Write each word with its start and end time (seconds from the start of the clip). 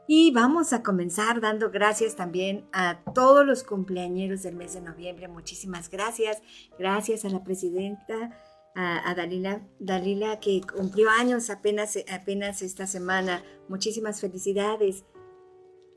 Y 0.07 0.31
vamos 0.31 0.73
a 0.73 0.81
comenzar 0.83 1.39
dando 1.39 1.71
gracias 1.71 2.17
también 2.17 2.67
a 2.73 3.01
todos 3.13 3.45
los 3.45 3.63
cumpleañeros 3.63 4.43
del 4.43 4.55
mes 4.55 4.73
de 4.73 4.81
noviembre. 4.81 5.29
Muchísimas 5.29 5.89
gracias. 5.89 6.41
Gracias 6.77 7.23
a 7.23 7.29
la 7.29 7.45
presidenta 7.45 8.37
a, 8.75 9.13
Dalila, 9.15 9.61
Dalila 9.79 10.39
que 10.39 10.61
cumplió 10.61 11.09
años 11.09 11.49
apenas, 11.49 11.97
apenas 12.11 12.61
esta 12.61 12.87
semana. 12.87 13.43
Muchísimas 13.67 14.21
felicidades. 14.21 15.03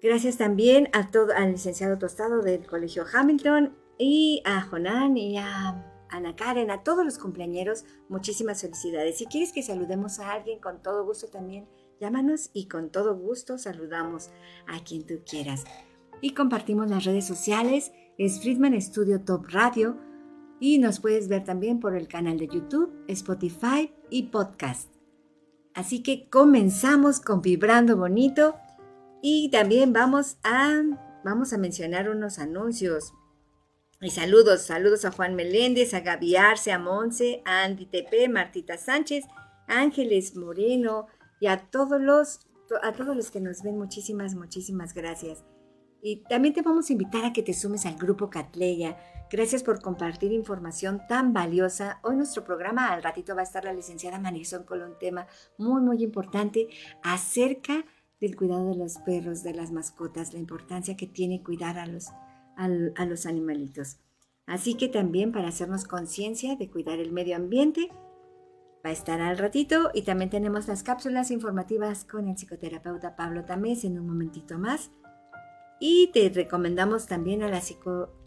Gracias 0.03 0.37
también 0.37 0.89
a 0.93 1.11
todo, 1.11 1.33
al 1.35 1.53
licenciado 1.53 1.99
Tostado 1.99 2.43
del 2.43 2.67
Colegio 2.67 3.05
Hamilton 3.11 3.75
y 3.99 4.43
a 4.45 4.61
Jonan 4.61 5.17
y 5.17 5.39
a 5.39 5.91
Ana 6.11 6.37
Karen, 6.37 6.71
a 6.71 6.83
todos 6.83 7.05
los 7.05 7.19
cumpleañeros, 7.19 7.85
muchísimas 8.09 8.61
felicidades. 8.61 9.19
Si 9.19 9.27
quieres 9.27 9.53
que 9.53 9.63
saludemos 9.63 10.19
a 10.19 10.33
alguien, 10.33 10.61
con 10.61 10.83
todo 10.83 11.05
gusto 11.05 11.29
también, 11.29 11.67
llámanos 12.01 12.51
y 12.53 12.69
con 12.69 12.91
todo 12.91 13.17
gusto 13.17 13.59
saludamos 13.59 14.31
a 14.67 14.83
quien 14.85 15.07
tú 15.07 15.15
quieras. 15.29 15.65
Y 16.21 16.35
compartimos 16.35 16.91
las 16.91 17.05
redes 17.05 17.27
sociales, 17.27 17.93
es 18.19 18.41
Friedman 18.41 18.81
Studio 18.81 19.23
Top 19.23 19.47
Radio, 19.49 19.97
y 20.61 20.79
nos 20.79 21.01
puedes 21.01 21.29
ver 21.29 21.45
también 21.45 21.81
por 21.81 21.97
el 21.97 22.09
canal 22.09 22.39
de 22.39 22.49
YouTube, 22.49 22.93
Spotify 23.09 23.93
y 24.11 24.25
podcast. 24.25 24.95
Así 25.75 26.03
que 26.03 26.29
comenzamos 26.31 27.21
con 27.21 27.43
Vibrando 27.43 27.97
Bonito 27.97 28.57
y 29.23 29.51
también 29.51 29.93
vamos 29.93 30.37
a, 30.45 30.83
vamos 31.25 31.53
a 31.53 31.59
mencionar 31.59 32.09
unos 32.09 32.39
anuncios. 32.39 33.13
Y 34.01 34.11
saludos, 34.11 34.63
saludos 34.63 35.05
a 35.05 35.11
Juan 35.11 35.35
Meléndez, 35.35 35.95
a 35.95 36.01
Gaby 36.01 36.37
Arce, 36.37 36.73
a 36.73 36.79
Monse, 36.79 37.43
a 37.45 37.65
Andy 37.65 37.87
Tepe, 37.87 38.29
Martita 38.29 38.77
Sánchez, 38.77 39.25
Ángeles 39.67 40.37
Moreno 40.37 41.07
y 41.41 41.47
a 41.47 41.71
todos 41.71 42.01
los, 42.01 42.41
a 42.83 42.93
todos 42.93 43.17
los 43.17 43.31
que 43.31 43.41
nos 43.41 43.63
ven, 43.63 43.79
muchísimas, 43.79 44.35
muchísimas 44.35 44.95
gracias. 44.95 45.45
Y 46.03 46.23
también 46.29 46.55
te 46.55 46.63
vamos 46.63 46.91
a 46.91 46.93
invitar 46.93 47.25
a 47.25 47.33
que 47.33 47.43
te 47.43 47.55
sumes 47.55 47.87
al 47.87 47.97
grupo 47.97 48.29
Catleya 48.29 48.97
Gracias 49.35 49.65
por 49.65 49.83
compartir 49.83 50.31
información 50.31 51.03
tan 51.09 51.33
valiosa. 51.33 51.99
Hoy 52.05 52.15
nuestro 52.15 52.45
programa, 52.45 52.93
al 52.93 53.03
ratito 53.03 53.35
va 53.35 53.41
a 53.41 53.43
estar 53.43 53.65
la 53.65 53.73
licenciada 53.73 54.21
Marisol 54.21 54.65
con 54.65 54.81
un 54.81 54.97
tema 54.97 55.27
muy, 55.59 55.83
muy 55.83 56.05
importante 56.05 56.69
acerca 57.03 57.85
del 58.21 58.37
cuidado 58.37 58.69
de 58.69 58.77
los 58.77 58.99
perros, 58.99 59.43
de 59.43 59.53
las 59.53 59.73
mascotas, 59.73 60.33
la 60.35 60.39
importancia 60.39 60.97
que 60.97 61.09
tiene 61.09 61.43
cuidar 61.43 61.79
a 61.81 61.87
los, 61.87 62.11
a 62.57 63.07
los 63.07 63.27
animalitos. 63.27 63.97
Así 64.47 64.75
que 64.75 64.87
también 64.87 65.33
para 65.33 65.49
hacernos 65.49 65.83
conciencia 65.83 66.55
de 66.55 66.71
cuidar 66.71 67.01
el 67.01 67.11
medio 67.11 67.35
ambiente, 67.35 67.89
va 68.87 68.91
a 68.91 68.93
estar 68.93 69.21
al 69.21 69.37
ratito 69.37 69.91
y 69.95 70.03
también 70.03 70.31
tenemos 70.31 70.69
las 70.69 70.85
cápsulas 70.85 71.33
informativas 71.33 72.05
con 72.05 72.29
el 72.29 72.37
psicoterapeuta 72.37 73.17
Pablo 73.17 73.45
Tamés 73.45 73.83
en 73.83 73.99
un 73.99 74.07
momentito 74.07 74.61
más. 74.61 74.93
Y 75.81 76.13
te 76.13 76.29
recomendamos 76.29 77.09
también 77.09 77.43
a 77.43 77.49
la 77.49 77.61
psico 77.61 78.24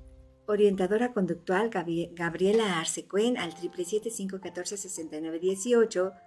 orientadora 0.48 1.14
conductual 1.14 1.70
Gabriela 1.70 2.80
Arcecuen 2.80 3.38
al 3.38 3.54
777-514-6918. 3.54 6.20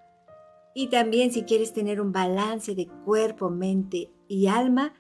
Y 0.75 0.87
también 0.89 1.33
si 1.33 1.43
quieres 1.43 1.73
tener 1.73 2.01
un 2.01 2.13
balance 2.13 2.77
de 2.77 2.87
cuerpo, 3.05 3.51
mente 3.51 4.13
y 4.29 4.47
alma, 4.47 4.95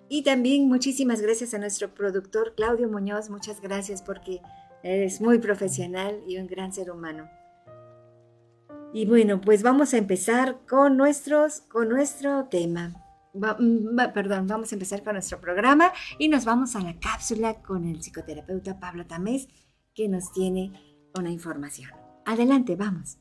Y 0.09 0.23
también 0.23 0.67
muchísimas 0.67 1.21
gracias 1.21 1.53
a 1.53 1.59
nuestro 1.59 1.93
productor 1.93 2.55
Claudio 2.55 2.89
Muñoz. 2.89 3.29
Muchas 3.29 3.61
gracias 3.61 4.01
porque 4.01 4.41
eres 4.81 5.21
muy 5.21 5.37
profesional 5.37 6.23
y 6.27 6.39
un 6.39 6.47
gran 6.47 6.73
ser 6.73 6.89
humano. 6.89 7.29
Y 8.95 9.05
bueno, 9.05 9.41
pues 9.41 9.61
vamos 9.61 9.93
a 9.93 9.97
empezar 9.97 10.57
con, 10.67 10.97
nuestros, 10.97 11.61
con 11.61 11.87
nuestro 11.87 12.45
tema. 12.45 13.03
Mm, 13.37 14.13
perdón, 14.13 14.47
vamos 14.47 14.71
a 14.71 14.75
empezar 14.75 15.03
con 15.03 15.13
nuestro 15.13 15.39
programa 15.39 15.91
y 16.17 16.27
nos 16.27 16.45
vamos 16.45 16.75
a 16.75 16.79
la 16.79 16.99
cápsula 16.99 17.61
con 17.61 17.85
el 17.85 18.01
psicoterapeuta 18.01 18.79
Pablo 18.79 19.05
Tamés 19.05 19.47
que 19.93 20.07
nos 20.07 20.31
tiene 20.31 20.73
una 21.17 21.29
información. 21.29 21.91
Adelante, 22.25 22.75
vamos. 22.75 23.17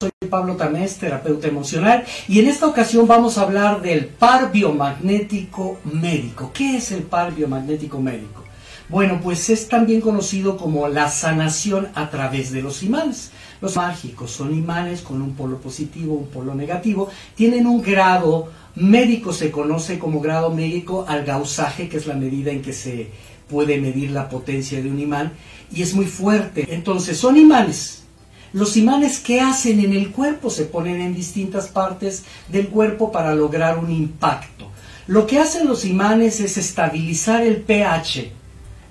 Soy 0.00 0.10
Pablo 0.30 0.56
Tamés, 0.56 0.98
terapeuta 0.98 1.48
emocional, 1.48 2.04
y 2.28 2.38
en 2.38 2.48
esta 2.48 2.66
ocasión 2.66 3.08
vamos 3.08 3.36
a 3.36 3.42
hablar 3.42 3.82
del 3.82 4.06
par 4.06 4.52
biomagnético 4.52 5.80
médico. 5.84 6.52
¿Qué 6.54 6.76
es 6.76 6.92
el 6.92 7.02
par 7.02 7.34
biomagnético 7.34 8.00
médico? 8.00 8.44
Bueno, 8.88 9.20
pues 9.22 9.50
es 9.50 9.68
también 9.68 10.00
conocido 10.00 10.56
como 10.56 10.88
la 10.88 11.10
sanación 11.10 11.88
a 11.94 12.08
través 12.10 12.52
de 12.52 12.62
los 12.62 12.82
imanes. 12.82 13.32
Los 13.60 13.76
mágicos 13.76 14.30
son 14.30 14.54
imanes 14.54 15.00
con 15.02 15.20
un 15.20 15.34
polo 15.34 15.58
positivo, 15.58 16.14
un 16.14 16.28
polo 16.28 16.54
negativo, 16.54 17.08
tienen 17.34 17.66
un 17.66 17.82
grado 17.82 18.50
médico, 18.76 19.32
se 19.32 19.50
conoce 19.50 19.98
como 19.98 20.20
grado 20.20 20.50
médico 20.50 21.04
al 21.08 21.24
gausaje, 21.24 21.88
que 21.88 21.96
es 21.96 22.06
la 22.06 22.14
medida 22.14 22.52
en 22.52 22.62
que 22.62 22.72
se 22.72 23.10
puede 23.48 23.80
medir 23.80 24.10
la 24.10 24.28
potencia 24.28 24.80
de 24.80 24.90
un 24.90 25.00
imán, 25.00 25.32
y 25.72 25.82
es 25.82 25.94
muy 25.94 26.06
fuerte. 26.06 26.66
Entonces, 26.70 27.16
son 27.16 27.36
imanes. 27.36 28.04
Los 28.52 28.76
imanes 28.76 29.18
que 29.18 29.40
hacen 29.40 29.80
en 29.80 29.92
el 29.92 30.10
cuerpo 30.10 30.48
se 30.48 30.64
ponen 30.64 31.00
en 31.00 31.14
distintas 31.14 31.68
partes 31.68 32.24
del 32.48 32.68
cuerpo 32.68 33.12
para 33.12 33.34
lograr 33.34 33.78
un 33.78 33.90
impacto. 33.90 34.70
Lo 35.06 35.26
que 35.26 35.38
hacen 35.38 35.66
los 35.66 35.84
imanes 35.84 36.40
es 36.40 36.56
estabilizar 36.56 37.42
el 37.42 37.58
pH 37.58 38.30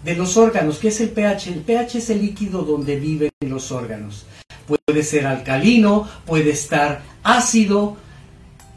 de 0.04 0.16
los 0.16 0.38
órganos. 0.38 0.78
¿Qué 0.78 0.90
es 0.90 1.02
el 1.02 1.10
pH? 1.10 1.48
El 1.48 1.62
pH 1.62 1.98
es 1.98 2.10
el 2.10 2.22
líquido 2.22 2.63
donde 2.63 3.00
viven 3.00 3.30
los 3.42 3.72
órganos. 3.72 4.25
Puede 4.68 5.04
ser 5.04 5.25
alcalino, 5.25 6.08
puede 6.25 6.52
estar 6.52 7.02
ácido. 7.24 7.98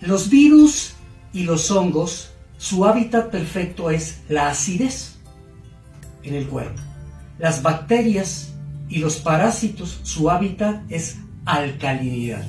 Los 0.00 0.30
virus 0.30 0.92
y 1.32 1.42
los 1.42 1.70
hongos, 1.70 2.30
su 2.58 2.86
hábitat 2.86 3.30
perfecto 3.30 3.90
es 3.90 4.20
la 4.28 4.48
acidez 4.48 5.16
en 6.22 6.34
el 6.34 6.46
cuerpo. 6.46 6.80
Las 7.38 7.62
bacterias 7.62 8.52
y 8.88 8.98
los 8.98 9.16
parásitos, 9.16 10.00
su 10.02 10.30
hábitat 10.30 10.82
es 10.90 11.18
alcalinidad. 11.44 12.44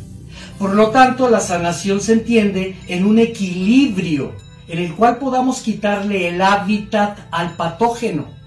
Por 0.59 0.73
lo 0.75 0.91
tanto, 0.91 1.29
la 1.29 1.39
sanación 1.39 2.01
se 2.01 2.13
entiende 2.13 2.77
en 2.87 3.05
un 3.05 3.19
equilibrio 3.19 4.33
en 4.67 4.79
el 4.79 4.93
cual 4.95 5.17
podamos 5.17 5.61
quitarle 5.61 6.29
el 6.29 6.41
hábitat 6.41 7.19
al 7.31 7.55
patógeno 7.55 8.40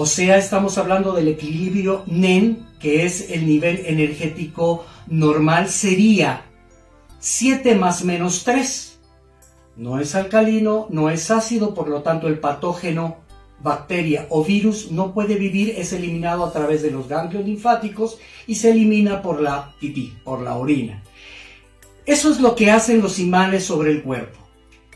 O 0.00 0.06
sea, 0.06 0.38
estamos 0.38 0.78
hablando 0.78 1.10
del 1.10 1.26
equilibrio 1.26 2.04
NEN, 2.06 2.68
que 2.78 3.04
es 3.04 3.32
el 3.32 3.48
nivel 3.48 3.82
energético 3.84 4.86
normal, 5.08 5.68
sería 5.68 6.44
7 7.18 7.74
más 7.74 8.04
menos 8.04 8.44
3. 8.44 9.00
No 9.74 9.98
es 9.98 10.14
alcalino, 10.14 10.86
no 10.90 11.10
es 11.10 11.32
ácido, 11.32 11.74
por 11.74 11.88
lo 11.88 12.02
tanto 12.02 12.28
el 12.28 12.38
patógeno, 12.38 13.16
bacteria 13.60 14.28
o 14.30 14.44
virus 14.44 14.92
no 14.92 15.12
puede 15.12 15.34
vivir, 15.34 15.74
es 15.76 15.92
eliminado 15.92 16.44
a 16.44 16.52
través 16.52 16.80
de 16.80 16.92
los 16.92 17.08
ganglios 17.08 17.44
linfáticos 17.44 18.20
y 18.46 18.54
se 18.54 18.70
elimina 18.70 19.20
por 19.20 19.40
la 19.40 19.74
pipí, 19.80 20.16
por 20.22 20.42
la 20.42 20.54
orina. 20.54 21.02
Eso 22.06 22.30
es 22.30 22.38
lo 22.38 22.54
que 22.54 22.70
hacen 22.70 23.02
los 23.02 23.18
imanes 23.18 23.64
sobre 23.64 23.90
el 23.90 24.04
cuerpo. 24.04 24.38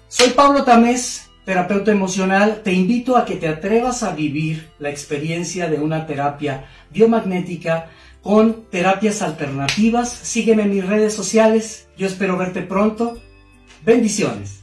Soy 0.06 0.30
Pablo 0.30 0.62
Tamés, 0.62 1.28
terapeuta 1.44 1.90
emocional. 1.90 2.62
Te 2.62 2.72
invito 2.72 3.16
a 3.16 3.24
que 3.24 3.36
te 3.36 3.48
atrevas 3.48 4.02
a 4.02 4.14
vivir 4.14 4.70
la 4.78 4.90
experiencia 4.90 5.68
de 5.68 5.78
una 5.78 6.06
terapia 6.06 6.66
biomagnética 6.90 7.88
con 8.22 8.64
terapias 8.70 9.22
alternativas. 9.22 10.10
Sígueme 10.10 10.62
en 10.62 10.70
mis 10.70 10.86
redes 10.86 11.14
sociales. 11.14 11.88
Yo 11.96 12.06
espero 12.06 12.36
verte 12.36 12.62
pronto. 12.62 13.18
Bendiciones. 13.84 14.61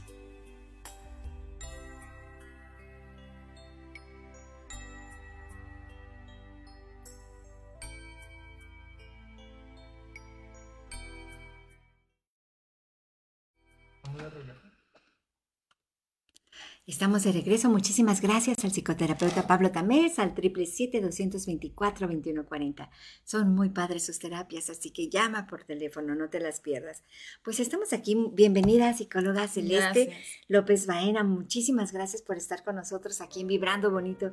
Estamos 16.90 17.22
de 17.22 17.30
regreso. 17.30 17.70
Muchísimas 17.70 18.20
gracias 18.20 18.64
al 18.64 18.72
psicoterapeuta 18.72 19.46
Pablo 19.46 19.70
Tamés, 19.70 20.18
al 20.18 20.34
777-224-2140. 20.34 22.90
Son 23.22 23.54
muy 23.54 23.68
padres 23.68 24.04
sus 24.04 24.18
terapias, 24.18 24.70
así 24.70 24.90
que 24.90 25.08
llama 25.08 25.46
por 25.46 25.62
teléfono, 25.62 26.16
no 26.16 26.28
te 26.28 26.40
las 26.40 26.58
pierdas. 26.58 27.04
Pues 27.44 27.60
estamos 27.60 27.92
aquí. 27.92 28.16
Bienvenida, 28.32 28.92
psicóloga 28.92 29.46
Celeste 29.46 30.12
López 30.48 30.88
Baena. 30.88 31.22
Muchísimas 31.22 31.92
gracias 31.92 32.22
por 32.22 32.36
estar 32.36 32.64
con 32.64 32.74
nosotros 32.74 33.20
aquí 33.20 33.42
en 33.42 33.46
Vibrando 33.46 33.92
Bonito. 33.92 34.32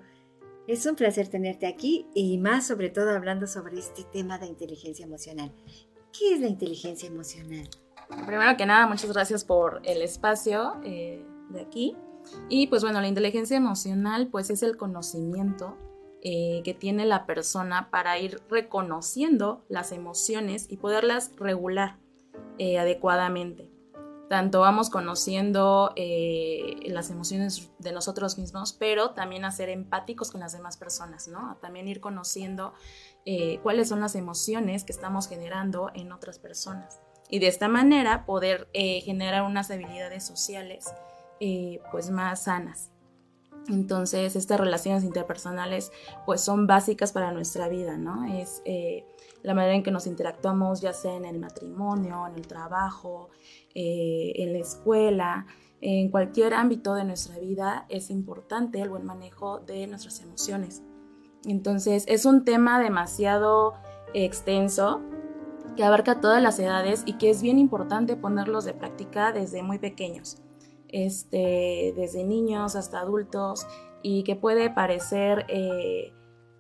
Es 0.68 0.84
un 0.88 0.96
placer 0.96 1.28
tenerte 1.28 1.68
aquí 1.68 2.08
y 2.16 2.40
más 2.40 2.66
sobre 2.66 2.90
todo 2.90 3.12
hablando 3.12 3.46
sobre 3.46 3.78
este 3.78 4.04
tema 4.04 4.40
de 4.40 4.48
inteligencia 4.48 5.06
emocional. 5.06 5.54
¿Qué 6.12 6.34
es 6.34 6.40
la 6.40 6.48
inteligencia 6.48 7.08
emocional? 7.08 7.70
Primero 8.26 8.58
que 8.58 8.66
nada, 8.66 8.88
muchas 8.88 9.14
gracias 9.14 9.46
por 9.46 9.80
el 9.84 10.02
espacio 10.02 10.82
eh, 10.84 11.24
de 11.52 11.62
aquí. 11.62 11.96
Y 12.50 12.68
pues 12.68 12.84
bueno, 12.84 13.02
la 13.02 13.08
inteligencia 13.08 13.58
emocional 13.58 14.28
pues 14.28 14.50
es 14.50 14.64
el 14.64 14.78
conocimiento 14.78 15.78
eh, 16.30 16.62
que 16.66 16.74
tiene 16.74 17.06
la 17.06 17.28
persona 17.28 17.92
para 17.92 18.18
ir 18.18 18.42
reconociendo 18.50 19.64
las 19.70 19.92
emociones 19.92 20.66
y 20.68 20.78
poderlas 20.78 21.32
regular 21.38 22.00
eh, 22.58 22.80
adecuadamente. 22.80 23.72
Tanto 24.28 24.62
vamos 24.62 24.90
conociendo 24.90 25.94
eh, 25.96 26.76
las 26.88 27.12
emociones 27.12 27.70
de 27.78 27.92
nosotros 27.92 28.40
mismos, 28.40 28.74
pero 28.74 29.12
también 29.12 29.46
a 29.46 29.52
ser 29.52 29.70
empáticos 29.70 30.32
con 30.32 30.42
las 30.42 30.54
demás 30.54 30.76
personas, 30.76 31.28
¿no? 31.28 31.58
también 31.62 31.88
ir 31.88 32.02
conociendo 32.02 32.74
cuáles 33.62 33.90
son 33.90 34.00
las 34.00 34.16
emociones 34.16 34.86
que 34.86 34.94
estamos 34.94 35.28
generando 35.28 35.92
en 35.94 36.14
otras 36.14 36.40
personas. 36.40 37.00
Y 37.30 37.40
de 37.40 37.48
esta 37.48 37.68
manera 37.68 38.26
poder 38.26 38.70
generar 38.74 39.44
unas 39.44 39.70
habilidades 39.70 40.26
sociales 40.26 40.94
eh, 41.40 41.80
pues 41.92 42.10
más 42.10 42.44
sanas. 42.44 42.92
Entonces, 43.70 44.36
estas 44.36 44.60
relaciones 44.60 45.04
interpersonales 45.04 45.92
pues 46.26 46.42
son 46.42 46.68
básicas 46.68 47.12
para 47.12 47.32
nuestra 47.32 47.68
vida, 47.68 47.98
¿no? 47.98 48.26
Es 48.26 48.62
eh, 48.66 49.06
la 49.44 49.54
manera 49.54 49.76
en 49.76 49.84
que 49.84 49.92
nos 49.92 50.08
interactuamos, 50.08 50.82
ya 50.82 50.94
sea 50.94 51.16
en 51.16 51.26
el 51.26 51.38
matrimonio, 51.38 52.26
en 52.28 52.36
el 52.36 52.48
trabajo, 52.48 53.30
eh, 53.76 54.34
en 54.38 54.54
la 54.54 54.60
escuela, 54.60 55.48
en 55.82 56.10
cualquier 56.10 56.54
ámbito 56.54 56.96
de 56.96 57.04
nuestra 57.04 57.38
vida, 57.40 57.86
es 57.90 58.10
importante 58.10 58.82
el 58.82 58.90
buen 58.90 59.06
manejo 59.06 59.60
de 59.60 59.86
nuestras 59.88 60.22
emociones. 60.22 60.82
Entonces, 61.46 62.06
es 62.08 62.26
un 62.26 62.46
tema 62.46 62.80
demasiado 62.80 63.74
extenso 64.14 65.02
que 65.76 65.84
abarca 65.84 66.22
todas 66.22 66.42
las 66.42 66.58
edades 66.58 67.04
y 67.06 67.18
que 67.18 67.30
es 67.30 67.42
bien 67.42 67.60
importante 67.60 68.16
ponerlos 68.16 68.66
de 68.66 68.74
práctica 68.74 69.32
desde 69.32 69.62
muy 69.62 69.78
pequeños 69.78 70.42
este, 70.90 71.94
desde 71.96 72.24
niños 72.24 72.76
hasta 72.76 73.00
adultos 73.00 73.68
y 74.02 74.24
que 74.24 74.36
puede 74.36 74.70
parecer 74.70 75.46
eh, 75.50 76.14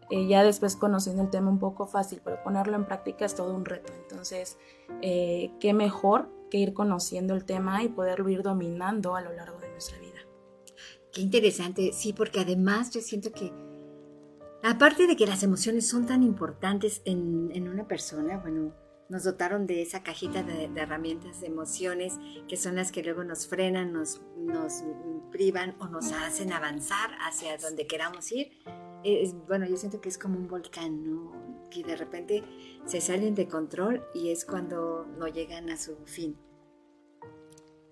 eh, 0.09 0.27
ya 0.27 0.43
después 0.43 0.75
conociendo 0.75 1.21
el 1.23 1.29
tema 1.29 1.49
un 1.49 1.59
poco 1.59 1.85
fácil, 1.85 2.21
pero 2.23 2.41
ponerlo 2.41 2.75
en 2.75 2.85
práctica 2.85 3.25
es 3.25 3.35
todo 3.35 3.53
un 3.53 3.65
reto. 3.65 3.91
Entonces, 4.03 4.57
eh, 5.01 5.51
qué 5.59 5.73
mejor 5.73 6.29
que 6.49 6.57
ir 6.57 6.73
conociendo 6.73 7.33
el 7.33 7.43
tema 7.43 7.83
y 7.83 7.89
poderlo 7.89 8.29
ir 8.29 8.41
dominando 8.41 9.15
a 9.15 9.21
lo 9.21 9.33
largo 9.33 9.59
de 9.59 9.69
nuestra 9.69 9.99
vida. 9.99 10.19
Qué 11.11 11.21
interesante, 11.21 11.91
sí, 11.93 12.13
porque 12.13 12.39
además 12.39 12.91
yo 12.91 13.01
siento 13.01 13.31
que, 13.31 13.51
aparte 14.63 15.07
de 15.07 15.17
que 15.17 15.27
las 15.27 15.43
emociones 15.43 15.87
son 15.87 16.05
tan 16.05 16.23
importantes 16.23 17.01
en, 17.03 17.51
en 17.53 17.67
una 17.67 17.85
persona, 17.85 18.37
bueno, 18.37 18.71
nos 19.09 19.23
dotaron 19.23 19.67
de 19.67 19.81
esa 19.81 20.03
cajita 20.03 20.43
de, 20.43 20.69
herramientas 20.75 21.41
de 21.41 21.47
emociones 21.47 22.19
que 22.47 22.57
son 22.57 22.75
las 22.75 22.91
que 22.91 23.03
luego 23.03 23.23
nos 23.23 23.47
frenan, 23.47 23.93
nos, 23.93 24.21
nos 24.37 24.83
privan 25.31 25.75
o 25.79 25.87
nos 25.87 26.11
hacen 26.11 26.51
avanzar 26.51 27.11
hacia 27.21 27.57
donde 27.57 27.87
queramos 27.87 28.31
ir. 28.31 28.51
bueno, 29.47 29.65
yo 29.65 29.77
siento 29.77 30.01
que 30.01 30.09
es 30.09 30.17
como 30.17 30.37
un 30.37 30.47
volcán, 30.47 31.03
¿no? 31.03 31.31
Que 31.69 31.83
de 31.83 31.95
repente 31.95 32.43
se 32.85 33.01
salen 33.01 33.35
de 33.35 33.47
control 33.47 34.03
y 34.13 34.29
es 34.29 34.45
cuando 34.45 35.05
no 35.17 35.27
llegan 35.27 35.69
a 35.69 35.77
su 35.77 35.95
fin. 36.05 36.37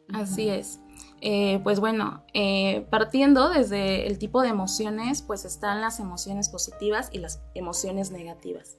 Así 0.09 0.50
es. 0.50 0.79
Eh, 1.27 1.60
pues 1.63 1.80
bueno, 1.80 2.24
eh, 2.36 2.86
partiendo 2.92 3.50
desde 3.50 4.06
el 4.06 4.19
tipo 4.19 4.44
de 4.44 4.50
emociones, 4.50 5.24
pues 5.24 5.44
están 5.44 5.81
las 5.81 6.00
emociones 6.00 6.50
positivas 6.50 7.10
y 7.12 7.18
las 7.18 7.42
emociones 7.56 8.12
negativas. 8.12 8.77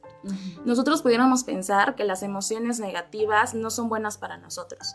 Nosotros 0.64 1.02
pudiéramos 1.02 1.42
pensar 1.42 1.96
que 1.96 2.04
las 2.04 2.22
emociones 2.22 2.78
negativas 2.78 3.54
no 3.56 3.68
son 3.70 3.88
buenas 3.88 4.16
para 4.16 4.38
nosotros. 4.38 4.94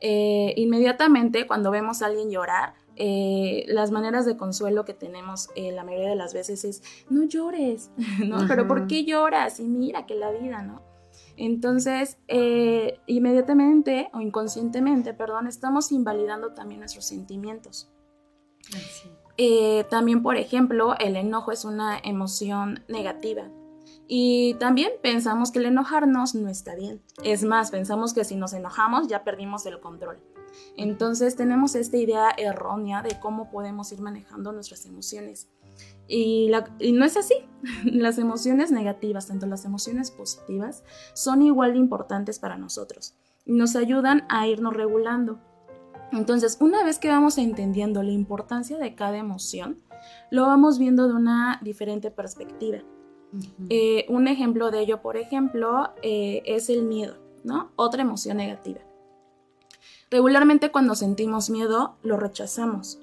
Eh, 0.00 0.52
inmediatamente 0.58 1.46
cuando 1.46 1.70
vemos 1.70 2.02
a 2.02 2.06
alguien 2.06 2.30
llorar, 2.30 2.74
las 2.96 3.90
maneras 3.90 4.26
de 4.26 4.36
consuelo 4.36 4.84
que 4.84 4.92
tenemos 4.92 5.48
la 5.56 5.84
mayoría 5.84 6.10
de 6.10 6.16
las 6.16 6.34
veces 6.34 6.66
es, 6.66 6.82
no 7.08 7.24
llores, 7.24 7.92
¿no? 8.26 8.46
Pero 8.46 8.68
¿por 8.68 8.86
qué 8.88 9.06
lloras? 9.06 9.58
Y 9.58 9.64
mira 9.64 10.04
que 10.04 10.16
la 10.16 10.30
vida, 10.32 10.60
¿no? 10.60 10.82
Entonces, 11.36 12.18
eh, 12.28 13.00
inmediatamente 13.06 14.10
o 14.12 14.20
inconscientemente, 14.20 15.14
perdón, 15.14 15.46
estamos 15.46 15.90
invalidando 15.92 16.52
también 16.52 16.80
nuestros 16.80 17.06
sentimientos. 17.06 17.90
Eh, 19.36 19.84
también, 19.90 20.22
por 20.22 20.36
ejemplo, 20.36 20.94
el 20.98 21.16
enojo 21.16 21.52
es 21.52 21.64
una 21.64 21.98
emoción 21.98 22.84
negativa. 22.88 23.50
Y 24.06 24.54
también 24.54 24.90
pensamos 25.02 25.50
que 25.50 25.58
el 25.58 25.66
enojarnos 25.66 26.34
no 26.34 26.48
está 26.48 26.74
bien. 26.74 27.02
Es 27.22 27.42
más, 27.42 27.70
pensamos 27.70 28.12
que 28.12 28.24
si 28.24 28.36
nos 28.36 28.52
enojamos 28.52 29.08
ya 29.08 29.24
perdimos 29.24 29.66
el 29.66 29.80
control. 29.80 30.18
Entonces 30.76 31.36
tenemos 31.36 31.74
esta 31.74 31.96
idea 31.96 32.30
errónea 32.36 33.02
de 33.02 33.18
cómo 33.18 33.50
podemos 33.50 33.90
ir 33.92 34.00
manejando 34.00 34.52
nuestras 34.52 34.86
emociones. 34.86 35.48
Y, 36.08 36.50
no 36.92 37.04
es 37.04 37.16
así. 37.16 37.34
Las 37.84 38.18
emociones 38.18 38.70
negativas, 38.70 39.26
tanto 39.26 39.46
las 39.46 39.64
emociones 39.64 40.10
positivas, 40.10 40.84
son 41.14 41.42
igual 41.42 41.72
de 41.72 41.78
importantes 41.78 42.38
para 42.38 42.58
nosotros 42.58 43.14
y 43.46 43.52
nos 43.52 43.74
ayudan 43.74 44.26
a 44.28 44.46
irnos 44.46 44.74
regulando. 44.74 45.38
Entonces, 46.12 46.58
una 46.60 46.84
vez 46.84 46.98
que 46.98 47.08
vamos 47.08 47.38
entendiendo 47.38 48.02
la 48.02 48.12
importancia 48.12 48.78
de 48.78 48.94
cada 48.94 49.16
emoción, 49.16 49.80
lo 50.30 50.42
vamos 50.42 50.78
viendo 50.78 51.08
de 51.08 51.14
una 51.14 51.58
diferente 51.62 52.10
perspectiva. 52.10 52.78
Eh, 53.68 54.06
un 54.08 54.28
ejemplo 54.28 54.70
de 54.70 54.80
ello, 54.80 55.02
por 55.02 55.16
ejemplo, 55.16 55.90
eh, 56.02 56.42
es 56.44 56.70
el 56.70 56.84
miedo, 56.84 57.16
¿no? 57.42 57.72
Otra 57.76 58.02
emoción 58.02 58.36
negativa. 58.36 58.80
Regularmente 60.10 60.70
cuando 60.70 60.94
sentimos 60.94 61.50
miedo, 61.50 61.96
lo 62.02 62.16
rechazamos. 62.16 63.00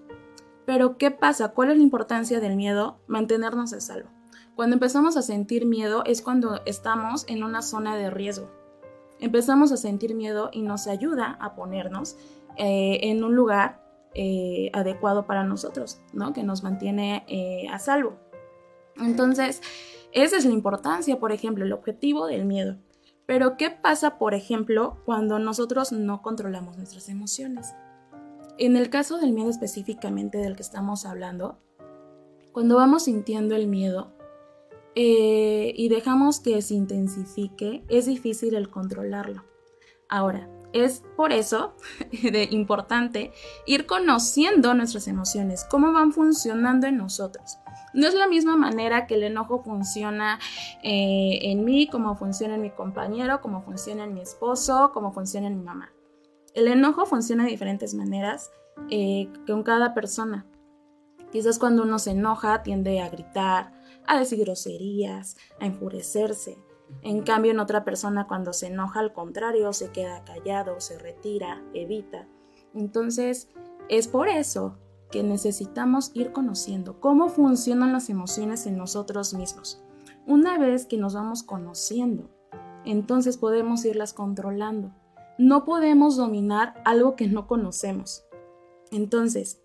Pero, 0.71 0.97
¿qué 0.97 1.11
pasa? 1.11 1.49
¿Cuál 1.49 1.71
es 1.71 1.75
la 1.75 1.83
importancia 1.83 2.39
del 2.39 2.55
miedo? 2.55 3.01
Mantenernos 3.05 3.73
a 3.73 3.81
salvo. 3.81 4.07
Cuando 4.55 4.77
empezamos 4.77 5.17
a 5.17 5.21
sentir 5.21 5.65
miedo 5.65 6.05
es 6.05 6.21
cuando 6.21 6.61
estamos 6.65 7.25
en 7.27 7.43
una 7.43 7.61
zona 7.61 7.97
de 7.97 8.09
riesgo. 8.09 8.49
Empezamos 9.19 9.73
a 9.73 9.75
sentir 9.75 10.15
miedo 10.15 10.49
y 10.53 10.61
nos 10.61 10.87
ayuda 10.87 11.37
a 11.41 11.55
ponernos 11.55 12.15
eh, 12.55 12.99
en 13.01 13.21
un 13.25 13.35
lugar 13.35 13.83
eh, 14.13 14.71
adecuado 14.71 15.27
para 15.27 15.43
nosotros, 15.43 15.99
¿no? 16.13 16.31
Que 16.31 16.43
nos 16.43 16.63
mantiene 16.63 17.25
eh, 17.27 17.67
a 17.69 17.77
salvo. 17.77 18.13
Entonces, 18.95 19.61
esa 20.13 20.37
es 20.37 20.45
la 20.45 20.53
importancia, 20.53 21.19
por 21.19 21.33
ejemplo, 21.33 21.65
el 21.65 21.73
objetivo 21.73 22.27
del 22.27 22.45
miedo. 22.45 22.77
Pero, 23.25 23.57
¿qué 23.57 23.71
pasa, 23.71 24.17
por 24.17 24.33
ejemplo, 24.33 25.01
cuando 25.03 25.37
nosotros 25.37 25.91
no 25.91 26.21
controlamos 26.21 26.77
nuestras 26.77 27.09
emociones? 27.09 27.73
En 28.61 28.77
el 28.77 28.91
caso 28.91 29.17
del 29.17 29.33
miedo 29.33 29.49
específicamente 29.49 30.37
del 30.37 30.55
que 30.55 30.61
estamos 30.61 31.07
hablando, 31.07 31.57
Cuando 32.51 32.75
vamos 32.75 33.05
sintiendo 33.05 33.55
el 33.55 33.65
miedo 33.65 34.13
eh, 34.93 35.73
y 35.75 35.89
dejamos 35.89 36.39
que 36.39 36.61
se 36.61 36.75
intensifique, 36.75 37.83
es 37.89 38.05
difícil 38.05 38.53
el 38.53 38.69
controlarlo. 38.69 39.45
Ahora, 40.09 40.47
es 40.73 41.03
por 41.17 41.31
eso 41.31 41.73
importante 42.51 43.31
ir 43.65 43.87
conociendo 43.87 44.75
nuestras 44.75 45.07
emociones, 45.07 45.65
cómo 45.67 45.91
van 45.91 46.11
funcionando 46.11 46.85
en 46.85 46.97
nosotros. 46.97 47.57
No 47.95 48.05
es 48.05 48.13
la 48.13 48.27
misma 48.27 48.57
manera 48.57 49.07
que 49.07 49.15
el 49.15 49.23
enojo 49.23 49.63
funciona 49.63 50.37
eh, 50.83 51.39
en 51.41 51.65
mí, 51.65 51.87
como 51.87 52.15
funciona 52.15 52.53
en 52.53 52.61
mi 52.61 52.69
compañero, 52.69 53.41
como 53.41 53.63
funciona 53.63 54.03
en 54.03 54.13
mi 54.13 54.21
esposo, 54.21 54.91
como 54.93 55.13
funciona 55.13 55.47
en 55.47 55.57
mi 55.57 55.63
mamá. 55.63 55.91
El 56.53 56.67
enojo 56.67 57.05
funciona 57.05 57.45
de 57.45 57.51
diferentes 57.51 57.93
maneras 57.93 58.51
eh, 58.89 59.31
con 59.47 59.63
cada 59.63 59.93
persona. 59.93 60.45
Quizás 61.31 61.59
cuando 61.59 61.83
uno 61.83 61.97
se 61.97 62.11
enoja 62.11 62.61
tiende 62.61 62.99
a 62.99 63.09
gritar, 63.09 63.71
a 64.05 64.19
decir 64.19 64.39
groserías, 64.39 65.37
a 65.59 65.65
enfurecerse. 65.65 66.57
En 67.03 67.21
cambio, 67.21 67.51
en 67.51 67.59
otra 67.59 67.85
persona 67.85 68.27
cuando 68.27 68.51
se 68.51 68.67
enoja, 68.67 68.99
al 68.99 69.13
contrario, 69.13 69.71
se 69.71 69.91
queda 69.91 70.25
callado, 70.25 70.81
se 70.81 70.99
retira, 70.99 71.63
evita. 71.73 72.27
Entonces, 72.73 73.47
es 73.87 74.09
por 74.09 74.27
eso 74.27 74.77
que 75.09 75.23
necesitamos 75.23 76.11
ir 76.13 76.33
conociendo 76.33 76.99
cómo 76.99 77.29
funcionan 77.29 77.93
las 77.93 78.09
emociones 78.09 78.65
en 78.65 78.77
nosotros 78.77 79.33
mismos. 79.33 79.81
Una 80.25 80.57
vez 80.57 80.85
que 80.85 80.97
nos 80.97 81.13
vamos 81.13 81.43
conociendo, 81.43 82.29
entonces 82.85 83.37
podemos 83.37 83.85
irlas 83.85 84.13
controlando. 84.13 84.93
No 85.41 85.65
podemos 85.65 86.17
dominar 86.17 86.79
algo 86.85 87.15
que 87.15 87.25
no 87.25 87.47
conocemos. 87.47 88.23
Entonces, 88.91 89.59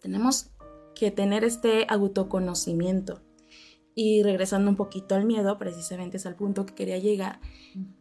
tenemos 0.00 0.50
que 0.94 1.10
tener 1.10 1.44
este 1.44 1.86
autoconocimiento. 1.90 3.20
Y 3.94 4.22
regresando 4.22 4.68
un 4.70 4.76
poquito 4.76 5.14
al 5.14 5.24
miedo, 5.24 5.56
precisamente 5.56 6.16
es 6.16 6.26
al 6.26 6.34
punto 6.34 6.66
que 6.66 6.74
quería 6.74 6.98
llegar, 6.98 7.40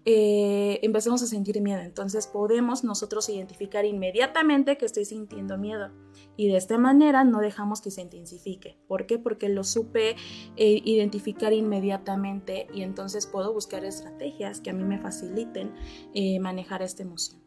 eh, 0.05 0.79
empezamos 0.81 1.21
a 1.21 1.27
sentir 1.27 1.61
miedo. 1.61 1.81
Entonces 1.81 2.25
podemos 2.25 2.83
nosotros 2.83 3.29
identificar 3.29 3.85
inmediatamente 3.85 4.77
que 4.77 4.85
estoy 4.85 5.05
sintiendo 5.05 5.57
miedo. 5.57 5.91
Y 6.35 6.47
de 6.47 6.57
esta 6.57 6.79
manera 6.79 7.23
no 7.23 7.39
dejamos 7.39 7.81
que 7.81 7.91
se 7.91 8.01
intensifique. 8.01 8.77
¿Por 8.87 9.05
qué? 9.05 9.19
Porque 9.19 9.49
lo 9.49 9.63
supe 9.63 10.15
eh, 10.55 10.81
identificar 10.83 11.53
inmediatamente 11.53 12.67
y 12.73 12.81
entonces 12.81 13.27
puedo 13.27 13.53
buscar 13.53 13.85
estrategias 13.85 14.61
que 14.61 14.71
a 14.71 14.73
mí 14.73 14.83
me 14.83 14.99
faciliten 14.99 15.73
eh, 16.15 16.39
manejar 16.39 16.81
esta 16.81 17.03
emoción. 17.03 17.39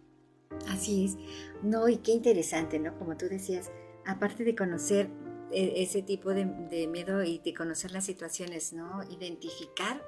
Así 0.69 1.07
es. 1.07 1.17
No, 1.63 1.89
y 1.89 1.99
qué 1.99 2.13
interesante, 2.13 2.79
¿no? 2.79 2.97
Como 2.99 3.17
tú 3.17 3.27
decías, 3.27 3.71
aparte 4.07 4.45
de 4.45 4.55
conocer 4.55 5.11
ese 5.53 6.03
tipo 6.03 6.31
de, 6.31 6.45
miedo 6.89 7.23
y 7.23 7.39
de 7.39 7.55
conocer 7.55 7.93
las 7.93 8.05
situaciones, 8.05 8.73
¿no? 8.73 9.03
Identificar 9.11 10.03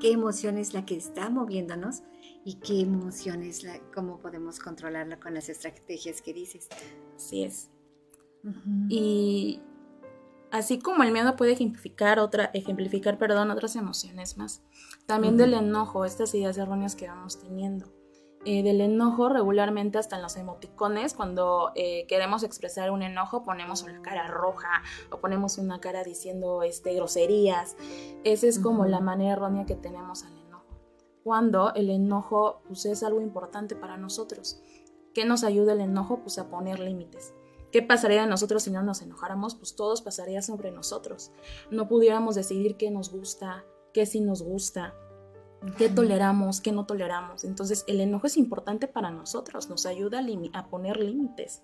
qué 0.00 0.12
emoción 0.12 0.58
es 0.58 0.74
la 0.74 0.84
que 0.84 0.96
está 0.96 1.30
moviéndonos 1.30 2.02
y 2.44 2.54
qué 2.56 2.80
emoción 2.80 3.42
es 3.42 3.64
la, 3.64 3.80
cómo 3.94 4.18
podemos 4.18 4.58
controlarla 4.58 5.20
con 5.20 5.34
las 5.34 5.48
estrategias 5.48 6.22
que 6.22 6.32
dices. 6.32 6.68
Así 7.16 7.44
es. 7.44 7.70
Y 8.88 9.60
así 10.50 10.78
como 10.78 11.02
el 11.02 11.12
miedo 11.12 11.36
puede 11.36 11.52
ejemplificar, 11.52 12.18
otra, 12.18 12.50
ejemplificar 12.54 13.18
perdón, 13.18 13.50
otras 13.50 13.76
emociones 13.76 14.38
más, 14.38 14.62
también 15.06 15.36
del 15.36 15.54
enojo, 15.54 16.04
estas 16.04 16.34
ideas 16.34 16.56
erróneas 16.56 16.96
que 16.96 17.08
vamos 17.08 17.38
teniendo. 17.40 17.97
Eh, 18.44 18.62
del 18.62 18.80
enojo 18.80 19.28
regularmente 19.28 19.98
hasta 19.98 20.16
en 20.16 20.22
los 20.22 20.36
emoticones, 20.36 21.12
cuando 21.14 21.72
eh, 21.74 22.06
queremos 22.06 22.44
expresar 22.44 22.90
un 22.92 23.02
enojo 23.02 23.42
ponemos 23.42 23.82
una 23.82 24.00
cara 24.00 24.28
roja 24.28 24.82
o 25.10 25.18
ponemos 25.18 25.58
una 25.58 25.80
cara 25.80 26.04
diciendo 26.04 26.62
este, 26.62 26.94
groserías. 26.94 27.76
Esa 28.24 28.46
es 28.46 28.60
como 28.60 28.86
la 28.86 29.00
manera 29.00 29.32
errónea 29.32 29.66
que 29.66 29.74
tenemos 29.74 30.24
al 30.24 30.38
enojo. 30.38 30.66
Cuando 31.24 31.74
el 31.74 31.90
enojo 31.90 32.62
pues, 32.68 32.86
es 32.86 33.02
algo 33.02 33.20
importante 33.20 33.74
para 33.74 33.96
nosotros. 33.96 34.62
¿Qué 35.14 35.24
nos 35.24 35.42
ayuda 35.42 35.72
el 35.72 35.80
enojo? 35.80 36.20
Pues 36.20 36.38
a 36.38 36.48
poner 36.48 36.78
límites. 36.78 37.34
¿Qué 37.72 37.82
pasaría 37.82 38.22
de 38.22 38.28
nosotros 38.28 38.62
si 38.62 38.70
no 38.70 38.82
nos 38.82 39.02
enojáramos? 39.02 39.56
Pues 39.56 39.74
todos 39.74 40.00
pasaría 40.00 40.42
sobre 40.42 40.70
nosotros. 40.70 41.32
No 41.70 41.88
pudiéramos 41.88 42.36
decidir 42.36 42.76
qué 42.76 42.90
nos 42.90 43.10
gusta, 43.10 43.64
qué 43.92 44.06
sí 44.06 44.20
nos 44.20 44.42
gusta, 44.42 44.94
qué 45.76 45.88
toleramos, 45.88 46.60
qué 46.60 46.72
no 46.72 46.86
toleramos. 46.86 47.44
Entonces 47.44 47.84
el 47.88 48.00
enojo 48.00 48.26
es 48.26 48.36
importante 48.36 48.86
para 48.86 49.10
nosotros, 49.10 49.68
nos 49.68 49.86
ayuda 49.86 50.22
a, 50.52 50.66
poner 50.68 50.98
límites, 50.98 51.62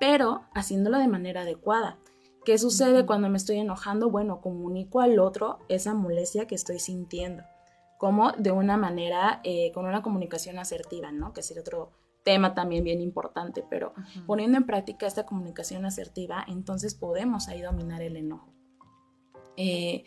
pero 0.00 0.42
haciéndolo 0.54 0.98
de 0.98 1.08
manera 1.08 1.42
adecuada. 1.42 1.98
¿Qué 2.44 2.58
sucede 2.58 3.06
cuando 3.06 3.30
me 3.30 3.38
estoy 3.38 3.58
enojando? 3.58 4.10
Bueno, 4.10 4.40
comunico 4.40 5.00
al 5.00 5.18
otro 5.18 5.60
esa 5.68 5.94
molestia 5.94 6.46
que 6.46 6.54
estoy 6.54 6.78
sintiendo, 6.78 7.42
como 7.98 8.32
de 8.32 8.50
una 8.50 8.76
manera, 8.76 9.40
eh, 9.44 9.72
con 9.72 9.86
una 9.86 10.02
comunicación 10.02 10.58
asertiva, 10.58 11.10
¿no? 11.10 11.32
Que 11.32 11.40
es 11.40 11.56
otro 11.58 11.92
tema 12.22 12.54
también 12.54 12.84
bien 12.84 13.00
importante, 13.00 13.64
pero 13.68 13.94
poniendo 14.26 14.58
en 14.58 14.64
práctica 14.64 15.06
esta 15.06 15.24
comunicación 15.24 15.86
asertiva, 15.86 16.44
entonces 16.48 16.94
podemos 16.94 17.48
ahí 17.48 17.62
dominar 17.62 18.02
el 18.02 18.16
enojo. 18.16 18.52
Eh, 19.56 20.04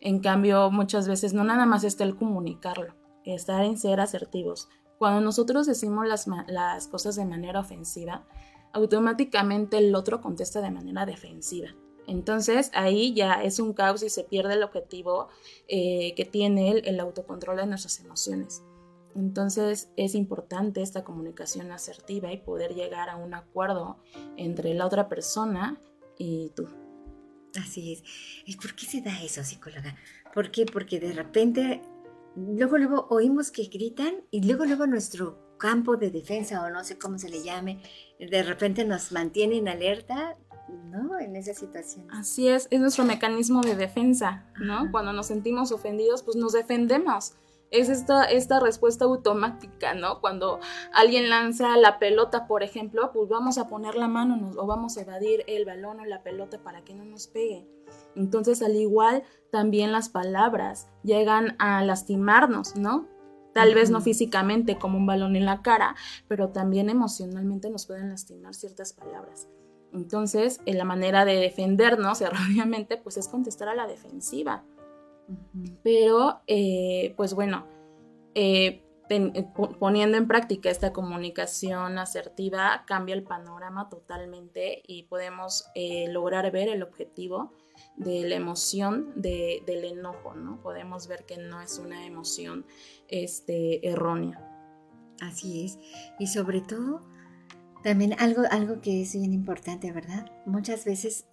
en 0.00 0.20
cambio, 0.20 0.70
muchas 0.70 1.08
veces 1.08 1.34
no 1.34 1.44
nada 1.44 1.66
más 1.66 1.84
está 1.84 2.04
el 2.04 2.16
comunicarlo, 2.16 2.94
estar 3.24 3.64
en 3.64 3.76
ser 3.76 4.00
asertivos. 4.00 4.68
Cuando 4.98 5.20
nosotros 5.20 5.66
decimos 5.66 6.06
las, 6.06 6.88
cosas 6.88 7.16
de 7.16 7.24
manera 7.24 7.60
ofensiva, 7.60 8.26
automáticamente 8.72 9.78
el 9.78 9.94
otro 9.94 10.20
contesta 10.20 10.60
de 10.60 10.70
manera 10.70 11.06
defensiva. 11.06 11.68
Entonces 12.06 12.70
ahí 12.74 13.12
ya 13.12 13.42
es 13.42 13.58
un 13.58 13.74
caos 13.74 14.02
y 14.02 14.08
se 14.08 14.24
pierde 14.24 14.54
el 14.54 14.62
objetivo 14.62 15.28
eh, 15.68 16.14
que 16.16 16.24
tiene 16.24 16.70
el, 16.70 16.88
el, 16.88 17.00
autocontrol 17.00 17.56
de 17.56 17.66
nuestras 17.66 18.00
emociones. 18.00 18.62
Entonces 19.14 19.90
es 19.96 20.14
importante 20.14 20.80
esta 20.80 21.04
comunicación 21.04 21.70
asertiva 21.70 22.32
y 22.32 22.38
poder 22.38 22.74
llegar 22.74 23.10
a 23.10 23.16
un 23.16 23.34
acuerdo 23.34 23.98
entre 24.36 24.74
la 24.74 24.86
otra 24.86 25.08
persona 25.08 25.78
y 26.16 26.50
tú. 26.50 26.66
Así 27.60 27.92
es. 27.92 28.04
¿Y 28.44 28.56
por 28.56 28.74
qué 28.74 28.86
se 28.86 29.00
da 29.00 29.22
eso, 29.22 29.42
psicóloga? 29.42 29.96
¿Por 30.34 30.50
qué? 30.50 30.66
Porque 30.66 31.00
de 31.00 31.12
repente, 31.12 31.82
luego, 32.36 32.78
luego 32.78 33.06
oímos 33.10 33.50
que 33.50 33.64
gritan 33.64 34.22
y 34.30 34.42
luego, 34.42 34.64
luego 34.64 34.86
nuestro 34.86 35.56
campo 35.58 35.96
de 35.96 36.10
defensa 36.10 36.62
o 36.62 36.70
no 36.70 36.84
sé 36.84 36.98
cómo 36.98 37.18
se 37.18 37.28
le 37.28 37.42
llame, 37.42 37.82
de 38.18 38.42
repente 38.42 38.84
nos 38.84 39.12
mantiene 39.12 39.56
en 39.56 39.68
alerta, 39.68 40.36
¿no? 40.90 41.18
En 41.18 41.34
esa 41.36 41.54
situación. 41.54 42.06
Así 42.10 42.48
es, 42.48 42.68
es 42.70 42.80
nuestro 42.80 43.04
mecanismo 43.04 43.60
de 43.62 43.74
defensa, 43.74 44.46
¿no? 44.60 44.90
Cuando 44.90 45.12
nos 45.12 45.26
sentimos 45.26 45.72
ofendidos, 45.72 46.22
pues 46.22 46.36
nos 46.36 46.52
defendemos 46.52 47.34
es 47.70 47.88
esta, 47.88 48.24
esta 48.24 48.60
respuesta 48.60 49.04
automática, 49.04 49.94
¿no? 49.94 50.20
Cuando 50.20 50.58
alguien 50.92 51.28
lanza 51.28 51.76
la 51.76 51.98
pelota, 51.98 52.46
por 52.46 52.62
ejemplo, 52.62 53.10
pues 53.12 53.28
vamos 53.28 53.58
a 53.58 53.68
poner 53.68 53.94
la 53.94 54.08
mano 54.08 54.50
o 54.56 54.66
vamos 54.66 54.96
a 54.96 55.02
evadir 55.02 55.44
el 55.46 55.64
balón 55.64 56.00
o 56.00 56.04
la 56.04 56.22
pelota 56.22 56.62
para 56.62 56.82
que 56.82 56.94
no 56.94 57.04
nos 57.04 57.26
pegue. 57.26 57.66
Entonces, 58.16 58.62
al 58.62 58.76
igual, 58.76 59.22
también 59.50 59.92
las 59.92 60.08
palabras 60.08 60.88
llegan 61.02 61.56
a 61.58 61.82
lastimarnos, 61.84 62.76
¿no? 62.76 63.06
Tal 63.54 63.74
vez 63.74 63.90
no 63.90 64.00
físicamente 64.00 64.78
como 64.78 64.98
un 64.98 65.06
balón 65.06 65.36
en 65.36 65.44
la 65.44 65.62
cara, 65.62 65.96
pero 66.28 66.50
también 66.50 66.90
emocionalmente 66.90 67.70
nos 67.70 67.86
pueden 67.86 68.10
lastimar 68.10 68.54
ciertas 68.54 68.92
palabras. 68.92 69.48
Entonces, 69.92 70.60
la 70.66 70.84
manera 70.84 71.24
de 71.24 71.36
defendernos 71.36 72.20
erróneamente, 72.22 72.96
pues 72.96 73.16
es 73.16 73.28
contestar 73.28 73.68
a 73.68 73.74
la 73.74 73.86
defensiva. 73.86 74.64
Pero, 75.82 76.40
eh, 76.46 77.14
pues 77.16 77.34
bueno, 77.34 77.66
eh, 78.34 78.82
eh, 79.10 79.46
poniendo 79.78 80.18
en 80.18 80.28
práctica 80.28 80.70
esta 80.70 80.92
comunicación 80.92 81.98
asertiva 81.98 82.84
cambia 82.86 83.14
el 83.14 83.22
panorama 83.22 83.88
totalmente 83.88 84.82
y 84.86 85.04
podemos 85.04 85.64
lograr 86.08 86.50
ver 86.50 86.68
el 86.68 86.82
objetivo 86.82 87.52
de 87.96 88.28
la 88.28 88.36
emoción 88.36 89.12
del 89.14 89.84
enojo, 89.84 90.34
¿no? 90.34 90.60
Podemos 90.60 91.08
ver 91.08 91.24
que 91.24 91.38
no 91.38 91.60
es 91.60 91.78
una 91.78 92.06
emoción 92.06 92.66
este, 93.08 93.88
errónea. 93.88 94.44
Así 95.20 95.64
es. 95.64 95.78
Y 96.18 96.26
sobre 96.26 96.60
todo, 96.60 97.02
también 97.82 98.14
algo, 98.18 98.42
algo 98.50 98.80
que 98.80 99.02
es 99.02 99.14
bien 99.14 99.32
importante, 99.32 99.90
¿verdad? 99.92 100.30
Muchas 100.44 100.84
veces 100.84 101.27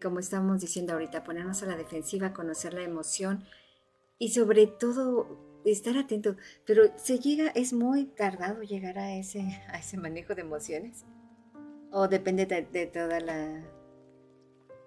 como 0.00 0.18
estamos 0.18 0.60
diciendo 0.60 0.92
ahorita, 0.92 1.24
ponernos 1.24 1.62
a 1.62 1.66
la 1.66 1.76
defensiva, 1.76 2.32
conocer 2.32 2.74
la 2.74 2.82
emoción 2.82 3.44
y 4.18 4.30
sobre 4.30 4.66
todo 4.66 5.60
estar 5.64 5.96
atento. 5.96 6.36
Pero 6.64 6.84
se 6.96 7.18
llega, 7.18 7.48
es 7.48 7.72
muy 7.72 8.06
tardado 8.06 8.62
llegar 8.62 8.98
a 8.98 9.14
ese, 9.14 9.40
a 9.68 9.78
ese 9.78 9.96
manejo 9.96 10.34
de 10.34 10.42
emociones. 10.42 11.04
¿O 11.90 12.08
depende 12.08 12.46
de, 12.46 12.86
toda 12.86 13.20
la... 13.20 13.64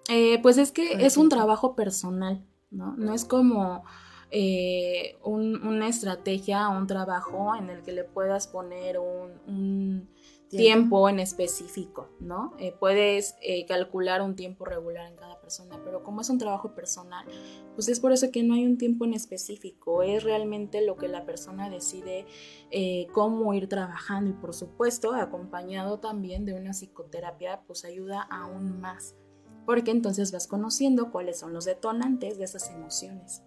Eh, 0.08 0.40
pues 0.42 0.58
es 0.58 0.72
que 0.72 1.04
es 1.04 1.16
un 1.16 1.28
trabajo 1.28 1.76
personal, 1.76 2.44
¿no? 2.70 2.96
No 2.96 3.12
es 3.14 3.24
como 3.24 3.84
eh, 4.30 5.16
una 5.22 5.88
estrategia, 5.88 6.68
un 6.68 6.86
trabajo 6.86 7.54
en 7.56 7.70
el 7.70 7.82
que 7.82 7.92
le 7.92 8.04
puedas 8.04 8.48
poner 8.48 8.98
un 8.98 10.08
tiempo 10.48 11.08
en 11.08 11.18
específico, 11.18 12.08
¿no? 12.20 12.54
Eh, 12.58 12.74
puedes 12.78 13.34
eh, 13.42 13.66
calcular 13.66 14.22
un 14.22 14.36
tiempo 14.36 14.64
regular 14.64 15.10
en 15.10 15.16
cada 15.16 15.40
persona, 15.40 15.80
pero 15.84 16.02
como 16.02 16.20
es 16.20 16.30
un 16.30 16.38
trabajo 16.38 16.74
personal, 16.74 17.26
pues 17.74 17.88
es 17.88 18.00
por 18.00 18.12
eso 18.12 18.30
que 18.30 18.42
no 18.42 18.54
hay 18.54 18.64
un 18.64 18.78
tiempo 18.78 19.04
en 19.04 19.14
específico, 19.14 20.02
es 20.02 20.22
realmente 20.22 20.84
lo 20.84 20.96
que 20.96 21.08
la 21.08 21.26
persona 21.26 21.68
decide 21.68 22.26
eh, 22.70 23.08
cómo 23.12 23.52
ir 23.54 23.68
trabajando 23.68 24.30
y 24.30 24.34
por 24.34 24.54
supuesto 24.54 25.12
acompañado 25.14 25.98
también 25.98 26.44
de 26.44 26.54
una 26.54 26.72
psicoterapia, 26.72 27.62
pues 27.66 27.84
ayuda 27.84 28.22
aún 28.22 28.80
más, 28.80 29.16
porque 29.64 29.90
entonces 29.90 30.30
vas 30.32 30.46
conociendo 30.46 31.10
cuáles 31.10 31.38
son 31.40 31.52
los 31.52 31.64
detonantes 31.64 32.38
de 32.38 32.44
esas 32.44 32.70
emociones. 32.70 33.42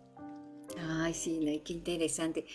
Ay, 0.78 1.14
sí, 1.14 1.62
qué 1.66 1.74
interesante. 1.74 2.46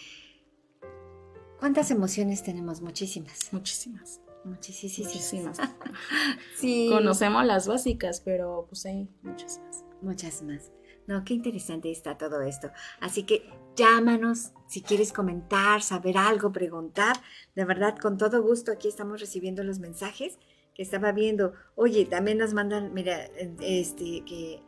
¿Cuántas 1.58 1.90
emociones 1.90 2.42
tenemos? 2.42 2.82
Muchísimas. 2.82 3.48
Muchísimas. 3.52 4.20
Muchísimas. 4.44 5.58
sí. 6.56 6.88
Conocemos 6.90 7.44
las 7.44 7.66
básicas, 7.66 8.20
pero 8.20 8.66
pues 8.68 8.84
hay 8.86 9.08
muchas 9.22 9.58
más. 9.60 9.84
Muchas 10.02 10.42
más. 10.42 10.72
No, 11.06 11.24
qué 11.24 11.34
interesante 11.34 11.90
está 11.90 12.16
todo 12.16 12.40
esto. 12.42 12.70
Así 13.00 13.24
que 13.24 13.50
llámanos 13.76 14.52
si 14.68 14.82
quieres 14.82 15.12
comentar, 15.12 15.82
saber 15.82 16.16
algo, 16.16 16.52
preguntar. 16.52 17.16
De 17.54 17.64
verdad, 17.64 17.96
con 17.98 18.16
todo 18.18 18.42
gusto 18.42 18.72
aquí 18.72 18.88
estamos 18.88 19.20
recibiendo 19.20 19.62
los 19.64 19.78
mensajes 19.78 20.38
que 20.74 20.82
estaba 20.82 21.12
viendo. 21.12 21.52
Oye, 21.74 22.04
también 22.06 22.38
nos 22.38 22.54
mandan, 22.54 22.92
mira, 22.92 23.26
este, 23.60 24.24
que 24.24 24.62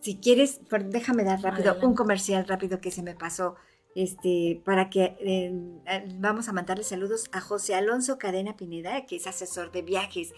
si 0.00 0.16
quieres, 0.16 0.60
déjame 0.86 1.24
dar 1.24 1.40
rápido 1.40 1.76
un 1.82 1.94
comercial 1.94 2.46
rápido 2.46 2.80
que 2.80 2.90
se 2.90 3.02
me 3.02 3.14
pasó 3.14 3.56
este, 3.96 4.62
para 4.64 4.90
que 4.90 5.50
vamos 6.20 6.48
a 6.48 6.52
mandarle 6.52 6.84
saludos 6.84 7.28
a 7.32 7.40
José 7.40 7.74
Alonso 7.74 8.18
Cadena 8.18 8.56
Pineda, 8.56 9.06
que 9.06 9.16
es 9.16 9.26
asesor 9.26 9.72
de 9.72 9.82
viajes, 9.82 10.32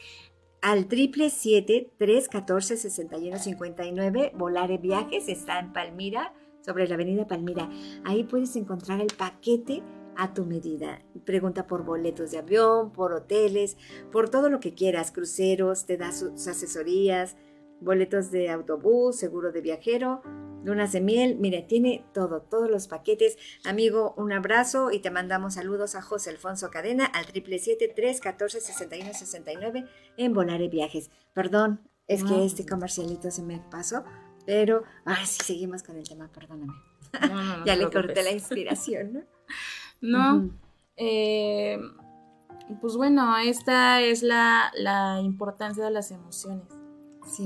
al 0.63 0.87
triple 0.87 1.29
siete 1.29 1.93
tres 1.99 2.29
catorce 2.29 2.77
sesenta 2.77 3.19
y 3.19 3.37
cincuenta 3.39 3.85
y 3.85 3.93
nueve 3.93 4.33
Volare 4.35 4.79
Viajes, 4.79 5.29
está 5.29 5.59
en 5.59 5.73
Palmira, 5.73 6.33
sobre 6.65 6.89
la 6.89 6.95
avenida 6.95 7.27
Palmira. 7.27 7.69
Ahí 8.05 8.25
puedes 8.25 8.57
encontrar 8.57 9.01
el 9.01 9.13
paquete 9.17 9.83
a 10.17 10.35
tu 10.35 10.45
medida. 10.45 11.01
Pregunta 11.25 11.67
por 11.67 11.85
boletos 11.85 12.33
de 12.33 12.39
avión, 12.39 12.93
por 12.93 13.13
hoteles, 13.13 13.77
por 14.11 14.29
todo 14.29 14.51
lo 14.51 14.59
que 14.59 14.75
quieras, 14.75 15.13
cruceros, 15.13 15.87
te 15.87 15.97
da 15.97 16.11
sus 16.11 16.49
asesorías, 16.49 17.37
boletos 17.81 18.31
de 18.31 18.51
autobús, 18.51 19.17
seguro 19.17 19.51
de 19.53 19.61
viajero, 19.61 20.23
lunas 20.65 20.93
de 20.93 21.01
miel, 21.01 21.37
mire, 21.39 21.63
tiene 21.63 22.05
todo, 22.13 22.43
todos 22.43 22.69
los 22.71 22.87
paquetes. 22.89 23.39
Amigo, 23.65 24.13
un 24.17 24.33
abrazo 24.33 24.91
y 24.91 24.99
te 25.01 25.11
mandamos 25.11 25.55
saludos 25.55 25.95
a 25.95 26.03
José 26.03 26.29
Alfonso 26.31 26.69
Cadena 26.71 27.07
al 27.07 27.25
777-314-6169 27.27 29.89
en 30.17 30.35
Volare 30.35 30.69
Viajes. 30.69 31.11
Perdón, 31.33 31.81
es 32.07 32.23
que 32.25 32.45
este 32.45 32.67
comercialito 32.67 33.31
se 33.31 33.43
me 33.43 33.61
pasó, 33.71 34.05
pero, 34.47 34.83
ay, 35.05 35.27
sí, 35.27 35.45
seguimos 35.45 35.83
con 35.83 35.97
el 35.97 36.09
tema, 36.09 36.31
perdóname. 36.33 36.73
ya 37.67 37.77
le 37.77 37.91
corté 37.91 38.23
la 38.23 38.33
inspiración, 38.33 39.13
¿no? 39.13 39.23
No, 40.01 40.49
eh, 40.97 41.77
pues 42.81 42.95
bueno, 42.95 43.37
esta 43.37 44.01
es 44.01 44.23
la, 44.23 44.71
la 44.77 45.21
importancia 45.21 45.85
de 45.85 45.91
las 45.91 46.13
emociones 46.13 46.78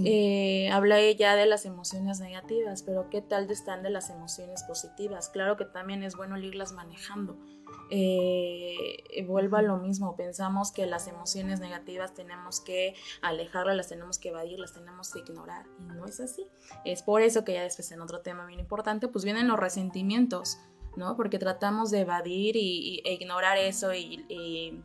eh, 0.04 0.70
habla 0.70 0.98
ella 0.98 1.34
de 1.34 1.46
las 1.46 1.64
emociones 1.64 2.20
negativas, 2.20 2.82
pero 2.82 3.08
¿qué 3.10 3.22
tal 3.22 3.50
están 3.50 3.82
de 3.82 3.90
las 3.90 4.10
emociones 4.10 4.62
positivas? 4.64 5.28
Claro 5.28 5.56
que 5.56 5.64
también 5.64 6.02
es 6.02 6.16
bueno 6.16 6.38
irlas 6.38 6.72
manejando. 6.72 7.36
Eh, 7.90 9.24
vuelva 9.26 9.58
a 9.58 9.62
lo 9.62 9.76
mismo, 9.76 10.16
pensamos 10.16 10.72
que 10.72 10.86
las 10.86 11.08
emociones 11.08 11.60
negativas 11.60 12.14
tenemos 12.14 12.60
que 12.60 12.94
alejarlas, 13.20 13.76
las 13.76 13.88
tenemos 13.88 14.18
que 14.18 14.30
evadir, 14.30 14.58
las 14.58 14.72
tenemos 14.72 15.10
que 15.12 15.20
ignorar, 15.20 15.66
y 15.78 15.84
no 15.84 16.06
es 16.06 16.20
así. 16.20 16.46
Es 16.84 17.02
por 17.02 17.22
eso 17.22 17.44
que 17.44 17.54
ya 17.54 17.62
después 17.62 17.90
en 17.92 18.00
otro 18.00 18.20
tema 18.20 18.46
bien 18.46 18.60
importante, 18.60 19.08
pues 19.08 19.24
vienen 19.24 19.48
los 19.48 19.58
resentimientos, 19.58 20.58
¿no? 20.96 21.16
Porque 21.16 21.38
tratamos 21.38 21.90
de 21.90 22.00
evadir 22.00 22.56
y, 22.56 23.02
e 23.04 23.14
ignorar 23.14 23.58
eso 23.58 23.92
y 23.94 24.82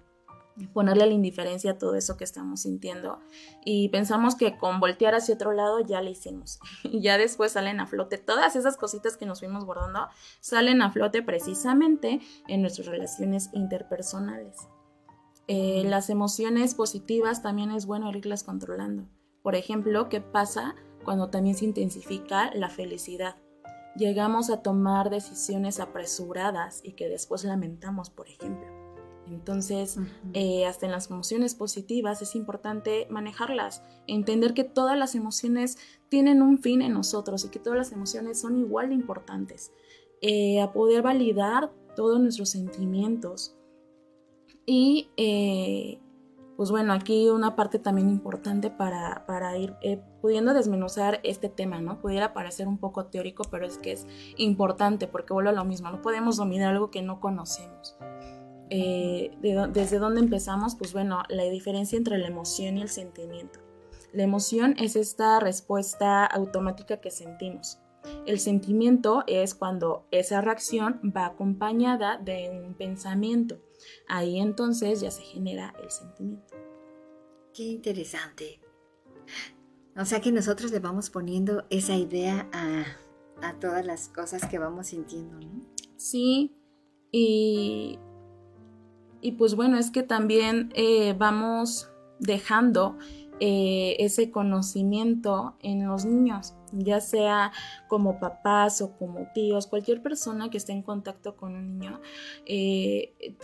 ponerle 0.74 1.06
la 1.06 1.13
indiferencia 1.13 1.72
a 1.72 1.78
todo 1.78 1.96
eso 1.96 2.17
que 2.17 2.24
estamos 2.24 2.62
sintiendo. 2.62 3.20
Y 3.63 3.89
pensamos 3.89 4.36
que 4.36 4.58
con 4.58 4.80
voltear 4.80 5.15
hacia 5.15 5.36
otro 5.36 5.52
lado 5.54 5.80
ya 5.80 6.02
lo 6.02 6.10
hicimos. 6.10 6.60
Y 6.84 7.02
ya 7.02 7.17
después 7.17 7.52
salen 7.52 7.80
a 7.80 7.88
flote 7.88 8.17
todas 8.17 8.56
esas 8.56 8.78
cositas 8.78 9.17
que 9.17 9.26
nos 9.26 9.39
fuimos 9.39 9.65
guardando 9.65 10.08
salen 10.39 10.82
a 10.82 10.91
flote 10.91 11.22
precisamente 11.22 12.22
en 12.48 12.62
nuestras 12.62 12.88
relaciones 12.88 13.50
interpersonales. 13.54 14.67
Eh, 15.48 15.84
las 15.86 16.10
emociones 16.10 16.76
positivas 16.76 17.41
también 17.41 17.72
es 17.72 17.86
bueno 17.86 18.12
irlas 18.12 18.43
controlando. 18.43 19.08
Por 19.43 19.56
ejemplo 19.56 20.10
qué 20.10 20.22
pasa 20.22 20.76
cuando 21.04 21.30
también 21.30 21.56
se 21.56 21.65
intensifica 21.65 22.52
la 22.54 22.70
felicidad 22.70 23.36
llegamos 23.98 24.50
a 24.52 24.62
tomar 24.62 25.10
decisiones 25.10 25.80
apresuradas 25.80 26.82
y 26.84 26.93
que 26.93 27.10
después 27.10 27.43
lamentamos 27.43 28.10
por 28.10 28.28
ejemplo 28.30 28.77
entonces, 29.34 30.00
eh, 30.34 30.66
hasta 30.66 30.86
en 30.86 30.92
las 30.92 31.10
emociones 31.10 31.56
positivas 31.56 32.22
es 32.22 32.36
importante 32.36 33.08
manejarlas, 33.10 33.84
entender 34.08 34.54
que 34.54 34.63
todas 34.63 34.98
las 34.98 35.16
emociones 35.16 35.78
tienen 36.10 36.42
un 36.42 36.60
fin 36.60 36.82
en 36.82 36.94
nosotros 36.94 37.46
y 37.46 37.50
que 37.50 37.60
todas 37.60 37.78
las 37.78 37.92
emociones 37.92 38.40
son 38.40 38.58
igual 38.58 38.90
de 38.90 38.96
importantes, 38.96 39.72
eh, 40.22 40.62
a 40.62 40.72
poder 40.72 41.02
validar 41.02 41.72
todos 41.96 42.20
nuestros 42.20 42.50
sentimientos. 42.50 43.56
Y, 44.66 45.10
eh, 45.18 46.00
pues 46.56 46.72
bueno, 46.72 46.94
aquí 46.94 47.30
una 47.30 47.56
parte 47.56 47.80
también 47.80 48.10
importante 48.10 48.70
para, 48.70 49.26
para 49.28 49.58
ir 49.58 49.76
pudiendo 50.22 50.54
desmenuzar 50.54 51.20
este 51.24 51.50
tema, 51.50 51.80
¿no? 51.80 52.02
Pudiera 52.02 52.34
parecer 52.34 52.68
un 52.68 52.80
poco 52.80 53.06
teórico, 53.06 53.44
pero 53.50 53.66
es 53.66 53.78
que 53.78 53.92
es 53.92 54.08
importante 54.38 55.08
porque 55.08 55.34
vuelvo 55.34 55.52
a 55.52 55.54
lo 55.54 55.63
mismo, 55.63 55.90
no 55.90 56.02
podemos 56.02 56.38
dominar 56.38 56.74
algo 56.74 56.92
que 56.92 57.02
no 57.02 57.20
conocemos. 57.20 57.96
Eh, 58.70 59.32
¿Desde 59.74 60.00
dónde 60.00 60.20
empezamos? 60.20 60.76
Pues 60.76 60.94
bueno, 60.94 61.24
la 61.30 61.44
diferencia 61.44 61.98
entre 61.98 62.18
la 62.18 62.28
emoción 62.28 62.78
y 62.78 62.82
el 62.82 62.90
sentimiento. 62.90 63.60
La 64.14 64.24
emoción 64.24 64.76
es 64.78 64.96
esta 64.96 65.40
respuesta 65.40 66.26
automática 66.26 66.98
que 66.98 67.12
sentimos. 67.12 67.80
El 68.26 68.40
sentimiento 68.40 69.24
es 69.28 69.54
cuando 69.54 70.08
esa 70.12 70.42
reacción 70.42 71.02
va 71.16 71.26
acompañada 71.26 72.18
de 72.18 72.50
un 72.50 72.74
pensamiento. 72.74 73.60
Ahí 74.08 74.40
entonces 74.40 75.02
ya 75.02 75.12
se 75.12 75.24
genera 75.24 75.74
el 75.84 75.92
sentimiento. 75.92 76.56
Qué 77.54 77.64
interesante. 77.64 78.62
O 79.98 80.06
sea 80.06 80.22
que 80.22 80.32
nosotros 80.32 80.72
le 80.72 80.80
vamos 80.80 81.10
poniendo 81.10 81.66
esa 81.70 81.96
idea 81.96 82.50
a, 82.54 82.86
a 83.42 83.60
todas 83.60 83.86
las 83.86 84.10
cosas 84.10 84.46
que 84.48 84.60
vamos 84.60 84.88
sintiendo, 84.88 85.40
¿no? 85.40 85.66
Sí, 85.98 86.56
y 87.12 88.00
y 89.28 89.34
pues 89.34 89.56
bueno, 89.56 89.78
es 89.78 89.92
que 89.92 90.04
también 90.04 90.72
eh, 90.74 91.13
vamos 91.18 91.90
dejando 92.18 92.98
eh, 93.42 93.98
ese 94.00 94.32
conocimiento 94.32 95.58
en 95.60 95.86
los 95.86 96.06
niños, 96.06 96.54
ya 96.72 97.02
sea 97.02 97.52
como 97.90 98.22
papás 98.22 98.82
o 98.82 98.98
como 98.98 99.28
tíos, 99.34 99.68
cualquier 99.68 100.02
persona 100.02 100.50
que 100.50 100.56
esté 100.56 100.72
en 100.72 100.82
contacto 100.82 101.36
con 101.36 101.58
un 101.58 101.78
niño, 101.78 102.00
eh, 102.46 103.36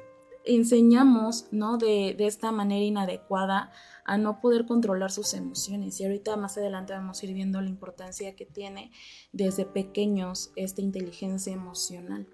enseñamos 0.45 1.47
¿no? 1.51 1.77
de, 1.77 2.15
de, 2.17 2.27
esta 2.27 2.53
manera 2.53 2.85
inadecuada 2.85 3.69
a 4.05 4.17
no 4.17 4.39
poder 4.39 4.65
controlar 4.65 5.11
sus 5.11 5.33
emociones. 5.33 5.99
Y 5.99 6.05
ahorita 6.05 6.37
más 6.37 6.57
adelante 6.57 6.93
vamos 6.93 7.21
a 7.21 7.25
ir 7.25 7.33
viendo 7.33 7.59
la 7.59 7.67
importancia 7.67 8.37
que 8.37 8.45
tiene 8.45 8.93
desde 9.33 9.65
pequeños 9.65 10.53
esta 10.55 10.79
inteligencia 10.79 11.51
emocional. 11.51 12.25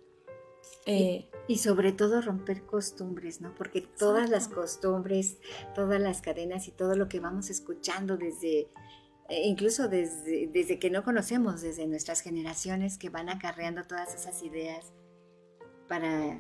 Eh, 0.86 1.30
y, 1.48 1.58
sobre 1.58 1.92
todo 1.92 2.22
romper 2.22 2.64
costumbres, 2.66 3.42
¿no? 3.42 3.54
Porque 3.54 3.82
todas 3.82 4.30
las 4.30 4.48
costumbres, 4.48 5.38
todas 5.76 6.00
las 6.02 6.22
cadenas 6.22 6.68
y 6.68 6.72
todo 6.72 6.96
lo 6.96 7.10
que 7.10 7.20
vamos 7.20 7.50
escuchando 7.50 8.18
desde, 8.18 8.70
eh, 9.30 9.46
incluso 9.46 9.88
desde, 9.88 10.48
desde 10.48 10.80
que 10.80 10.90
no 10.90 11.04
conocemos, 11.04 11.62
desde 11.62 11.86
nuestras 11.86 12.22
generaciones 12.22 12.98
que 12.98 13.10
van 13.10 13.30
acarreando 13.30 13.84
todas 13.84 14.16
esas 14.16 14.42
ideas 14.42 14.94
para 15.88 16.40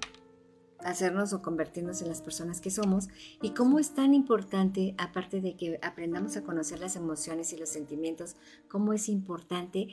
hacernos 0.84 1.34
o 1.34 1.42
convertirnos 1.42 2.02
en 2.02 2.08
las 2.08 2.22
personas 2.22 2.62
que 2.62 2.72
somos 2.72 3.10
y 3.42 3.52
cómo 3.52 3.80
es 3.80 3.94
tan 3.94 4.14
importante, 4.14 4.96
aparte 4.98 5.42
de 5.42 5.56
que 5.56 5.80
aprendamos 5.82 6.38
a 6.38 6.44
conocer 6.44 6.80
las 6.80 6.96
emociones 6.96 7.52
y 7.54 7.58
los 7.58 7.70
sentimientos, 7.70 8.36
cómo 8.68 8.94
es 8.94 9.10
importante 9.10 9.90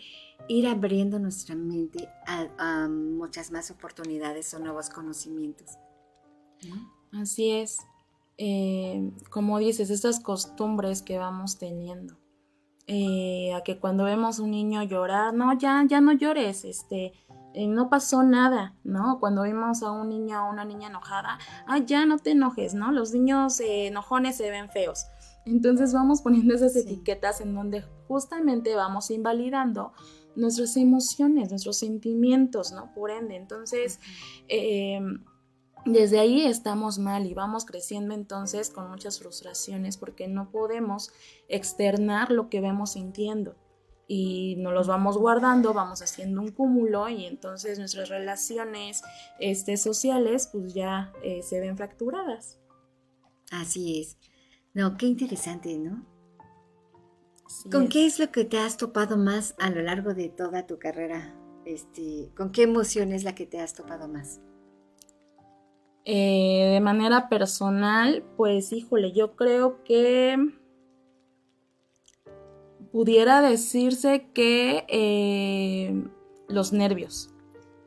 ir 0.49 0.67
abriendo 0.67 1.19
nuestra 1.19 1.55
mente 1.55 2.09
a, 2.27 2.89
muchas 2.89 3.51
más 3.51 3.71
oportunidades 3.71 4.53
o 4.55 4.59
nuevos 4.59 4.89
conocimientos. 4.91 5.79
Así 7.13 7.51
es. 7.51 7.79
Eh, 8.39 9.11
como 9.31 9.59
dices, 9.59 9.91
estas 9.91 10.21
costumbres 10.21 11.03
que 11.03 11.19
vamos 11.19 11.59
teniendo. 11.59 12.17
Eh, 12.89 13.53
a 13.53 13.65
que 13.65 13.81
cuando 13.81 14.05
vemos 14.05 14.39
un 14.39 14.53
niño 14.53 14.81
llorar, 14.85 15.35
no, 15.35 15.59
ya, 15.59 15.85
ya 15.89 16.01
no 16.01 16.13
llores, 16.13 16.65
este, 16.65 17.15
eh, 17.57 17.67
no 17.69 17.89
pasó 17.89 18.23
nada, 18.23 18.77
¿no? 18.85 19.19
Cuando 19.19 19.45
vimos 19.45 19.83
a 19.83 19.91
un 19.91 20.11
niño 20.11 20.47
o 20.47 20.51
una 20.51 20.67
niña 20.67 20.89
enojada, 20.89 21.39
ah, 21.67 21.79
ya 21.79 22.05
no 22.05 22.19
te 22.19 22.33
enojes, 22.33 22.75
¿no? 22.75 22.93
Los 22.93 23.15
niños 23.15 23.61
eh, 23.61 23.87
enojones 23.87 24.37
se 24.37 24.51
ven 24.51 24.69
feos. 24.69 25.07
Entonces 25.47 25.95
vamos 25.95 26.21
poniendo 26.21 26.55
esas 26.55 26.77
etiquetas 26.77 27.41
en 27.41 27.55
donde 27.55 27.83
justamente 28.09 28.77
vamos 28.77 29.11
invalidando 29.11 29.95
nuestras 30.35 30.77
emociones, 30.77 31.49
nuestros 31.49 31.79
sentimientos, 31.79 32.73
¿no? 32.73 32.93
Por 32.93 33.11
ende, 33.11 33.37
entonces, 33.37 34.01
em, 34.49 35.25
desde 35.87 36.19
ahí 36.19 36.43
estamos 36.43 36.99
mal 36.99 37.25
y 37.25 37.33
vamos 37.33 37.65
creciendo 37.65 38.13
entonces 38.13 38.69
con 38.69 38.91
muchas 38.91 39.19
frustraciones 39.19 39.97
porque 39.97 40.29
no 40.29 40.51
podemos 40.51 41.11
externar 41.49 42.31
lo 42.31 42.51
que 42.51 42.61
vemos 42.61 42.93
sintiendo 42.93 43.57
y 44.09 44.57
nos 44.59 44.73
los 44.73 44.87
vamos 44.87 45.19
guardando, 45.19 45.75
vamos 45.75 46.03
haciendo 46.03 46.41
un 46.41 46.53
cúmulo 46.53 47.09
y 47.09 47.27
entonces 47.27 47.79
nuestras 47.79 48.09
relaciones 48.09 49.03
este, 49.41 49.77
sociales 49.77 50.49
pues 50.53 50.75
ya 50.75 51.13
eh, 51.23 51.43
se 51.43 51.61
ven 51.61 51.77
fracturadas. 51.77 52.59
Así 53.51 54.01
es. 54.01 54.17
No, 54.75 54.97
qué 54.97 55.07
interesante, 55.07 55.79
¿no? 55.79 56.05
¿Con 57.71 57.89
qué 57.89 58.07
es 58.07 58.19
lo 58.19 58.31
que 58.31 58.45
te 58.45 58.59
has 58.59 58.77
topado 58.77 59.17
más 59.17 59.55
a 59.59 59.71
lo 59.71 59.83
largo 59.83 60.15
de 60.15 60.29
toda 60.29 60.67
tu 60.67 60.79
carrera? 60.79 61.35
Este, 61.65 62.31
¿Con 62.37 62.53
qué 62.53 62.63
emoción 62.63 63.13
es 63.13 63.25
la 63.25 63.35
que 63.35 63.47
te 63.47 63.61
has 63.61 63.75
topado 63.75 64.09
más? 64.09 64.41
Eh, 66.05 66.71
de 66.73 66.81
manera 66.81 67.29
personal, 67.29 68.25
pues 68.37 68.73
híjole, 68.73 69.13
yo 69.13 69.35
creo 69.35 69.83
que 69.83 70.37
pudiera 72.93 73.43
decirse 73.43 74.29
que 74.33 74.85
eh, 74.89 76.05
los 76.49 76.73
nervios, 76.73 77.31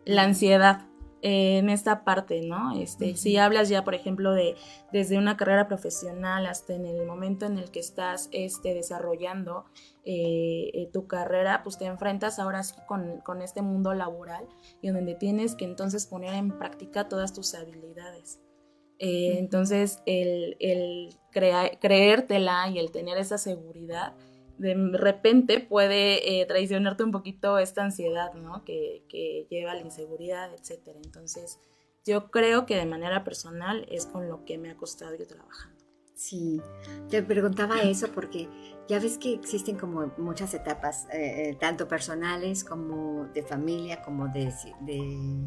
la 0.06 0.24
ansiedad, 0.24 0.90
en 1.22 1.70
esta 1.70 2.04
parte, 2.04 2.42
¿no? 2.42 2.80
Este, 2.80 3.16
Si 3.16 3.38
hablas 3.38 3.70
ya, 3.70 3.84
por 3.84 3.94
ejemplo, 3.94 4.32
de 4.34 4.56
desde 4.92 5.18
una 5.18 5.36
carrera 5.36 5.68
profesional 5.68 6.46
hasta 6.46 6.74
en 6.74 6.86
el 6.86 7.06
momento 7.06 7.46
en 7.46 7.58
el 7.58 7.72
que 7.72 7.80
estás 7.80 8.30
este, 8.32 8.74
desarrollando 8.74 9.66
eh, 10.06 10.72
eh, 10.74 10.90
tu 10.94 11.08
carrera, 11.08 11.62
pues 11.64 11.78
te 11.78 11.86
enfrentas 11.86 12.40
ahora 12.40 12.64
sí 12.64 12.76
con, 12.88 13.20
con, 13.22 13.42
este 13.42 13.62
mundo 13.62 13.94
laboral 13.94 14.48
y 14.82 14.90
donde 14.90 15.16
tienes 15.16 15.56
que 15.56 15.66
entonces 15.66 16.06
poner 16.06 16.34
en 16.34 16.58
práctica 16.58 17.10
todas 17.10 17.34
tus 17.34 17.54
habilidades. 17.54 18.40
Eh, 19.00 19.38
entonces, 19.38 20.02
el, 20.06 20.58
el 20.60 21.16
creértela 21.32 22.70
y 22.70 22.80
el 22.80 22.92
tener 22.92 23.18
esa 23.18 23.38
seguridad, 23.38 24.14
de 24.60 24.76
repente 24.93 25.60
puede 25.60 26.41
eh, 26.41 26.45
traicionarte 26.45 27.04
un 27.04 27.12
poquito 27.12 27.58
esta 27.58 27.84
ansiedad, 27.84 28.34
¿no? 28.34 28.63
Que, 28.65 29.04
que 29.10 29.48
lleva 29.50 29.72
a 29.72 29.76
la 29.76 29.82
inseguridad, 29.82 30.52
etc. 30.54 30.98
Entonces, 31.04 31.60
yo 32.06 32.30
creo 32.30 32.65
que 32.65 32.76
de 32.76 32.86
manera 32.86 33.24
personal 33.24 33.88
es 33.89 34.06
con 34.06 34.28
lo 34.28 34.45
que 34.45 34.58
me 34.58 34.69
ha 34.69 34.76
costado 34.76 35.15
ir 35.15 35.26
trabajando. 35.26 35.80
Sí, 36.13 36.62
te 37.10 37.24
preguntaba 37.24 37.82
eso 37.82 38.10
porque 38.13 38.50
ya 38.89 38.97
ves 38.97 39.19
que 39.19 39.34
existen 39.34 39.78
como 39.78 40.12
muchas 40.17 40.56
etapas, 40.56 41.06
eh, 41.13 41.49
eh, 41.49 41.58
tanto 41.60 41.88
personales 41.88 42.63
como 42.63 43.28
de 43.36 43.43
familia, 43.43 44.02
como 44.02 44.30
de, 44.30 44.52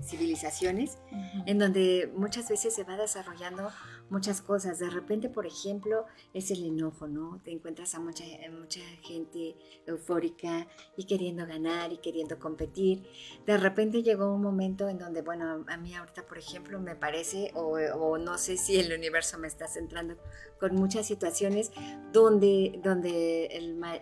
civilizaciones, 0.05 0.99
en 1.45 1.59
donde 1.59 2.13
muchas 2.15 2.49
veces 2.49 2.73
se 2.73 2.85
va 2.85 2.97
desarrollando 2.97 3.69
muchas 4.11 4.43
cosas. 4.43 4.79
De 4.79 4.89
repente, 4.91 5.29
por 5.29 5.45
ejemplo, 5.45 6.07
es 6.33 6.53
el 6.53 6.65
enojo, 6.65 7.09
¿no? 7.09 7.41
Te 7.43 7.51
encuentras 7.51 7.97
a 7.97 7.99
mucha, 8.01 8.25
mucha 8.53 8.81
gente 9.03 9.57
eufórica 9.87 10.69
y 10.97 11.07
queriendo 11.07 11.45
ganar 11.45 11.93
y 11.93 11.97
queriendo 11.97 12.39
competir. 12.39 13.09
De 13.45 13.57
repente 13.57 14.05
llegó 14.05 14.33
un 14.33 14.43
momento 14.43 14.89
en 14.89 14.99
donde, 14.99 15.23
bueno, 15.23 15.65
a 15.67 15.77
mí 15.79 15.97
ahorita, 15.97 16.27
por 16.27 16.39
ejemplo, 16.39 16.79
me 16.79 16.95
parece, 16.95 17.51
o, 17.55 18.19
no 18.19 18.39
sé 18.39 18.57
si 18.57 18.79
el 18.79 18.97
universo 18.97 19.37
me 19.39 19.49
está 19.49 19.67
centrando 19.67 20.17
con 20.61 20.77
muchas 20.77 21.07
situaciones 21.07 21.73
donde, 22.13 22.79
donde 22.85 23.32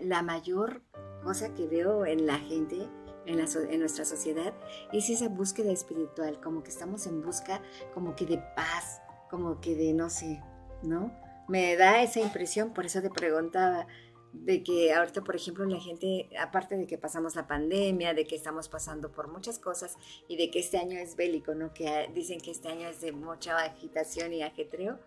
la 0.00 0.22
mayor 0.22 0.82
cosa 1.22 1.54
que 1.54 1.66
veo 1.66 2.06
en 2.06 2.26
la 2.26 2.38
gente 2.38 2.88
en, 3.26 3.38
en, 3.38 3.80
nuestra 3.80 4.04
sociedad 4.04 4.54
es 4.92 5.10
esa 5.10 5.28
búsqueda 5.28 5.72
espiritual, 5.72 6.40
como 6.40 6.62
que 6.62 6.70
estamos 6.70 7.06
en 7.06 7.22
busca 7.22 7.60
como 7.94 8.16
que 8.16 8.26
de 8.26 8.38
paz, 8.56 9.00
como 9.28 9.60
que 9.60 9.74
de 9.74 9.92
no 9.92 10.10
sé, 10.10 10.42
¿no? 10.82 11.12
Me 11.48 11.76
da 11.76 12.02
esa 12.02 12.20
impresión, 12.20 12.72
por 12.72 12.86
eso 12.86 13.02
te 13.02 13.10
preguntaba, 13.10 13.86
de 14.32 14.62
que 14.62 14.92
ahorita, 14.92 15.22
por 15.22 15.36
ejemplo, 15.36 15.64
la 15.64 15.80
gente, 15.80 16.28
aparte 16.38 16.76
de 16.76 16.86
que 16.86 16.98
pasamos 16.98 17.34
la 17.34 17.46
pandemia, 17.46 18.14
de 18.14 18.24
que 18.24 18.36
estamos 18.36 18.68
pasando 18.68 19.10
por 19.10 19.28
muchas 19.28 19.58
cosas 19.58 19.96
y 20.28 20.36
de 20.36 20.50
que 20.50 20.60
este 20.60 20.78
año 20.78 20.98
es 20.98 21.16
bélico, 21.16 21.54
¿no? 21.54 21.72
Que 21.74 22.10
dicen 22.14 22.40
que 22.40 22.50
este 22.50 22.68
año 22.68 22.88
es 22.88 23.00
de 23.00 23.12
mucha 23.12 23.58
agitación 23.58 24.32
y 24.32 24.42
ajetreo. 24.42 24.98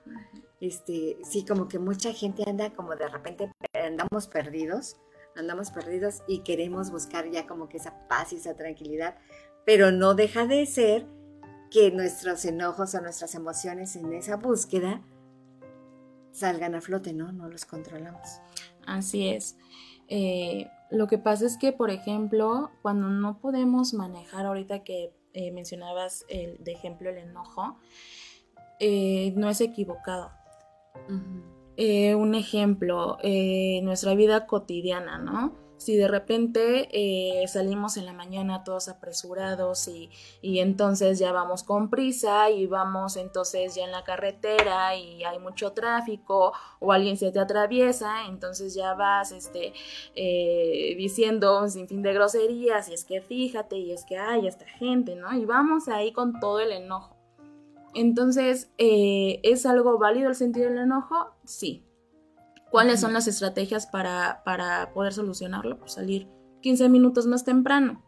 Este, 0.60 1.18
sí, 1.24 1.46
como 1.46 1.68
que 1.68 1.80
mucha 1.80 2.14
gente 2.14 2.44
anda 2.48 2.74
como 2.74 2.96
de 2.96 3.08
repente 3.08 3.52
andamos 3.74 4.28
perdidos, 4.28 4.98
andamos 5.36 5.72
perdidos 5.72 6.22
y 6.28 6.40
queremos 6.40 6.92
buscar 6.92 7.30
ya 7.30 7.48
como 7.48 7.70
que 7.70 7.78
esa 7.78 8.08
paz 8.08 8.34
y 8.34 8.38
esa 8.38 8.56
tranquilidad, 8.56 9.18
pero 9.66 9.92
no 9.92 10.16
deja 10.16 10.46
de 10.46 10.66
ser 10.66 11.08
que 11.72 11.92
nuestros 11.92 12.46
enojos 12.46 12.94
o 12.94 13.02
nuestras 13.02 13.34
emociones 13.36 13.96
en 13.96 14.14
esa 14.14 14.36
búsqueda 14.36 15.02
salgan 16.32 16.76
a 16.76 16.82
flote, 16.82 17.14
¿no? 17.14 17.32
No 17.32 17.48
los 17.48 17.66
controlamos. 17.66 18.42
Así 18.86 19.28
es. 19.28 19.58
Eh, 20.08 20.68
lo 20.92 21.08
que 21.08 21.18
pasa 21.18 21.46
es 21.46 21.58
que, 21.58 21.72
por 21.72 21.90
ejemplo, 21.90 22.72
cuando 22.82 23.10
no 23.10 23.40
podemos 23.40 23.94
manejar, 23.94 24.46
ahorita 24.46 24.84
que 24.84 25.14
eh, 25.34 25.52
mencionabas 25.52 26.26
el, 26.30 26.64
de 26.64 26.72
ejemplo 26.74 27.10
el 27.10 27.18
enojo, 27.18 27.78
eh, 28.80 29.34
no 29.36 29.50
es 29.50 29.62
equivocado. 29.62 30.32
un 31.78 32.36
ejemplo, 32.36 33.18
nuestra 33.82 34.14
vida 34.14 34.46
cotidiana, 34.46 35.18
¿no? 35.18 35.63
Si 35.78 35.96
de 35.98 36.08
repente 36.08 36.90
eh, 36.92 37.48
salimos 37.48 37.98
en 37.98 38.06
la 38.06 38.14
mañana 38.14 38.64
todos 38.64 38.88
apresurados 38.88 39.88
y, 39.88 40.10
entonces 40.42 41.20
ya 41.20 41.32
vamos 41.32 41.64
con 41.64 41.90
prisa 41.90 42.50
y 42.50 42.68
vamos 42.68 43.18
entonces 43.18 43.76
ya 43.76 43.84
en 43.84 43.92
la 43.92 44.04
carretera 44.04 44.96
y 44.96 45.24
hay 45.24 45.40
mucho 45.40 45.74
tráfico 45.74 46.54
o 46.80 46.92
alguien 46.92 47.18
se 47.18 47.32
te 47.32 47.40
atraviesa, 47.40 48.28
entonces 48.28 48.74
ya 48.74 48.94
vas 48.94 49.32
este, 49.32 49.74
eh, 50.16 50.96
diciendo 50.98 51.60
un 51.62 51.70
sinfín 51.70 52.02
de 52.02 52.14
groserías 52.14 52.90
y 52.90 52.94
es 52.94 53.04
que 53.04 53.22
fíjate 53.22 53.78
y 53.78 53.92
es 53.92 54.06
que 54.06 54.18
hay 54.18 54.48
esta 54.48 54.66
gente, 54.66 55.16
¿no? 55.16 55.36
Y 55.36 55.46
vamos 55.46 55.88
ahí 55.88 56.14
con 56.14 56.40
todo 56.40 56.60
el 56.60 56.72
enojo. 56.72 57.16
Entonces, 57.94 58.72
eh, 58.78 59.40
¿es 59.44 59.66
algo 59.66 59.98
válido 60.00 60.30
el 60.30 60.36
sentir 60.36 60.66
el 60.66 60.78
enojo? 60.78 61.36
Sí, 61.46 61.86
¿Cuáles 62.74 63.02
son 63.02 63.14
las 63.14 63.28
estrategias 63.28 63.86
para, 63.86 64.92
poder 64.96 65.14
solucionarlo? 65.14 65.78
Pues 65.78 65.94
salir 65.94 66.28
15 66.64 66.90
minutos 66.90 67.28
más 67.28 67.46
temprano. 67.46 68.04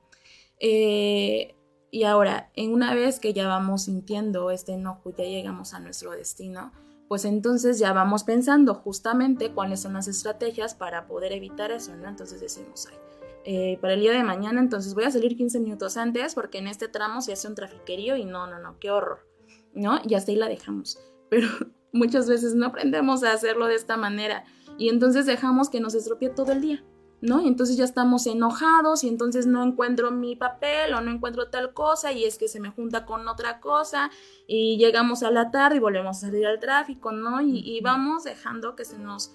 Eh, 0.60 1.56
y 1.91 2.04
ahora, 2.06 2.49
en 2.56 2.73
una 2.73 2.95
vez 2.95 3.19
que 3.19 3.32
ya 3.32 3.47
vamos 3.47 3.84
sintiendo 3.84 4.49
este 4.49 4.73
enojo 4.73 5.12
y 5.12 5.21
ya 5.21 5.23
llegamos 5.25 5.75
a 5.75 5.80
nuestro 5.80 6.13
destino, 6.13 6.73
pues 7.08 7.25
entonces 7.25 7.78
ya 7.78 7.93
vamos 7.93 8.23
pensando 8.23 8.73
justamente 8.73 9.51
cuáles 9.51 9.82
son 9.82 9.93
las 9.93 10.08
estrategias 10.08 10.73
para 10.73 11.06
poder 11.06 11.34
evitar 11.34 11.69
eso, 11.69 11.95
¿no? 11.95 12.10
Entonces 12.10 12.41
decimos, 12.41 12.88
ay, 12.89 12.97
eh, 13.43 13.78
para 13.82 13.93
el 13.93 13.99
día 13.99 14.13
de 14.13 14.23
mañana, 14.23 14.60
entonces 14.60 14.95
voy 14.95 15.04
a 15.04 15.12
salir 15.12 15.38
15 15.38 15.60
minutos 15.60 15.95
antes 15.95 16.34
porque 16.34 16.58
en 16.58 16.65
este 16.65 16.88
tramo 16.88 17.21
se 17.21 17.34
hace 17.34 17.47
un 17.47 17.54
trafiquerío 17.54 18.15
y 18.15 18.25
no, 18.25 18.47
no, 18.47 18.58
no, 18.58 18.80
qué 18.80 18.89
horror, 18.89 19.28
¿no? 19.75 19.99
Y 20.04 20.15
hasta 20.15 20.32
ahí 20.32 20.38
la 20.38 20.49
dejamos. 20.49 20.97
Pero 21.30 21.49
muchas 21.95 22.27
veces 22.27 22.53
no 22.53 22.67
aprendemos 22.67 23.23
a 23.23 23.31
hacerlo 23.31 23.67
de 23.67 23.75
esta 23.75 23.97
manera 23.97 24.43
y 24.77 24.89
entonces 24.89 25.25
dejamos 25.25 25.69
que 25.69 25.79
nos 25.79 25.95
estropee 25.95 26.29
todo 26.29 26.51
el 26.51 26.62
día, 26.62 26.84
¿no? 27.21 27.41
Y 27.41 27.47
entonces 27.47 27.77
ya 27.77 27.86
estamos 27.86 28.27
enojados 28.27 29.03
y 29.03 29.08
entonces 29.08 29.47
no 29.47 29.63
encuentro 29.63 30.12
mi 30.12 30.36
papel 30.36 30.93
o 30.93 31.01
no 31.01 31.12
encuentro 31.12 31.49
tal 31.49 31.73
cosa 31.73 32.12
y 32.12 32.25
es 32.25 32.38
que 32.38 32.49
se 32.49 32.60
me 32.60 32.69
junta 32.69 33.05
con 33.05 33.27
otra 33.27 33.62
cosa 33.62 34.12
y 34.47 34.77
llegamos 34.77 35.23
a 35.23 35.31
la 35.31 35.51
tarde 35.51 35.77
y 35.77 35.79
volvemos 35.79 36.17
a 36.17 36.27
salir 36.27 36.45
al 36.45 36.60
tráfico, 36.60 37.12
¿no? 37.12 37.41
Y, 37.41 37.79
vamos 37.81 38.25
dejando 38.25 38.75
que 38.75 38.84
se 38.84 38.99
nos 38.99 39.31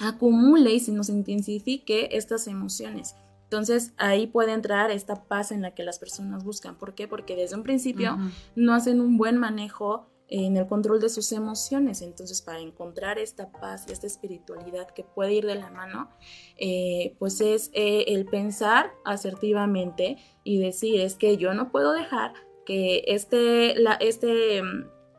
acumule 0.00 0.72
y 0.72 0.80
se 0.80 0.92
nos 0.92 1.08
intensifique 1.08 2.10
estas 2.12 2.46
emociones. 2.46 3.16
Entonces 3.44 3.92
ahí 3.96 4.26
puede 4.26 4.52
entrar 4.52 4.90
esta 4.90 5.24
paz 5.24 5.52
en 5.52 5.62
la 5.62 5.74
que 5.74 5.84
las 5.84 5.98
personas 5.98 6.44
buscan. 6.44 6.76
¿Por 6.76 6.94
qué? 6.94 7.06
Porque 7.06 7.36
desde 7.36 7.56
un 7.56 7.62
principio 7.62 8.18
no 8.56 8.74
hacen 8.74 9.00
un 9.00 9.18
buen 9.18 9.38
manejo 9.38 10.11
en 10.34 10.56
el 10.56 10.66
control 10.66 10.98
de 10.98 11.10
sus 11.10 11.30
emociones. 11.32 12.00
Entonces, 12.00 12.40
para 12.40 12.58
encontrar 12.58 13.18
esta 13.18 13.52
paz 13.52 13.84
y 13.86 13.92
esta 13.92 14.06
espiritualidad 14.06 14.88
que 14.88 15.04
puede 15.04 15.34
ir 15.34 15.44
de 15.44 15.56
la 15.56 15.70
mano, 15.70 16.08
eh, 16.56 17.14
pues 17.18 17.42
es 17.42 17.70
eh, 17.74 18.06
el 18.08 18.24
pensar 18.24 18.92
asertivamente 19.04 20.16
y 20.42 20.58
decir, 20.58 21.02
es 21.02 21.16
que 21.16 21.36
yo 21.36 21.52
no 21.52 21.70
puedo 21.70 21.92
dejar 21.92 22.32
que 22.64 23.04
este, 23.08 23.74
la, 23.74 23.92
este, 23.94 24.62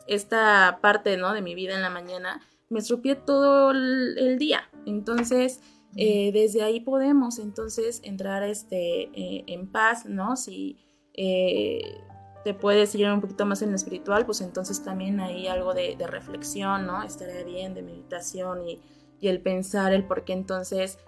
esta 0.07 0.79
parte 0.81 1.15
¿no? 1.15 1.33
de 1.33 1.43
mi 1.43 1.53
vida 1.53 1.75
en 1.75 1.83
la 1.83 1.91
mañana 1.91 2.41
me 2.69 2.79
estropee 2.79 3.13
todo 3.15 3.69
el, 3.69 4.39
día. 4.39 4.63
Entonces, 4.87 5.61
eh, 5.95 6.31
desde 6.33 6.63
ahí 6.63 6.79
podemos 6.79 7.37
entonces 7.37 8.01
entrar 8.03 8.41
este, 8.41 9.11
en 9.13 9.71
paz, 9.71 10.07
¿no? 10.07 10.35
Si 10.37 10.79
eh, 11.13 12.01
te 12.43 12.53
puedes 12.53 12.93
ir 12.95 13.09
un 13.09 13.21
poquito 13.21 13.45
más 13.45 13.61
en 13.61 13.69
lo 13.69 13.75
espiritual, 13.75 14.25
pues 14.25 14.41
entonces 14.41 14.83
también 14.83 15.19
hay 15.19 15.47
algo 15.47 15.73
de, 15.73 15.95
reflexión, 16.07 16.85
¿no? 16.85 17.03
Estaría 17.03 17.43
bien, 17.43 17.73
de 17.73 17.81
meditación 17.81 18.67
y, 18.67 18.81
y 19.19 19.29
el 19.29 19.41
pensar 19.41 19.93
el 19.93 20.05
por 20.05 20.25
qué 20.25 20.33
entonces 20.33 20.99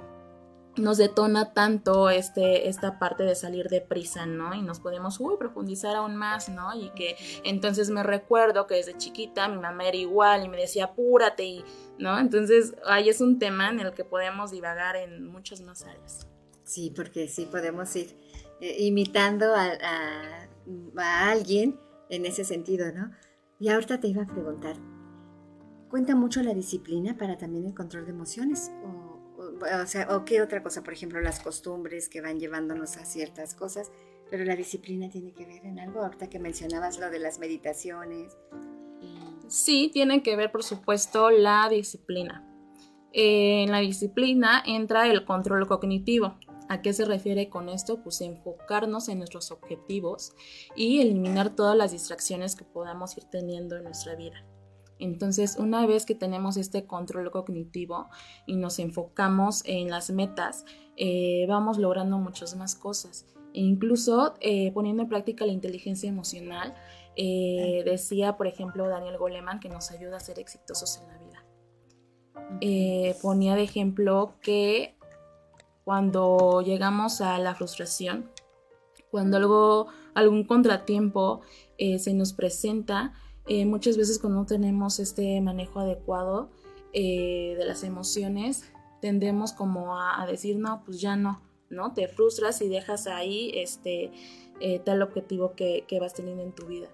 nos 0.78 0.98
detona 0.98 1.54
tanto 1.54 2.10
este, 2.10 2.68
esta 2.68 3.00
parte 3.00 3.24
de 3.24 3.36
salir 3.36 3.68
de 3.70 3.82
prisa, 3.82 4.26
¿no? 4.26 4.54
Y 4.54 4.62
nos 4.62 4.80
podemos, 4.80 5.20
uy, 5.20 5.36
profundizar 5.38 5.96
aún 5.96 6.16
más, 6.16 6.50
¿no? 6.50 6.76
Y 6.76 6.90
que 6.92 7.16
entonces 7.44 7.90
me 7.90 8.04
recuerdo 8.04 8.68
que 8.68 8.76
desde 8.76 8.98
chiquita 8.98 9.48
mi 9.48 9.58
mamá 9.58 9.88
era 9.88 9.98
igual 9.98 10.46
y 10.46 10.50
me 10.50 10.58
decía, 10.58 10.86
apúrate, 10.86 11.46
y, 11.46 11.66
¿no? 11.98 12.20
Entonces, 12.20 12.76
ahí 12.86 13.10
es 13.10 13.22
un 13.22 13.40
tema 13.40 13.70
en 13.70 13.80
el 13.80 13.94
que 13.94 14.04
podemos 14.04 14.52
divagar 14.52 14.96
en 14.96 15.26
muchas 15.26 15.62
más 15.62 15.84
áreas. 15.84 16.28
Sí, 16.64 16.92
porque 16.96 17.28
sí 17.28 17.46
podemos 17.46 17.96
ir 17.96 18.18
eh, 18.60 18.76
imitando 18.80 19.54
a, 19.56 19.66
a, 19.66 20.48
alguien 20.98 21.80
en 22.10 22.26
ese 22.26 22.44
sentido, 22.44 22.92
¿no? 22.94 23.12
Y 23.60 23.70
ahorita 23.70 24.00
te 24.00 24.08
iba 24.08 24.24
a 24.24 24.28
preguntar, 24.28 24.76
¿cuenta 25.90 26.16
mucho 26.16 26.42
la 26.44 26.54
disciplina 26.54 27.18
para 27.18 27.38
también 27.38 27.66
el 27.66 27.74
control 27.74 28.06
de 28.06 28.12
emociones? 28.12 28.72
¿O 28.84 29.06
o 29.60 29.86
sea, 29.86 30.08
o 30.16 30.26
qué 30.26 30.42
otra 30.42 30.64
cosa, 30.64 30.84
por 30.84 30.94
ejemplo, 30.94 31.20
las 31.22 31.40
costumbres 31.40 32.10
que 32.10 32.22
van 32.22 32.40
llevándonos 32.40 32.98
a 32.98 33.06
ciertas 33.06 33.56
cosas, 33.56 33.92
pero 34.30 34.44
la 34.44 34.56
disciplina 34.56 35.10
tiene 35.10 35.34
que 35.34 35.46
ver 35.46 35.66
en 35.66 35.80
algo, 35.80 36.02
ahorita 36.02 36.30
que 36.30 36.40
mencionabas 36.40 37.00
lo 37.00 37.10
de 37.10 37.20
las 37.20 37.40
meditaciones. 37.40 38.38
Sí, 39.48 39.92
tiene 39.94 40.24
que 40.24 40.36
ver, 40.36 40.52
por 40.52 40.64
supuesto, 40.64 41.30
la 41.30 41.68
disciplina. 41.70 42.44
en 43.18 43.72
la 43.72 43.80
disciplina 43.80 44.62
entra 44.66 45.08
el 45.08 45.24
control 45.24 45.68
cognitivo. 45.68 46.38
¿A 46.68 46.82
qué 46.82 46.94
se 46.94 47.06
refiere 47.06 47.50
con 47.50 47.70
esto? 47.70 48.02
Pues 48.02 48.22
enfocarnos 48.22 49.08
en 49.10 49.20
nuestros 49.20 49.52
objetivos 49.52 50.34
y 50.76 51.00
eliminar 51.00 51.56
todas 51.56 51.78
las 51.78 51.92
distracciones 51.92 52.56
que 52.56 52.66
podamos 52.66 53.16
ir 53.18 53.26
teniendo 53.26 53.76
en 53.78 53.84
nuestra 53.84 54.16
vida. 54.16 54.44
Entonces, 54.98 55.58
una 55.60 55.86
vez 55.86 56.06
que 56.06 56.16
tenemos 56.16 56.58
este 56.58 56.86
control 56.86 57.30
cognitivo 57.32 58.08
y 58.46 58.56
nos 58.56 58.80
enfocamos 58.80 59.62
en 59.66 59.90
las 59.90 60.10
metas, 60.10 60.66
eh, 60.96 61.46
vamos 61.48 61.78
logrando 61.78 62.18
muchas 62.18 62.56
más 62.56 62.76
cosas. 62.76 63.26
E 63.54 63.60
incluso 63.60 64.34
eh, 64.42 64.72
poniendo 64.74 65.04
en 65.04 65.10
práctica 65.10 65.46
la 65.46 65.52
inteligencia 65.52 66.10
emocional, 66.10 66.74
eh, 67.16 67.84
decía, 67.86 68.38
por 68.38 68.48
ejemplo, 68.48 68.88
Daniel 68.88 69.18
Goleman 69.18 69.60
que 69.60 69.70
nos 69.70 69.92
ayuda 69.92 70.18
a 70.18 70.20
ser 70.20 70.40
exitosos 70.40 71.02
en 71.02 71.08
la 71.08 71.18
vida. 71.18 71.26
ponía 73.22 73.56
de 73.56 73.64
ejemplo 73.64 74.36
que 74.42 74.95
cuando 75.86 76.62
llegamos 76.62 77.22
a 77.22 77.40
la 77.40 77.56
frustración, 77.56 78.30
cuando 79.12 79.38
algo, 79.38 79.88
algún 80.14 80.44
contratiempo 80.44 81.42
se 81.78 82.14
nos 82.14 82.34
presenta, 82.34 83.14
eh, 83.48 83.66
muchas 83.66 83.96
veces 83.98 84.18
cuando 84.20 84.40
no 84.40 84.46
tenemos 84.46 85.00
este 85.00 85.40
manejo 85.40 85.80
adecuado 85.80 86.50
eh, 86.94 87.56
de 87.58 87.66
las 87.66 87.84
emociones, 87.84 88.72
tendemos 89.02 89.54
como 89.54 90.00
a, 90.00 90.26
decir, 90.26 90.58
no, 90.58 90.84
pues 90.84 91.00
ya 91.00 91.16
no, 91.16 91.42
¿no? 91.70 91.94
Te 91.94 92.08
frustras 92.08 92.62
y 92.62 92.70
dejas 92.70 93.06
ahí 93.06 93.52
este 93.54 94.12
eh, 94.60 94.80
tal 94.80 95.04
objetivo 95.04 95.54
que, 95.56 95.86
vas 96.00 96.14
teniendo 96.14 96.42
en 96.42 96.54
tu 96.54 96.66
vida. 96.66 96.88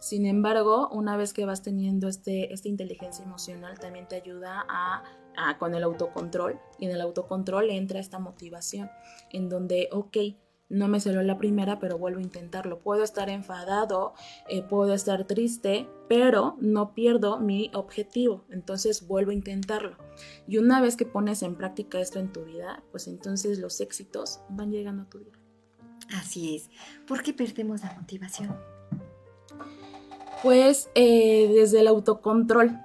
Sin 0.00 0.24
embargo, 0.24 0.88
una 0.90 1.16
vez 1.16 1.34
que 1.34 1.44
vas 1.44 1.62
teniendo 1.62 2.08
este, 2.08 2.54
esta 2.54 2.68
inteligencia 2.68 3.24
emocional, 3.24 3.78
también 3.78 4.08
te 4.08 4.16
ayuda 4.16 4.64
a, 4.68 5.02
con 5.58 5.74
el 5.74 5.82
autocontrol. 5.82 6.58
Y 6.78 6.86
en 6.86 6.92
el 6.92 7.00
autocontrol 7.00 7.70
entra 7.70 8.00
esta 8.00 8.18
motivación, 8.18 8.90
en 9.30 9.48
donde, 9.48 9.88
ok, 9.92 10.16
no 10.68 10.86
me 10.86 11.00
salió 11.00 11.22
la 11.22 11.38
primera, 11.38 11.78
pero 11.78 11.98
vuelvo 11.98 12.18
a 12.18 12.22
intentarlo. 12.22 12.80
Puedo 12.80 13.02
estar 13.02 13.30
enfadado, 13.30 14.12
eh, 14.48 14.62
puedo 14.62 14.92
estar 14.92 15.24
triste, 15.24 15.88
pero 16.08 16.56
no 16.60 16.92
pierdo 16.94 17.40
mi 17.40 17.70
objetivo. 17.74 18.44
Entonces 18.50 19.06
vuelvo 19.06 19.30
a 19.30 19.34
intentarlo. 19.34 19.96
Y 20.46 20.58
una 20.58 20.80
vez 20.80 20.96
que 20.96 21.06
pones 21.06 21.42
en 21.42 21.54
práctica 21.54 22.00
esto 22.00 22.18
en 22.18 22.32
tu 22.32 22.44
vida, 22.44 22.82
pues 22.90 23.08
entonces 23.08 23.58
los 23.58 23.80
éxitos 23.80 24.40
van 24.50 24.70
llegando 24.70 25.04
a 25.04 25.08
tu 25.08 25.18
vida. 25.20 25.38
Así 26.14 26.56
es. 26.56 26.70
¿Por 27.06 27.22
qué 27.22 27.32
perdemos 27.32 27.82
la 27.82 27.94
motivación? 27.94 28.56
Pues 30.42 30.90
eh, 30.94 31.50
desde 31.52 31.80
el 31.80 31.88
autocontrol, 31.88 32.78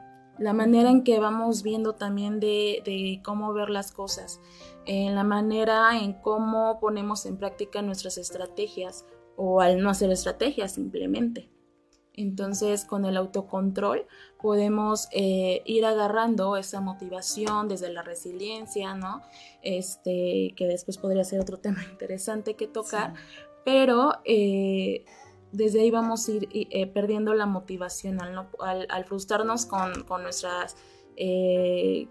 la 0.44 0.54
manera 0.54 0.90
en 0.90 1.04
que 1.04 1.20
vamos 1.20 1.64
viendo 1.64 1.96
también 1.96 2.40
de, 2.40 2.82
de 2.86 3.22
cómo 3.24 3.54
ver 3.54 3.70
las 3.70 3.92
cosas 3.92 4.42
en 4.86 5.16
la 5.16 5.24
manera 5.24 5.98
en 5.98 6.14
cómo 6.14 6.80
ponemos 6.80 7.26
en 7.26 7.38
práctica 7.38 7.82
nuestras 7.82 8.18
estrategias 8.18 9.06
o 9.36 9.62
al 9.62 9.82
no 9.82 9.90
hacer 9.90 10.12
estrategias 10.12 10.74
simplemente. 10.74 11.50
Entonces, 12.16 12.86
con 12.86 13.06
el 13.06 13.18
autocontrol 13.18 14.06
podemos 14.40 15.08
eh, 15.12 15.64
ir 15.66 15.84
agarrando 15.86 16.58
esa 16.58 16.80
motivación 16.80 17.68
desde 17.68 17.92
la 17.92 18.04
resiliencia, 18.04 18.94
¿no? 18.94 19.22
Este, 19.64 20.54
que 20.56 20.68
después 20.68 21.00
podría 21.00 21.24
ser 21.24 21.40
otro 21.40 21.58
tema 21.62 21.84
interesante 21.90 22.56
que 22.56 22.68
tocar, 22.68 23.16
pero 23.66 24.12
eh, 24.26 25.06
desde 25.54 25.82
ahí 25.82 25.92
vamos 25.92 26.28
a 26.28 26.32
ir 26.34 26.50
eh, 26.52 26.88
perdiendo 26.88 27.34
la 27.34 27.46
motivación 27.46 28.20
al, 28.22 29.06
frustrarnos 29.06 29.66
con, 29.66 30.04
con 30.04 30.24
nuestras 30.24 30.76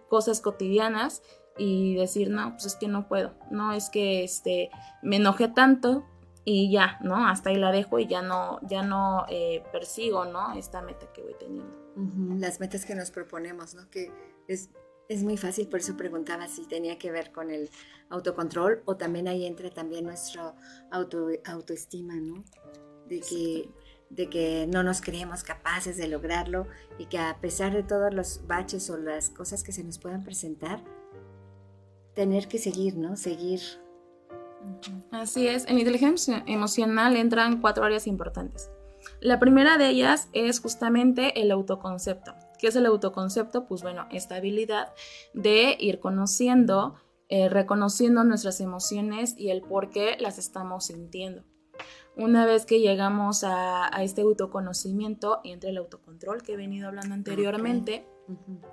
cosas 0.09 0.41
cotidianas 0.41 1.23
y 1.59 1.97
decir, 1.97 2.31
no, 2.31 2.53
pues 2.53 2.67
es 2.67 2.77
que 2.77 2.89
no 2.89 3.09
puedo, 3.09 3.35
no 3.51 3.73
es 3.73 3.91
que 3.91 4.25
este, 4.25 4.71
me 5.03 5.17
enojé 5.17 5.49
tanto 5.49 6.05
y 6.45 6.73
ya, 6.73 6.99
¿no? 7.03 7.27
Hasta 7.27 7.51
ahí 7.51 7.57
la 7.57 7.71
dejo 7.71 7.99
y 7.99 8.07
ya 8.07 8.23
no, 8.23 8.59
ya 8.63 8.83
no 8.83 9.27
eh, 9.29 9.63
persigo, 9.71 10.25
¿no? 10.25 10.55
Esta 10.55 10.83
meta 10.83 11.13
que 11.13 11.23
voy 11.23 11.35
teniendo. 11.39 11.83
Las 12.39 12.59
metas 12.59 12.85
que 12.85 12.95
nos 12.95 13.11
proponemos, 13.11 13.75
¿no? 13.75 13.89
Que 13.91 14.11
es, 14.49 14.71
es 15.09 15.23
muy 15.23 15.37
fácil, 15.37 15.69
por 15.69 15.81
eso 15.81 15.97
preguntaba 15.97 16.49
si 16.49 16.67
tenía 16.67 16.99
que 16.99 17.11
ver 17.11 17.33
con 17.33 17.51
el 17.51 17.71
autocontrol 18.09 18.83
o 18.87 18.97
también 18.97 19.29
ahí 19.29 19.47
entra 19.47 19.71
también 19.71 20.05
nuestra 20.05 20.55
auto, 20.91 21.29
autoestima, 21.45 22.15
¿no? 22.17 22.45
De 23.13 23.21
que, 23.21 23.69
de 24.09 24.31
que 24.31 24.67
no 24.67 24.83
nos 24.83 25.03
creemos 25.03 25.43
capaces 25.43 25.99
de 25.99 26.09
lograrlo 26.09 26.67
y 26.99 27.05
que 27.05 27.19
a 27.19 27.37
pesar 27.43 27.75
de 27.75 27.83
todos 27.83 28.15
los 28.15 28.47
baches 28.47 28.89
o 28.89 28.97
las 28.97 29.29
cosas 29.29 29.63
que 29.63 29.71
se 29.71 29.85
nos 29.85 29.99
puedan 29.99 30.25
presentar, 30.25 30.83
tener 32.15 32.49
que 32.49 32.57
seguir, 32.57 32.97
¿no? 32.97 33.17
Seguir. 33.17 33.61
Así 35.11 35.47
es, 35.47 35.67
en 35.67 35.79
inteligencia 35.79 36.43
emocional 36.47 37.17
entran 37.17 37.61
cuatro 37.61 37.85
áreas 37.85 38.07
importantes. 38.07 38.71
La 39.21 39.39
primera 39.39 39.77
de 39.77 39.91
ellas 39.91 40.31
es 40.33 40.61
justamente 40.61 41.43
el 41.43 41.51
autoconcepto. 41.51 42.33
¿Qué 42.59 42.69
es 42.69 42.77
el 42.77 42.87
autoconcepto? 42.87 43.67
Pues 43.67 43.83
bueno, 43.83 44.07
esta 44.11 44.37
habilidad 44.37 44.95
de 45.35 45.77
ir 45.79 46.01
conociendo, 46.01 46.95
eh, 47.29 47.51
reconociendo 47.51 48.25
nuestras 48.25 48.59
emociones 48.63 49.35
y 49.37 49.51
el 49.51 49.61
por 49.61 49.91
qué 49.91 50.17
las 50.19 50.39
estamos 50.39 50.87
sintiendo. 50.87 51.45
Una 52.17 52.45
vez 52.45 52.67
que 52.67 52.81
llegamos 52.81 53.43
a, 53.43 53.89
este 54.03 54.21
autoconocimiento, 54.21 55.41
entra 55.45 55.71
el 55.71 55.79
autocontrol 55.79 56.43
que 56.43 56.53
he 56.53 56.57
venido 56.57 56.89
hablando 56.89 57.15
anteriormente. 57.15 58.07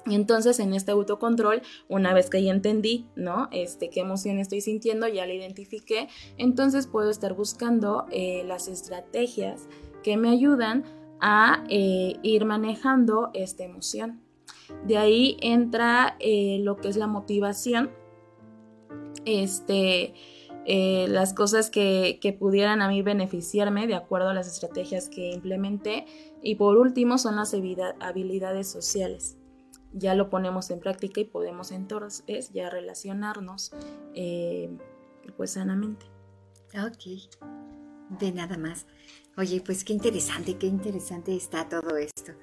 Y 0.06 0.16
entonces 0.16 0.60
en 0.60 0.74
este 0.74 0.92
autocontrol, 0.92 1.62
una 1.88 2.14
vez 2.14 2.30
que 2.30 2.44
ya 2.44 2.52
entendí, 2.52 3.08
¿no? 3.16 3.48
Este, 3.52 3.90
qué 3.90 4.02
emoción 4.02 4.40
estoy 4.40 4.62
sintiendo, 4.62 5.08
ya 5.08 5.26
la 5.26 5.34
identifiqué, 5.34 6.08
entonces 6.38 6.86
puedo 6.86 7.10
estar 7.10 7.34
buscando 7.34 8.06
eh, 8.12 8.44
las 8.46 8.68
estrategias 8.68 9.68
que 10.04 10.18
me 10.18 10.30
ayudan 10.30 10.84
a 11.20 11.64
eh, 11.70 12.18
ir 12.22 12.46
manejando 12.46 13.32
esta 13.34 13.64
emoción. 13.64 14.22
De 14.86 14.98
ahí 14.98 15.38
entra 15.42 16.16
eh, 16.20 16.60
lo 16.62 16.78
que 16.78 16.90
es 16.90 16.98
la 16.98 17.08
motivación, 17.08 17.92
este, 19.26 20.14
las 21.10 21.34
cosas 21.34 21.70
que, 21.70 22.20
que 22.22 22.34
pudieran 22.34 22.82
a 22.82 22.88
mí 22.88 23.02
beneficiarme 23.02 23.88
de 23.88 23.96
acuerdo 23.96 24.30
a 24.30 24.34
las 24.34 24.48
estrategias 24.48 25.10
que 25.10 25.32
implementé. 25.32 26.06
Y 26.42 26.56
por 26.56 26.78
último 26.78 27.18
son 27.18 27.36
las 27.36 27.54
habilidades 27.54 28.70
sociales 28.70 29.40
ya 29.94 30.16
lo 30.16 30.30
ponemos 30.30 30.70
en 30.70 30.80
práctica 30.80 31.22
y 31.22 31.26
podemos 31.26 31.72
entonces 31.72 32.52
ya 32.54 32.70
relacionarnos 32.70 33.72
eh, 34.14 34.70
pues 35.36 35.52
sanamente. 35.52 36.06
Ok, 36.76 38.20
de 38.20 38.32
nada 38.32 38.58
más. 38.58 38.86
Oye, 39.38 39.62
pues 39.66 39.84
qué 39.84 39.94
interesante, 39.94 40.58
qué 40.58 40.68
interesante 40.68 41.36
está 41.36 41.68
todo 41.68 41.98
esto. 41.98 42.34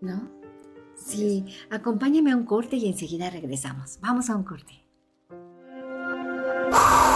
¿No? 0.00 0.30
Sí, 0.94 1.44
acompáñame 1.70 2.32
a 2.32 2.36
un 2.36 2.44
corte 2.44 2.76
y 2.76 2.86
enseguida 2.86 3.28
regresamos. 3.30 3.98
Vamos 4.00 4.30
a 4.30 4.36
un 4.36 4.44
corte. 4.44 4.82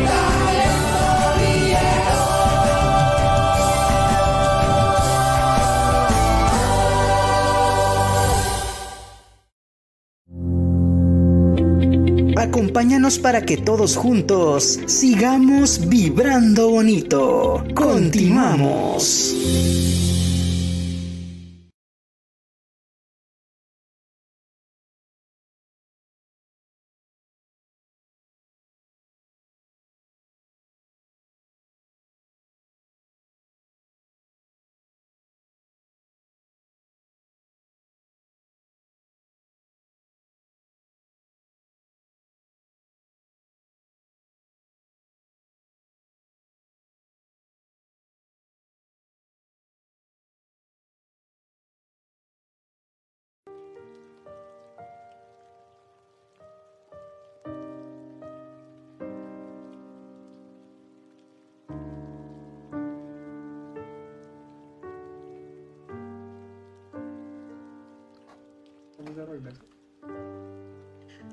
Acompáñanos 12.41 13.19
para 13.19 13.43
que 13.43 13.55
todos 13.55 13.95
juntos 13.95 14.79
sigamos 14.87 15.87
vibrando 15.87 16.71
bonito. 16.71 17.63
Continuamos. 17.75 19.35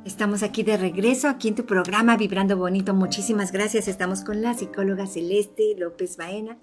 Estamos 0.05 0.43
aquí 0.43 0.63
de 0.63 0.77
regreso, 0.77 1.29
aquí 1.29 1.49
en 1.49 1.55
tu 1.55 1.67
programa 1.67 2.17
Vibrando 2.17 2.57
Bonito. 2.57 2.95
Muchísimas 2.95 3.53
gracias. 3.53 3.89
Estamos 3.89 4.25
con 4.25 4.43
la 4.43 4.55
psicóloga 4.55 5.07
Celeste 5.07 5.75
López 5.77 6.17
Baena. 6.17 6.59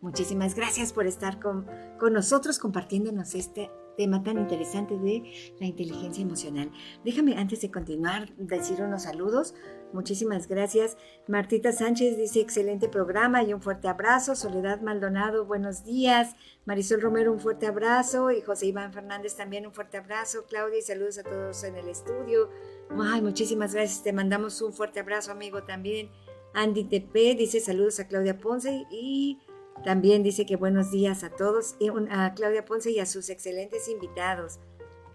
Muchísimas 0.00 0.54
gracias 0.54 0.92
por 0.92 1.06
estar 1.06 1.40
con, 1.40 1.66
con 1.98 2.12
nosotros 2.12 2.58
compartiéndonos 2.58 3.34
este 3.34 3.70
tema 3.96 4.22
tan 4.22 4.38
interesante 4.38 4.98
de 4.98 5.22
la 5.58 5.66
inteligencia 5.66 6.22
emocional. 6.22 6.70
Déjame 7.04 7.36
antes 7.36 7.60
de 7.60 7.70
continuar 7.70 8.34
decir 8.36 8.80
unos 8.80 9.04
saludos. 9.04 9.54
Muchísimas 9.92 10.48
gracias. 10.48 10.96
Martita 11.28 11.72
Sánchez 11.72 12.16
dice 12.16 12.40
excelente 12.40 12.88
programa 12.88 13.42
y 13.42 13.54
un 13.54 13.62
fuerte 13.62 13.88
abrazo. 13.88 14.34
Soledad 14.34 14.80
Maldonado, 14.80 15.46
buenos 15.46 15.84
días. 15.84 16.34
Marisol 16.64 17.00
Romero, 17.00 17.32
un 17.32 17.40
fuerte 17.40 17.66
abrazo. 17.66 18.30
Y 18.30 18.40
José 18.40 18.66
Iván 18.66 18.92
Fernández 18.92 19.36
también 19.36 19.66
un 19.66 19.72
fuerte 19.72 19.96
abrazo. 19.96 20.44
Claudia 20.48 20.78
y 20.78 20.82
saludos 20.82 21.18
a 21.18 21.22
todos 21.22 21.64
en 21.64 21.76
el 21.76 21.88
estudio. 21.88 22.50
Ay, 22.90 23.22
muchísimas 23.22 23.74
gracias. 23.74 24.02
Te 24.02 24.12
mandamos 24.12 24.60
un 24.60 24.72
fuerte 24.72 25.00
abrazo, 25.00 25.32
amigo, 25.32 25.62
también. 25.62 26.10
Andy 26.54 26.84
TP 26.84 27.34
dice 27.36 27.60
saludos 27.60 28.00
a 28.00 28.08
Claudia 28.08 28.38
Ponce 28.38 28.86
y 28.90 29.38
también 29.84 30.22
dice 30.22 30.46
que 30.46 30.56
buenos 30.56 30.90
días 30.90 31.24
a 31.24 31.30
todos, 31.30 31.76
a 32.10 32.34
Claudia 32.34 32.64
Ponce 32.64 32.90
y 32.90 32.98
a 32.98 33.06
sus 33.06 33.30
excelentes 33.30 33.88
invitados. 33.88 34.58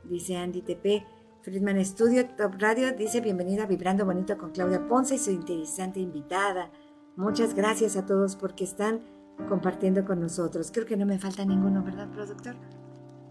Dice 0.04 0.38
Andy 0.38 0.62
TP. 0.62 1.06
Friedman 1.42 1.84
Studio 1.84 2.28
Top 2.38 2.54
Radio 2.60 2.92
dice 2.92 3.20
bienvenida 3.20 3.64
a 3.64 3.66
Vibrando 3.66 4.06
Bonito 4.06 4.38
con 4.38 4.52
Claudia 4.52 4.88
Ponce 4.88 5.16
y 5.16 5.18
su 5.18 5.32
interesante 5.32 6.00
invitada. 6.00 6.72
Muchas 7.16 7.56
gracias 7.56 7.98
a 7.98 8.06
todos 8.06 8.36
porque 8.36 8.64
están 8.64 9.02
compartiendo 9.50 10.06
con 10.06 10.20
nosotros. 10.20 10.72
Creo 10.72 10.86
que 10.86 10.98
no 10.98 11.06
me 11.06 11.18
falta 11.18 11.44
ninguno, 11.44 11.84
¿verdad, 11.84 12.12
productor? 12.12 12.56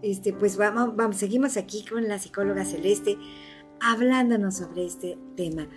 Este, 0.01 0.33
pues 0.33 0.57
vamos, 0.57 1.15
seguimos 1.15 1.57
aquí 1.57 1.85
con 1.85 2.07
la 2.07 2.19
psicóloga 2.19 2.65
Celeste 2.65 3.17
hablándonos 3.79 4.57
sobre 4.57 4.85
este 4.85 5.17
tema. 5.35 5.67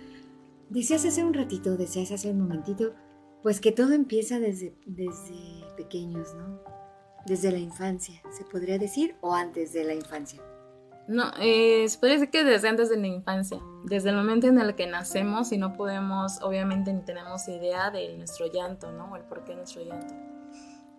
Decías 0.69 1.05
hace 1.05 1.23
un 1.23 1.33
ratito, 1.33 1.77
decías 1.77 2.11
hace 2.11 2.31
un 2.31 2.39
momentito, 2.39 2.93
pues 3.45 3.61
que 3.61 3.71
todo 3.71 3.93
empieza 3.93 4.39
desde, 4.39 4.75
desde 4.87 5.67
pequeños, 5.77 6.33
¿no? 6.33 6.63
Desde 7.27 7.51
la 7.51 7.59
infancia, 7.59 8.19
se 8.35 8.43
podría 8.43 8.79
decir, 8.79 9.17
o 9.21 9.35
antes 9.35 9.71
de 9.71 9.83
la 9.83 9.93
infancia. 9.93 10.41
No, 11.07 11.25
eh, 11.39 11.87
se 11.87 11.99
podría 11.99 12.15
decir 12.15 12.31
que 12.31 12.43
desde 12.43 12.69
antes 12.69 12.89
de 12.89 12.97
la 12.97 13.05
infancia, 13.05 13.59
desde 13.83 14.09
el 14.09 14.15
momento 14.15 14.47
en 14.47 14.57
el 14.57 14.73
que 14.73 14.87
nacemos 14.87 15.51
y 15.51 15.59
no 15.59 15.73
podemos, 15.73 16.41
obviamente 16.41 16.91
ni 16.91 17.01
tenemos 17.05 17.47
idea 17.47 17.91
de 17.91 18.17
nuestro 18.17 18.47
llanto, 18.51 18.91
¿no? 18.91 19.11
O 19.11 19.15
el 19.15 19.25
por 19.25 19.43
qué 19.43 19.53
nuestro 19.53 19.83
llanto. 19.83 20.15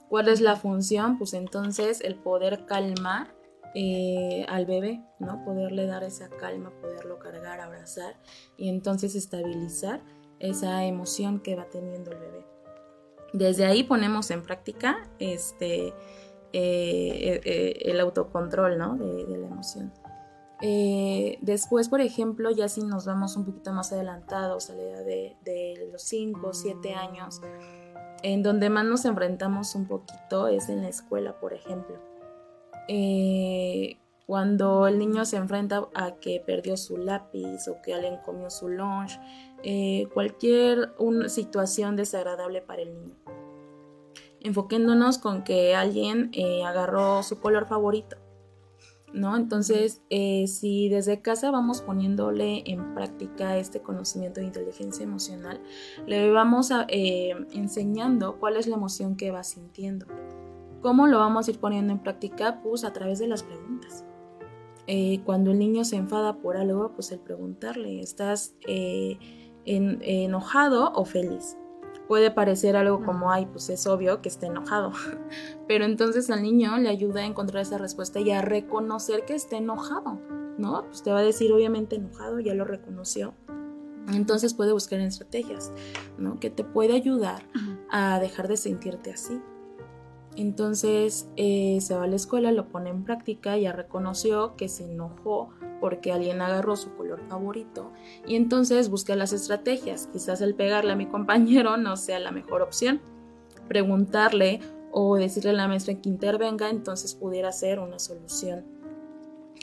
¿Cuál 0.08 0.28
es 0.28 0.40
la 0.40 0.54
función? 0.54 1.18
Pues 1.18 1.34
entonces 1.34 2.00
el 2.00 2.14
poder 2.14 2.64
calmar 2.64 3.34
eh, 3.74 4.46
al 4.48 4.66
bebé, 4.66 5.04
¿no? 5.18 5.44
Poderle 5.44 5.86
dar 5.86 6.04
esa 6.04 6.28
calma, 6.28 6.70
poderlo 6.80 7.18
cargar, 7.18 7.58
abrazar 7.58 8.14
y 8.56 8.68
entonces 8.68 9.16
estabilizar 9.16 10.00
esa 10.40 10.84
emoción 10.84 11.40
que 11.40 11.56
va 11.56 11.64
teniendo 11.64 12.12
el 12.12 12.18
bebé. 12.18 12.46
Desde 13.32 13.66
ahí 13.66 13.82
ponemos 13.82 14.30
en 14.30 14.42
práctica 14.42 15.08
este, 15.18 15.88
eh, 16.52 17.40
eh, 17.44 17.78
el 17.84 18.00
autocontrol, 18.00 18.78
¿no? 18.78 18.96
De, 18.96 19.36
la 19.36 19.46
emoción. 19.46 19.92
después, 21.42 21.88
por 21.88 22.00
ejemplo, 22.00 22.50
ya 22.50 22.68
si 22.68 22.82
nos 22.82 23.04
vamos 23.06 23.36
un 23.36 23.44
poquito 23.44 23.72
más 23.72 23.92
adelantados 23.92 24.70
a 24.70 24.74
la 24.74 24.82
edad 24.82 25.04
de, 25.04 25.36
de 25.44 25.88
los 25.92 26.02
5 26.02 26.46
o 26.46 26.52
7 26.54 26.94
años, 26.94 27.40
en 28.22 28.42
donde 28.42 28.70
más 28.70 28.84
nos 28.84 29.04
enfrentamos 29.04 29.74
un 29.74 29.86
poquito 29.86 30.48
es 30.48 30.68
en 30.68 30.82
la 30.82 30.88
escuela, 30.88 31.38
por 31.38 31.52
ejemplo. 31.52 31.96
Eh, 32.88 33.98
Cuando 34.26 34.88
el 34.88 34.98
niño 34.98 35.24
se 35.24 35.36
enfrenta 35.36 35.86
a 35.94 36.16
que 36.16 36.42
perdió 36.44 36.76
su 36.76 36.96
lápiz 36.96 37.68
o 37.68 37.80
que 37.82 37.94
alguien 37.94 38.18
comió 38.24 38.50
su 38.50 38.68
lunch, 38.68 39.20
eh, 39.68 40.06
cualquier 40.14 40.94
una 40.96 41.28
situación 41.28 41.96
desagradable 41.96 42.62
para 42.62 42.82
el 42.82 42.94
niño. 42.94 43.16
Enfoquéndonos 44.38 45.18
con 45.18 45.42
que 45.42 45.74
alguien 45.74 46.30
eh, 46.34 46.62
agarró 46.62 47.24
su 47.24 47.40
color 47.40 47.66
favorito 47.66 48.16
¿no? 49.12 49.34
Entonces, 49.34 50.02
eh, 50.08 50.46
si 50.46 50.88
desde 50.88 51.20
casa 51.20 51.50
vamos 51.50 51.80
poniéndole 51.80 52.62
en 52.66 52.94
práctica 52.94 53.56
este 53.56 53.80
conocimiento 53.80 54.40
de 54.40 54.46
inteligencia 54.46 55.02
emocional, 55.04 55.60
le 56.06 56.30
vamos 56.30 56.70
enseñando 56.88 58.38
cuál 58.38 58.56
es 58.56 58.66
la 58.66 58.76
emoción 58.76 59.16
que 59.16 59.32
va 59.32 59.42
sintiendo. 59.42 60.06
¿Cómo 60.80 61.06
lo 61.08 61.18
vamos 61.18 61.48
a 61.48 61.50
ir 61.50 61.58
poniendo 61.58 61.92
en 61.92 62.00
práctica? 62.00 62.60
Pues 62.62 62.84
a 62.84 62.92
través 62.92 63.18
de 63.18 63.26
las 63.26 63.42
preguntas. 63.42 64.04
Eh, 64.86 65.20
cuando 65.24 65.50
el 65.50 65.58
niño 65.58 65.84
se 65.84 65.96
enfada 65.96 66.38
por 66.38 66.56
algo, 66.56 66.92
pues 66.94 67.10
el 67.10 67.18
preguntarle, 67.18 68.00
¿estás 68.00 68.54
enojado 69.66 70.92
o 70.94 71.04
feliz? 71.04 71.56
puede 72.06 72.30
parecer 72.30 72.76
algo 72.76 73.04
como, 73.04 73.30
ay, 73.30 73.46
pues 73.46 73.68
es 73.68 73.86
obvio 73.86 74.22
que 74.22 74.28
está 74.28 74.46
enojado. 74.46 74.92
Pero 75.68 75.84
entonces 75.84 76.30
al 76.30 76.42
niño 76.42 76.76
le 76.78 76.88
ayuda 76.88 77.20
a 77.20 77.26
encontrar 77.26 77.62
esa 77.62 77.78
respuesta 77.78 78.20
y 78.20 78.30
a 78.30 78.42
reconocer 78.42 79.24
que 79.24 79.34
está 79.34 79.56
enojado, 79.56 80.20
¿no? 80.58 80.84
Pues 80.86 81.02
te 81.02 81.10
va 81.10 81.18
a 81.18 81.22
decir 81.22 81.52
obviamente 81.52 81.96
enojado, 81.96 82.40
ya 82.40 82.54
lo 82.54 82.64
reconoció. 82.64 83.34
Entonces 84.12 84.54
puede 84.54 84.72
buscar 84.72 85.00
estrategias, 85.00 85.72
¿no? 86.16 86.38
Que 86.38 86.48
te 86.48 86.62
puede 86.62 86.94
ayudar 86.94 87.42
a 87.90 88.20
dejar 88.20 88.46
de 88.46 88.56
sentirte 88.56 89.10
así. 89.10 89.40
Entonces 90.36 91.28
eh, 91.36 91.78
se 91.80 91.94
va 91.94 92.04
a 92.04 92.06
la 92.06 92.16
escuela, 92.16 92.52
lo 92.52 92.68
pone 92.68 92.90
en 92.90 93.04
práctica, 93.04 93.56
ya 93.56 93.72
reconoció 93.72 94.54
que 94.56 94.68
se 94.68 94.84
enojó 94.84 95.50
porque 95.80 96.12
alguien 96.12 96.40
agarró 96.40 96.76
su 96.76 96.94
color 96.94 97.22
favorito 97.28 97.92
y 98.26 98.36
entonces 98.36 98.90
busca 98.90 99.16
las 99.16 99.32
estrategias. 99.32 100.08
Quizás 100.12 100.40
el 100.40 100.54
pegarle 100.54 100.92
a 100.92 100.96
mi 100.96 101.06
compañero 101.10 101.76
no 101.76 101.96
sea 101.96 102.18
la 102.18 102.32
mejor 102.32 102.62
opción. 102.62 103.00
Preguntarle 103.68 104.60
o 104.92 105.16
decirle 105.16 105.50
a 105.50 105.54
la 105.54 105.68
maestra 105.68 105.94
que 106.00 106.08
intervenga, 106.08 106.70
entonces 106.70 107.14
pudiera 107.14 107.50
ser 107.52 107.80
una 107.80 107.98
solución 107.98 108.64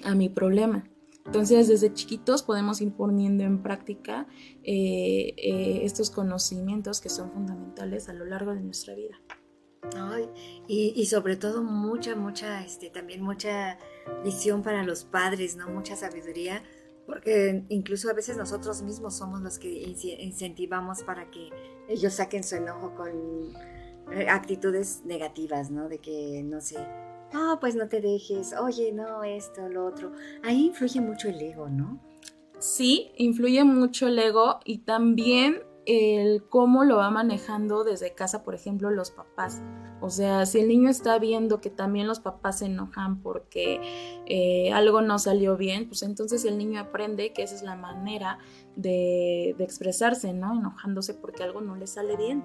a 0.03 0.15
mi 0.15 0.30
problema. 0.30 0.84
Entonces, 1.26 1.69
desde 1.69 1.93
chiquitos 1.93 2.43
podemos 2.43 2.82
ir 2.82 2.91
poniendo 2.91 3.43
en 3.43 3.63
práctica 3.63 4.28
eh, 4.63 5.34
eh, 5.38 5.82
estos 5.84 6.09
conocimientos 6.09 6.99
que 6.99 7.09
son 7.09 7.32
fundamentales 7.32 8.09
a 8.09 8.13
lo 8.13 8.26
largo 8.26 8.53
de 8.53 8.61
nuestra 8.61 8.93
vida. 8.93 9.19
Ay, 9.95 10.29
y, 10.67 11.05
sobre 11.05 11.36
todo 11.36 11.61
mucha, 11.61 12.15
mucha, 12.15 12.63
este, 12.63 12.89
también 12.89 13.21
mucha 13.21 13.77
visión 14.23 14.63
para 14.63 14.84
los 14.84 15.03
padres, 15.03 15.55
¿no? 15.55 15.67
Mucha 15.69 15.95
sabiduría, 15.95 16.63
porque 17.05 17.65
incluso 17.69 18.09
a 18.09 18.13
veces 18.13 18.38
nosotros 18.38 18.81
mismos 18.81 19.17
somos 19.17 19.41
los 19.41 19.59
que 19.59 19.69
incentivamos 19.69 21.03
para 21.03 21.29
que 21.29 21.49
ellos 21.89 22.13
saquen 22.13 22.43
su 22.43 22.55
enojo 22.55 22.95
con 22.95 23.53
eh, 24.13 24.27
actitudes 24.29 25.01
negativas, 25.03 25.69
¿no? 25.69 25.89
De 25.89 25.99
que, 25.99 26.41
no 26.43 26.61
sé, 26.61 26.77
no, 27.34 27.59
pues 27.59 27.75
no 27.75 27.88
te 27.89 27.99
dejes, 27.99 28.53
oye, 28.53 28.91
no, 28.93 29.23
esto, 29.23 29.67
lo 29.67 29.86
otro. 29.86 30.11
Ahí 30.43 30.67
influye 30.67 31.01
mucho 31.01 31.29
el 31.29 31.41
ego, 31.41 31.67
¿no? 31.67 31.99
Sí, 32.59 33.11
influye 33.17 33.63
mucho 33.63 34.07
el 34.07 34.17
ego 34.19 34.59
y 34.63 34.79
también 34.79 35.61
el 35.86 36.43
cómo 36.47 36.84
lo 36.84 36.97
va 36.97 37.09
manejando 37.09 37.84
desde 37.84 38.13
casa, 38.13 38.43
por 38.43 38.55
ejemplo, 38.55 38.89
los 38.89 39.11
papás. 39.11 39.61
O 40.01 40.09
sea, 40.09 40.45
si 40.45 40.59
el 40.59 40.67
niño 40.67 40.89
está 40.89 41.17
viendo 41.17 41.61
que 41.61 41.69
también 41.69 42.07
los 42.07 42.19
papás 42.19 42.59
se 42.59 42.65
enojan 42.65 43.21
porque 43.21 43.79
eh, 44.25 44.71
algo 44.73 45.01
no 45.01 45.17
salió 45.17 45.55
bien, 45.55 45.88
pues 45.88 46.03
entonces 46.03 46.43
el 46.43 46.57
niño 46.57 46.81
aprende 46.81 47.31
que 47.31 47.43
esa 47.43 47.55
es 47.55 47.63
la 47.63 47.75
manera 47.75 48.38
de, 48.75 49.55
expresarse, 49.59 50.34
¿no? 50.34 50.57
Enojándose 50.57 51.13
porque 51.13 51.43
algo 51.43 51.61
no 51.61 51.77
le 51.77 51.88
sale 51.88 52.17
bien. 52.17 52.43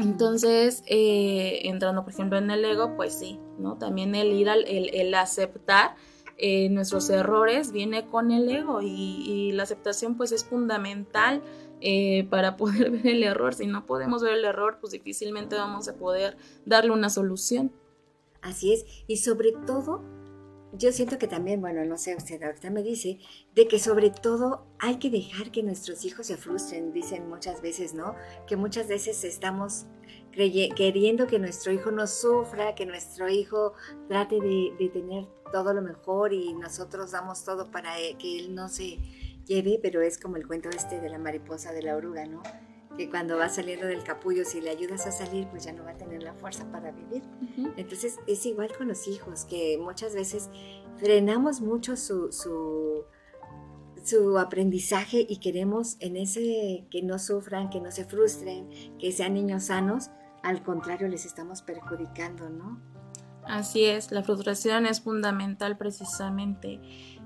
Entonces, 0.00 0.84
eh, 0.86 1.62
entrando 1.64 2.04
por 2.04 2.12
ejemplo 2.12 2.38
en 2.38 2.50
el 2.50 2.64
ego, 2.64 2.94
pues 2.96 3.14
sí, 3.14 3.40
¿no? 3.58 3.76
También 3.76 4.14
el 4.14 4.32
ir 4.32 4.48
al, 4.48 4.64
el, 4.66 5.14
aceptar 5.14 5.96
eh, 6.36 6.68
nuestros 6.68 7.10
errores 7.10 7.72
viene 7.72 8.06
con 8.06 8.30
el 8.30 8.48
ego 8.48 8.80
y, 8.80 8.86
y, 8.86 9.52
la 9.52 9.64
aceptación 9.64 10.16
pues 10.16 10.30
es 10.30 10.44
fundamental 10.44 11.42
eh, 11.80 12.26
para 12.30 12.56
poder 12.56 12.90
ver 13.02 13.06
el 13.06 13.22
error. 13.22 13.54
Si 13.54 13.66
no 13.66 13.86
podemos 13.86 14.22
ver 14.22 14.34
el 14.34 14.44
error, 14.44 14.78
pues 14.80 14.92
difícilmente 14.92 15.56
vamos 15.56 15.88
a 15.88 15.96
poder 15.96 16.36
darle 16.64 16.90
una 16.90 17.10
solución. 17.10 17.72
Así 18.40 18.72
es, 18.72 18.84
y 19.08 19.16
sobre 19.16 19.50
todo, 19.66 20.00
yo 20.72 20.92
siento 20.92 21.18
que 21.18 21.26
también, 21.26 21.60
bueno, 21.60 21.84
no 21.84 21.98
sé, 21.98 22.14
usted 22.14 22.40
ahorita 22.40 22.70
me 22.70 22.84
dice, 22.84 23.18
de 23.54 23.66
que 23.66 23.80
sobre 23.80 24.10
todo 24.10 24.64
hay 24.78 24.96
que 24.96 25.10
dejar 25.10 25.50
que 25.50 25.64
nuestros 25.64 26.04
hijos 26.04 26.28
se 26.28 26.36
frustren, 26.36 26.92
dicen 26.92 27.28
muchas 27.28 27.62
veces, 27.62 27.94
¿no? 27.94 28.14
Que 28.46 28.56
muchas 28.56 28.86
veces 28.86 29.24
estamos 29.24 29.86
queriendo 30.30 31.26
que 31.26 31.40
nuestro 31.40 31.72
hijo 31.72 31.90
no 31.90 32.06
sufra, 32.06 32.76
que 32.76 32.86
nuestro 32.86 33.28
hijo 33.28 33.72
trate 34.08 34.40
de, 34.40 34.72
de 34.78 34.88
tener 34.88 35.26
todo 35.50 35.72
lo 35.72 35.82
mejor 35.82 36.32
y 36.32 36.52
nosotros 36.54 37.10
damos 37.10 37.44
todo 37.44 37.70
para 37.70 37.98
eh, 38.00 38.16
que 38.18 38.38
él 38.38 38.54
no 38.54 38.68
se 38.68 38.98
lleve, 39.48 39.80
pero 39.82 40.00
es 40.02 40.18
como 40.18 40.36
el 40.36 40.46
cuento 40.46 40.68
este 40.68 41.00
de 41.00 41.08
la 41.08 41.18
mariposa 41.18 41.72
de 41.72 41.82
la 41.82 41.96
oruga, 41.96 42.26
¿no? 42.26 42.42
Que 42.96 43.08
cuando 43.08 43.36
va 43.36 43.48
saliendo 43.48 43.86
del 43.86 44.02
capullo, 44.02 44.44
si 44.44 44.60
le 44.60 44.70
ayudas 44.70 45.06
a 45.06 45.12
salir, 45.12 45.46
pues 45.48 45.64
ya 45.64 45.72
no 45.72 45.84
va 45.84 45.90
a 45.90 45.96
tener 45.96 46.22
la 46.22 46.34
fuerza 46.34 46.70
para 46.70 46.90
vivir. 46.90 47.22
Entonces 47.76 48.18
es 48.26 48.44
igual 48.46 48.70
con 48.76 48.88
los 48.88 49.08
hijos, 49.08 49.44
que 49.44 49.78
muchas 49.78 50.14
veces 50.14 50.50
frenamos 50.96 51.60
mucho 51.60 51.96
su, 51.96 52.32
su, 52.32 53.04
su 54.04 54.38
aprendizaje 54.38 55.24
y 55.28 55.38
queremos 55.38 55.96
en 56.00 56.16
ese 56.16 56.86
que 56.90 57.02
no 57.02 57.18
sufran, 57.18 57.70
que 57.70 57.80
no 57.80 57.90
se 57.90 58.04
frustren, 58.04 58.68
que 58.98 59.12
sean 59.12 59.34
niños 59.34 59.64
sanos, 59.64 60.10
al 60.42 60.62
contrario 60.62 61.08
les 61.08 61.24
estamos 61.24 61.62
perjudicando, 61.62 62.48
¿no? 62.48 62.80
Así 63.44 63.84
es, 63.84 64.12
la 64.12 64.22
frustración 64.22 64.84
es 64.84 65.00
fundamental 65.00 65.78
precisamente 65.78 66.80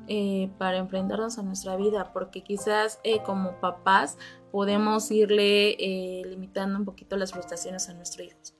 eh, 0.09 0.51
para 0.59 0.79
enfrentarnos 0.79 1.39
a 1.39 1.43
nuestra 1.43 1.77
vida, 1.77 2.13
porque 2.13 2.43
quizás 2.43 3.01
eh, 3.05 3.23
como 3.23 3.61
papás 3.61 4.19
podemos 4.51 5.11
irle 5.11 5.77
eh, 5.79 6.23
limitando 6.27 6.79
un 6.79 6.85
poquito 6.85 7.17
las 7.17 7.33
frustraciones 7.33 7.89
a 7.89 7.95
nuestros 7.95 8.27
hijos. 8.27 8.55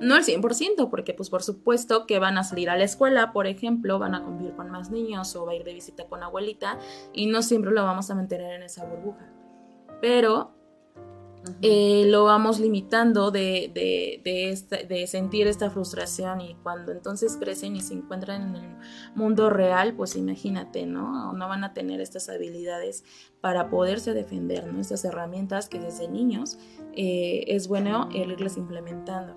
No 0.00 0.16
al 0.16 0.24
100%, 0.24 0.90
porque 0.90 1.14
pues 1.14 1.30
por 1.30 1.42
supuesto 1.42 2.06
que 2.06 2.18
van 2.18 2.38
a 2.38 2.44
salir 2.44 2.70
a 2.70 2.76
la 2.76 2.84
escuela, 2.84 3.32
por 3.32 3.46
ejemplo, 3.46 3.98
van 3.98 4.14
a 4.16 4.24
convivir 4.24 4.54
con 4.56 4.70
más 4.70 4.90
niños 4.90 5.36
o 5.36 5.46
va 5.46 5.52
a 5.52 5.54
ir 5.54 5.64
de 5.64 5.74
visita 5.74 6.06
con 6.08 6.22
abuelita 6.22 6.78
y 7.12 7.26
no 7.26 7.42
siempre 7.42 7.70
lo 7.70 7.84
vamos 7.84 8.10
a 8.10 8.16
mantener 8.16 8.52
en 8.54 8.64
esa 8.64 8.84
burbuja. 8.84 9.30
Pero 10.00 10.55
eh, 11.62 12.04
lo 12.06 12.24
vamos 12.24 12.60
limitando 12.60 13.30
de, 13.30 13.70
de, 13.74 15.06
sentir 15.06 15.46
esta 15.46 15.70
frustración 15.70 16.40
y 16.40 16.54
cuando 16.62 16.92
entonces 16.92 17.36
crecen 17.36 17.76
y 17.76 17.80
se 17.80 17.94
encuentran 17.94 18.42
en 18.42 18.64
el 18.64 18.76
mundo 19.14 19.50
real, 19.50 19.94
pues 19.94 20.16
imagínate, 20.16 20.86
¿no? 20.86 21.32
No 21.32 21.48
van 21.48 21.64
a 21.64 21.72
tener 21.74 22.00
estas 22.00 22.28
habilidades 22.28 23.04
para 23.40 23.70
poderse 23.70 24.12
defender, 24.12 24.72
¿no? 24.72 24.80
Estas 24.80 25.04
herramientas 25.04 25.68
que 25.68 25.78
desde 25.78 26.08
niños 26.08 26.58
eh, 26.94 27.44
es 27.48 27.68
bueno 27.68 28.08
irles 28.12 28.56
implementando. 28.56 29.36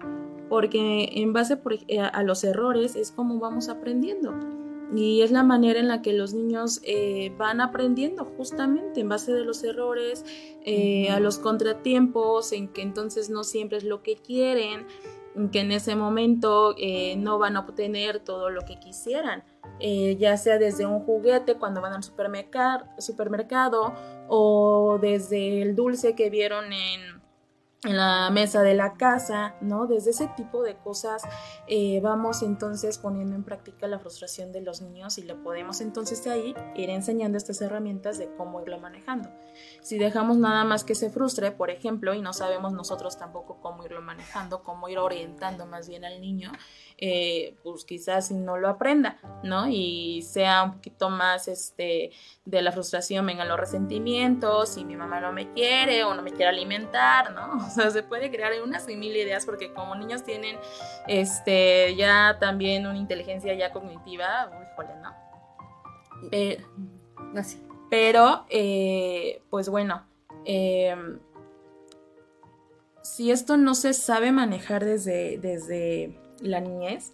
Porque 0.49 1.09
en 1.13 1.31
base 1.31 1.59
eh, 1.87 1.99
a 1.99 2.23
los 2.23 2.43
errores 2.43 2.95
es 2.95 3.11
como 3.11 3.39
vamos 3.39 3.69
aprendiendo. 3.69 4.58
Y 4.95 5.21
es 5.21 5.31
la 5.31 5.43
manera 5.43 5.79
en 5.79 5.87
la 5.87 6.01
que 6.01 6.13
los 6.13 6.33
niños 6.33 6.81
eh, 6.83 7.31
van 7.37 7.61
aprendiendo 7.61 8.25
justamente 8.25 9.01
en 9.01 9.09
base 9.09 9.31
de 9.31 9.45
los 9.45 9.63
errores, 9.63 10.25
eh, 10.65 11.09
a 11.09 11.19
los 11.19 11.37
contratiempos, 11.37 12.51
en 12.53 12.69
que 12.69 12.81
entonces 12.81 13.29
no 13.29 13.43
siempre 13.43 13.77
es 13.77 13.83
lo 13.83 14.01
que 14.01 14.15
quieren, 14.15 14.87
en 15.35 15.49
que 15.49 15.59
en 15.59 15.71
ese 15.71 15.95
momento 15.95 16.73
eh, 16.79 17.15
no 17.17 17.37
van 17.37 17.55
a 17.55 17.61
obtener 17.61 18.19
todo 18.19 18.49
lo 18.49 18.61
que 18.65 18.79
quisieran, 18.79 19.43
ya 19.79 20.35
sea 20.35 20.57
desde 20.57 20.85
un 20.85 20.99
juguete 21.01 21.55
cuando 21.55 21.79
van 21.79 21.93
al 21.93 22.03
supermercado 22.03 23.93
o 24.27 24.97
desde 24.99 25.61
el 25.61 25.75
dulce 25.75 26.15
que 26.15 26.29
vieron 26.29 26.73
en 26.73 27.18
en 27.83 27.95
la 27.95 28.29
mesa 28.29 28.61
de 28.61 28.73
la 28.73 28.93
casa, 28.93 29.55
¿no? 29.61 29.87
Desde 29.87 30.11
ese 30.11 30.27
tipo 30.35 30.63
de 30.63 30.75
cosas 30.75 31.23
eh, 31.67 31.99
vamos 32.01 32.41
entonces 32.41 32.97
poniendo 32.97 33.35
en 33.35 33.43
práctica 33.43 33.87
la 33.87 33.99
frustración 33.99 34.51
de 34.51 34.61
los 34.61 34.81
niños 34.81 35.17
y 35.17 35.23
le 35.23 35.35
podemos 35.35 35.79
entonces 35.79 36.23
de 36.23 36.31
ahí 36.31 36.55
ir 36.75 36.89
enseñando 36.89 37.37
estas 37.37 37.61
herramientas 37.61 38.17
de 38.17 38.29
cómo 38.35 38.61
irlo 38.61 38.79
manejando. 38.79 39.29
Si 39.81 39.97
dejamos 39.97 40.37
nada 40.37 40.63
más 40.65 40.83
que 40.83 40.95
se 40.95 41.09
frustre, 41.09 41.51
por 41.51 41.69
ejemplo, 41.69 42.13
y 42.13 42.21
no 42.21 42.33
sabemos 42.33 42.73
nosotros 42.73 43.17
tampoco 43.17 43.59
cómo 43.61 43.85
irlo 43.85 44.01
manejando, 44.01 44.61
cómo 44.63 44.89
ir 44.89 44.97
orientando 44.99 45.65
más 45.65 45.87
bien 45.87 46.05
al 46.05 46.19
niño, 46.19 46.51
eh, 46.97 47.55
pues 47.63 47.85
quizás 47.85 48.31
no 48.31 48.57
lo 48.57 48.67
aprenda, 48.67 49.17
¿no? 49.43 49.67
Y 49.69 50.21
sea 50.23 50.63
un 50.63 50.73
poquito 50.73 51.09
más 51.09 51.47
este, 51.47 52.11
de 52.45 52.61
la 52.61 52.71
frustración, 52.71 53.25
vengan 53.25 53.47
los 53.47 53.59
resentimientos, 53.59 54.69
si 54.69 54.83
mi 54.83 54.95
mamá 54.95 55.21
no 55.21 55.31
me 55.31 55.51
quiere 55.53 56.03
o 56.03 56.13
no 56.13 56.21
me 56.21 56.31
quiere 56.31 56.47
alimentar, 56.47 57.31
¿no? 57.33 57.65
O 57.69 57.71
sea, 57.71 57.91
se 57.91 58.03
puede 58.03 58.31
crear 58.31 58.51
unas 58.61 58.87
mil 58.87 59.15
ideas 59.15 59.45
porque 59.45 59.73
como 59.73 59.95
niños 59.95 60.23
tienen 60.23 60.57
este 61.07 61.95
ya 61.95 62.37
también 62.39 62.87
una 62.87 62.97
inteligencia 62.97 63.53
ya 63.53 63.71
cognitiva, 63.71 64.49
híjole, 64.73 64.95
¿no? 65.01 65.15
No 67.33 67.43
sé. 67.43 67.68
Pero 67.89 68.45
eh, 68.49 69.41
pues 69.49 69.69
bueno, 69.69 70.03
em, 70.45 71.19
si 73.01 73.31
esto 73.31 73.57
no 73.57 73.75
se 73.75 73.93
sabe 73.93 74.31
manejar 74.31 74.85
desde, 74.85 75.37
desde 75.39 76.19
la 76.41 76.61
niñez, 76.61 77.13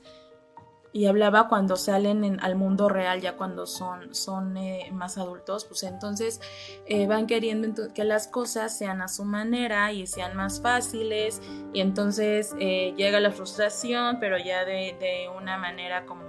y 0.92 1.08
hablaba 1.08 1.50
cuando 1.50 1.76
salen 1.76 2.40
al 2.42 2.56
mundo 2.56 2.88
real, 2.88 3.20
ya 3.20 3.36
cuando 3.36 3.66
son, 3.66 4.16
son 4.16 4.56
eh, 4.56 4.90
más 4.94 5.18
adultos, 5.18 5.66
pues 5.66 5.84
entonces 5.84 6.40
eh, 6.86 7.06
van 7.06 7.28
queriendo 7.28 7.94
que 7.94 8.06
las 8.06 8.30
cosas 8.30 8.78
sean 8.78 9.02
a 9.02 9.10
su 9.10 9.26
manera 9.26 9.92
y 9.92 10.08
sean 10.08 10.38
más 10.38 10.62
fáciles 10.62 11.42
y 11.74 11.82
entonces 11.82 12.56
llega 12.56 13.20
la 13.20 13.32
frustración, 13.32 14.22
pero 14.22 14.38
ya 14.38 14.64
de, 14.64 14.96
de 14.98 15.28
una 15.38 15.58
manera 15.58 16.06
como 16.06 16.24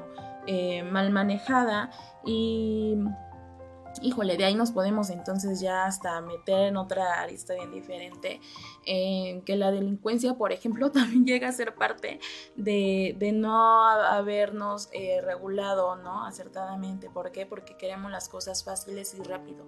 mal 0.90 1.10
manejada 1.12 1.90
y 2.24 2.96
híjole, 4.02 4.36
de 4.36 4.44
ahí 4.44 4.54
nos 4.54 4.72
podemos 4.72 5.10
entonces 5.10 5.60
ya 5.60 5.84
hasta 5.84 6.20
meter 6.20 6.68
en 6.68 6.76
otra 6.76 7.20
arista 7.20 7.54
bien 7.54 7.72
diferente, 7.72 8.40
en 8.84 9.42
que 9.42 9.56
la 9.56 9.70
delincuencia, 9.70 10.34
por 10.34 10.52
ejemplo, 10.52 10.90
también 10.92 11.24
llega 11.24 11.48
a 11.48 11.52
ser 11.52 11.74
parte 11.74 12.20
de, 12.56 13.16
no 13.34 13.88
habernos 13.88 14.88
eh, 14.92 15.20
regulado, 15.22 15.96
¿no? 15.96 16.24
Acertadamente. 16.24 17.10
¿Por 17.10 17.32
qué? 17.32 17.44
Porque 17.44 17.76
queremos 17.76 18.10
las 18.10 18.28
cosas 18.28 18.64
fáciles 18.64 19.14
y 19.14 19.22
rápido. 19.22 19.64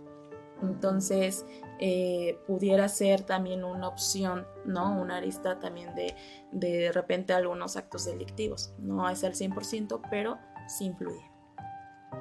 Entonces, 0.62 1.45
eh, 1.79 2.39
pudiera 2.47 2.89
ser 2.89 3.22
también 3.22 3.62
una 3.62 3.87
opción, 3.87 4.47
¿no? 4.64 5.01
Una 5.01 5.18
arista 5.18 5.61
también 5.61 5.95
de 5.95 6.16
de, 6.53 6.93
repente 6.93 7.33
algunos 7.33 7.76
actos 7.76 8.07
delictivos. 8.07 8.72
No 8.79 9.09
es 9.09 9.24
al 9.24 9.35
100%, 9.35 10.01
pero 10.11 10.39
sí 10.66 10.87
influye. 10.87 11.31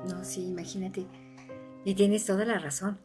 No, 0.10 0.24
sí, 0.24 0.48
imagínate 0.48 1.08
y 1.88 1.96
tienes 1.96 2.26
toda 2.26 2.44
la 2.44 2.60
razón. 2.60 3.00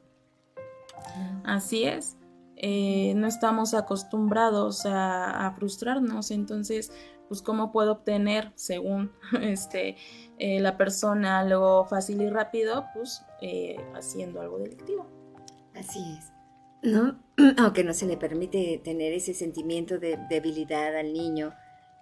Así 1.45 1.85
es. 1.85 2.17
Eh, 2.57 3.15
no 3.15 3.29
estamos 3.29 3.75
acostumbrados 3.75 4.83
a, 4.87 5.53
frustrarnos, 5.55 6.33
entonces, 6.33 6.91
pues, 7.29 7.43
¿cómo 7.43 7.71
puedo 7.71 7.93
obtener, 7.93 8.51
según 8.57 9.13
este, 9.41 9.97
eh, 10.39 10.59
la 10.59 10.77
persona, 10.77 11.39
algo 11.39 11.85
fácil 11.85 12.23
y 12.23 12.29
rápido? 12.29 12.87
Pues, 12.93 13.23
eh, 13.41 13.77
haciendo 13.95 14.41
algo 14.41 14.59
delictivo. 14.59 15.07
Así 15.77 16.19
es. 16.19 16.33
¿No? 16.83 17.21
Aunque 17.59 17.85
no 17.85 17.95
se 17.95 18.07
le 18.07 18.17
permite 18.17 18.81
tener 18.83 19.13
ese 19.13 19.33
sentimiento 19.33 20.01
de 20.01 20.19
debilidad 20.29 20.97
al 20.97 21.13
niño, 21.13 21.55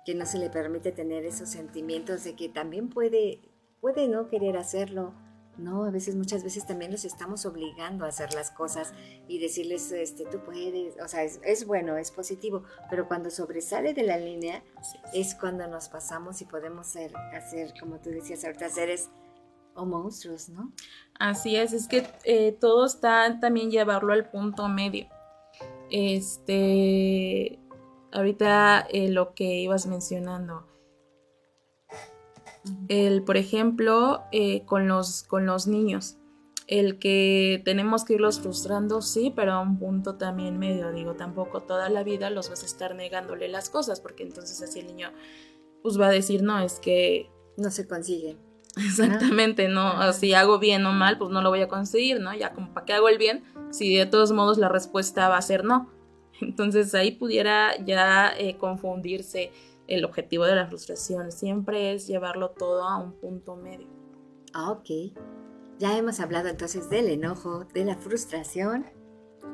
que 0.06 0.14
no 0.14 0.24
se 0.24 0.38
le 0.38 0.48
permite 0.48 0.92
tener 0.92 1.26
esos 1.26 1.50
sentimientos 1.50 2.24
de 2.24 2.36
que 2.36 2.48
también 2.48 2.88
puede, 2.88 3.42
puede 3.82 4.08
no 4.08 4.28
querer 4.28 4.56
hacerlo, 4.56 5.12
¿no? 5.60 5.84
A 5.84 5.90
veces, 5.90 6.16
muchas 6.16 6.42
veces 6.42 6.66
también 6.66 6.90
los 6.90 7.04
estamos 7.04 7.46
obligando 7.46 8.04
a 8.04 8.08
hacer 8.08 8.34
las 8.34 8.50
cosas 8.50 8.92
y 9.28 9.38
decirles, 9.38 9.92
este, 9.92 10.24
tú 10.24 10.40
puedes, 10.44 10.94
o 11.00 11.08
sea, 11.08 11.22
es, 11.22 11.66
bueno, 11.66 11.96
es 11.96 12.10
positivo, 12.10 12.64
pero 12.88 13.06
cuando 13.06 13.30
sobresale 13.30 13.94
de 13.94 14.02
la 14.02 14.18
línea 14.18 14.62
es 15.14 15.34
cuando 15.34 15.66
nos 15.68 15.88
pasamos 15.88 16.40
y 16.40 16.44
podemos 16.44 16.86
ser, 16.86 17.12
hacer, 17.34 17.72
como 17.78 17.98
tú 18.00 18.10
decías 18.10 18.44
ahorita, 18.44 18.68
seres 18.68 19.10
o 19.74 19.86
monstruos, 19.86 20.48
¿no? 20.48 20.72
Así 21.18 21.56
es, 21.56 21.72
es 21.72 21.86
que 21.86 22.06
eh, 22.24 22.52
todo 22.52 22.86
está 22.86 23.38
también 23.40 23.70
llevarlo 23.70 24.12
al 24.12 24.30
punto 24.30 24.68
medio. 24.68 25.06
Este, 25.90 27.58
ahorita 28.12 28.86
eh, 28.90 29.08
lo 29.10 29.34
que 29.34 29.44
ibas 29.44 29.86
mencionando, 29.86 30.66
el, 32.88 33.22
por 33.22 33.36
ejemplo, 33.36 34.22
eh, 34.32 34.64
con, 34.66 34.88
los, 34.88 35.22
con 35.22 35.46
los 35.46 35.66
niños, 35.66 36.16
el 36.66 36.98
que 36.98 37.60
tenemos 37.64 38.04
que 38.04 38.14
irlos 38.14 38.40
frustrando, 38.40 39.02
sí, 39.02 39.32
pero 39.34 39.52
a 39.52 39.60
un 39.60 39.78
punto 39.78 40.16
también 40.16 40.58
medio, 40.58 40.92
digo, 40.92 41.14
tampoco 41.14 41.62
toda 41.62 41.88
la 41.88 42.04
vida 42.04 42.30
los 42.30 42.48
vas 42.48 42.62
a 42.62 42.66
estar 42.66 42.94
negándole 42.94 43.48
las 43.48 43.70
cosas, 43.70 44.00
porque 44.00 44.22
entonces 44.22 44.62
así 44.62 44.78
el 44.78 44.86
niño 44.86 45.10
pues 45.82 45.98
va 45.98 46.06
a 46.06 46.10
decir, 46.10 46.42
no, 46.42 46.60
es 46.60 46.78
que... 46.78 47.30
No 47.56 47.70
se 47.70 47.88
consigue. 47.88 48.36
Exactamente, 48.76 49.68
no, 49.68 50.12
si 50.12 50.32
hago 50.34 50.58
bien 50.58 50.86
o 50.86 50.92
mal, 50.92 51.18
pues 51.18 51.30
no 51.30 51.42
lo 51.42 51.50
voy 51.50 51.60
a 51.60 51.68
conseguir, 51.68 52.20
¿no? 52.20 52.34
Ya 52.34 52.52
como 52.52 52.72
para 52.72 52.86
qué 52.86 52.92
hago 52.92 53.08
el 53.08 53.18
bien, 53.18 53.42
si 53.70 53.96
de 53.96 54.06
todos 54.06 54.30
modos 54.30 54.58
la 54.58 54.68
respuesta 54.68 55.28
va 55.28 55.38
a 55.38 55.42
ser 55.42 55.64
no. 55.64 55.90
Entonces 56.40 56.94
ahí 56.94 57.12
pudiera 57.12 57.76
ya 57.84 58.32
eh, 58.38 58.56
confundirse 58.58 59.50
el 59.90 60.04
objetivo 60.04 60.44
de 60.44 60.54
la 60.54 60.66
frustración. 60.66 61.30
Siempre 61.32 61.92
es 61.92 62.06
llevarlo 62.06 62.50
todo 62.50 62.84
a 62.84 62.96
un 62.96 63.12
punto 63.12 63.56
medio. 63.56 63.88
Ah, 64.54 64.70
ok. 64.70 65.12
Ya 65.78 65.98
hemos 65.98 66.20
hablado 66.20 66.48
entonces 66.48 66.88
del 66.88 67.08
enojo, 67.08 67.64
de 67.64 67.84
la 67.84 67.96
frustración. 67.96 68.86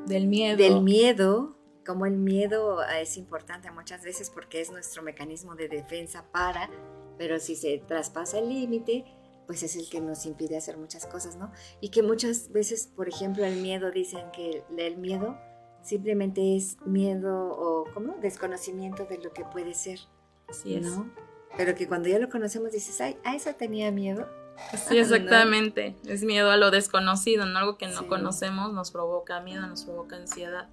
Del 0.05 0.27
miedo. 0.27 0.57
Del 0.57 0.81
miedo, 0.81 1.57
como 1.85 2.05
el 2.05 2.17
miedo 2.17 2.83
es 2.83 3.17
importante 3.17 3.71
muchas 3.71 4.03
veces 4.03 4.29
porque 4.29 4.61
es 4.61 4.71
nuestro 4.71 5.01
mecanismo 5.01 5.55
de 5.55 5.69
defensa 5.69 6.25
para, 6.31 6.69
pero 7.17 7.39
si 7.39 7.55
se 7.55 7.79
traspasa 7.79 8.39
el 8.39 8.49
límite, 8.49 9.05
pues 9.47 9.63
es 9.63 9.75
el 9.75 9.89
que 9.89 10.01
nos 10.01 10.25
impide 10.25 10.57
hacer 10.57 10.77
muchas 10.77 11.07
cosas, 11.07 11.37
¿no? 11.37 11.51
Y 11.81 11.89
que 11.89 12.03
muchas 12.03 12.51
veces, 12.51 12.91
por 12.95 13.07
ejemplo, 13.07 13.43
el 13.45 13.61
miedo, 13.61 13.89
dicen 13.91 14.29
que 14.31 14.63
el 14.77 14.97
miedo 14.97 15.37
simplemente 15.81 16.57
es 16.57 16.77
miedo 16.85 17.49
o 17.49 17.85
como 17.93 18.15
desconocimiento 18.17 19.05
de 19.05 19.17
lo 19.19 19.31
que 19.31 19.45
puede 19.45 19.73
ser. 19.73 19.99
Así 20.49 20.75
es. 20.75 20.85
¿no? 20.85 21.09
Pero 21.55 21.75
que 21.75 21.87
cuando 21.87 22.09
ya 22.09 22.19
lo 22.19 22.29
conocemos 22.29 22.71
dices, 22.71 22.99
ay, 23.01 23.17
a 23.23 23.35
eso 23.35 23.53
tenía 23.55 23.91
miedo. 23.91 24.27
Sí, 24.87 24.97
exactamente. 24.99 25.95
Es 26.05 26.23
miedo 26.23 26.51
a 26.51 26.57
lo 26.57 26.71
desconocido, 26.71 27.45
¿no? 27.45 27.59
Algo 27.59 27.77
que 27.77 27.87
no 27.87 28.07
conocemos 28.07 28.73
nos 28.73 28.91
provoca 28.91 29.39
miedo, 29.41 29.65
nos 29.67 29.85
provoca 29.85 30.15
ansiedad 30.15 30.69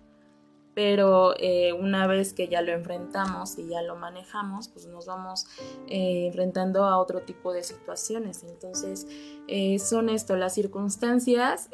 pero 0.75 1.35
eh, 1.39 1.73
una 1.73 2.07
vez 2.07 2.33
que 2.33 2.49
ya 2.49 2.61
lo 2.61 2.73
enfrentamos 2.73 3.59
y 3.59 3.69
ya 3.69 3.81
lo 3.83 3.97
manejamos, 3.97 4.69
pues 4.69 4.87
nos 4.87 5.07
vamos 5.07 5.47
eh, 5.89 6.27
enfrentando 6.27 6.85
a 6.85 6.99
otro 6.99 7.21
tipo 7.23 7.53
de 7.53 7.63
situaciones. 7.63 8.43
Entonces, 8.43 9.07
eh, 9.47 9.79
son 9.79 10.09
esto, 10.09 10.37
las 10.37 10.55
circunstancias 10.55 11.69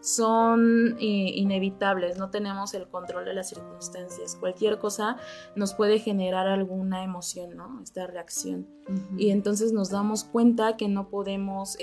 son 0.00 0.96
inevitables, 1.00 2.16
no 2.16 2.30
tenemos 2.30 2.74
el 2.74 2.86
control 2.88 3.24
de 3.24 3.34
las 3.34 3.48
circunstancias. 3.48 4.36
Cualquier 4.38 4.78
cosa 4.78 5.16
nos 5.56 5.74
puede 5.74 5.98
generar 5.98 6.46
alguna 6.46 7.02
emoción, 7.02 7.56
¿no? 7.56 7.80
Esta 7.82 8.06
reacción. 8.06 8.68
Y 9.18 9.30
entonces 9.30 9.72
nos 9.72 9.90
damos 9.90 10.22
cuenta 10.22 10.76
que 10.76 10.86
no 10.86 11.08
podemos 11.08 11.76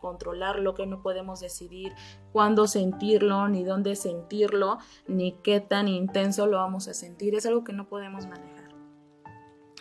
controlarlo, 0.00 0.74
que 0.74 0.86
no 0.86 1.02
podemos 1.02 1.38
decidir 1.38 1.92
cuándo 2.32 2.66
sentirlo, 2.66 3.46
ni 3.46 3.62
dónde 3.62 3.94
sentirlo, 3.94 4.78
ni 5.06 5.32
qué 5.42 5.60
tan 5.60 5.86
intenso 5.86 6.48
lo 6.48 6.56
vamos 6.56 6.88
a 6.88 6.94
sentir. 6.94 7.36
Es 7.36 7.46
algo 7.46 7.62
que 7.62 7.72
no 7.72 7.88
podemos 7.88 8.26
manejar. 8.26 8.74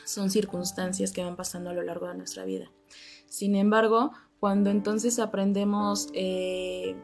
Son 0.05 0.29
circunstancias 0.29 1.11
que 1.11 1.23
van 1.23 1.35
pasando 1.35 1.71
a 1.71 1.73
lo 1.73 1.81
largo 1.81 2.07
de 2.07 2.15
nuestra 2.15 2.45
vida. 2.45 2.71
Sin 3.25 3.55
embargo, 3.55 4.11
cuando 4.39 4.69
entonces 4.69 5.19
aprendemos 5.19 6.09
eh, 6.13 6.95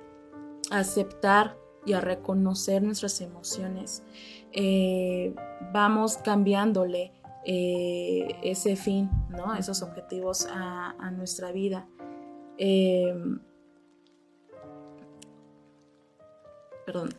a 0.72 0.80
aceptar 0.80 1.58
y 1.86 1.94
a 1.94 2.02
reconocer 2.02 2.82
nuestras 2.84 3.20
emociones, 3.22 4.04
eh, 4.52 5.34
vamos 5.74 6.18
cambiándole 6.18 7.12
eh, 7.46 8.38
ese 8.44 8.76
fin, 8.76 9.10
¿no? 9.30 9.54
esos 9.56 9.82
objetivos 9.82 10.48
a, 10.50 11.12
nuestra 11.12 11.52
vida. 11.52 11.88
perdón. 16.86 17.10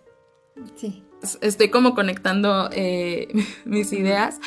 Sí. 0.74 1.04
Estoy 1.40 1.70
como 1.70 1.94
conectando 1.94 2.70
mis 3.64 3.92
ideas, 3.92 4.40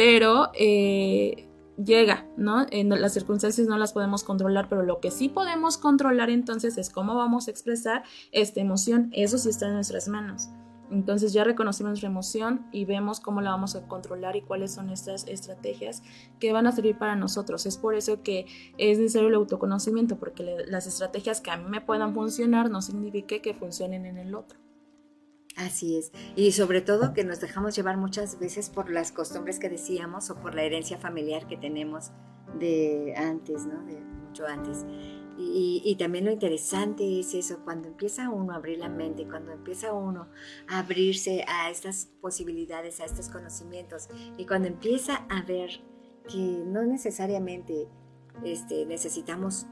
pero 0.00 0.50
eh, 0.54 1.49
llega, 1.84 2.26
¿no? 2.36 2.66
las 2.70 3.14
circunstancias 3.14 3.66
no 3.66 3.78
las 3.78 3.92
podemos 3.92 4.24
controlar, 4.24 4.68
pero 4.68 4.82
lo 4.82 5.00
que 5.00 5.10
sí 5.10 5.28
podemos 5.28 5.78
controlar 5.78 6.30
entonces 6.30 6.78
es 6.78 6.90
cómo 6.90 7.14
vamos 7.14 7.48
a 7.48 7.50
expresar 7.50 8.02
esta 8.32 8.60
emoción. 8.60 9.10
Eso 9.12 9.38
sí 9.38 9.48
está 9.48 9.66
en 9.66 9.74
nuestras 9.74 10.08
manos. 10.08 10.48
Entonces 10.90 11.32
ya 11.32 11.44
reconocemos 11.44 11.90
nuestra 11.90 12.08
emoción 12.08 12.66
y 12.72 12.84
vemos 12.84 13.20
cómo 13.20 13.40
la 13.40 13.50
vamos 13.50 13.76
a 13.76 13.86
controlar 13.86 14.34
y 14.34 14.42
cuáles 14.42 14.72
son 14.72 14.90
estas 14.90 15.26
estrategias 15.28 16.02
que 16.40 16.52
van 16.52 16.66
a 16.66 16.72
servir 16.72 16.98
para 16.98 17.14
nosotros. 17.14 17.64
Es 17.64 17.76
por 17.76 17.94
eso 17.94 18.22
que 18.22 18.46
es 18.76 18.98
necesario 18.98 19.28
el 19.28 19.36
autoconocimiento, 19.36 20.18
porque 20.18 20.64
las 20.66 20.88
estrategias 20.88 21.40
que 21.40 21.52
a 21.52 21.56
mí 21.56 21.68
me 21.68 21.80
puedan 21.80 22.12
funcionar 22.12 22.70
no 22.70 22.82
significa 22.82 23.38
que 23.38 23.54
funcionen 23.54 24.04
en 24.04 24.18
el 24.18 24.34
otro. 24.34 24.58
Así 25.60 25.98
es. 25.98 26.10
Y 26.36 26.52
sobre 26.52 26.80
todo 26.80 27.12
que 27.12 27.22
nos 27.22 27.40
dejamos 27.40 27.76
llevar 27.76 27.98
muchas 27.98 28.38
veces 28.38 28.70
por 28.70 28.90
las 28.90 29.12
costumbres 29.12 29.58
que 29.58 29.68
decíamos 29.68 30.30
o 30.30 30.36
por 30.36 30.54
la 30.54 30.62
herencia 30.62 30.96
familiar 30.96 31.46
que 31.46 31.58
tenemos 31.58 32.12
de 32.58 33.14
antes, 33.16 33.66
¿no? 33.66 33.84
De 33.84 34.00
mucho 34.00 34.46
antes. 34.46 34.86
Y, 35.42 35.96
también 35.98 36.26
lo 36.26 36.30
interesante 36.30 37.18
es 37.18 37.32
eso, 37.32 37.60
cuando 37.64 37.88
empieza 37.88 38.28
uno 38.28 38.52
a 38.52 38.56
abrir 38.56 38.78
la 38.78 38.90
mente, 38.90 39.26
cuando 39.26 39.52
empieza 39.52 39.92
uno 39.94 40.28
a 40.68 40.80
abrirse 40.80 41.44
a 41.48 41.70
estas 41.70 42.10
posibilidades, 42.20 43.00
a 43.00 43.06
estos 43.06 43.30
conocimientos, 43.30 44.08
y 44.36 44.44
cuando 44.44 44.68
empieza 44.68 45.24
a 45.30 45.42
ver 45.42 45.70
que 46.28 46.62
no 46.66 46.84
necesariamente 46.84 47.88
este, 48.44 48.84
necesitamos 48.84 49.66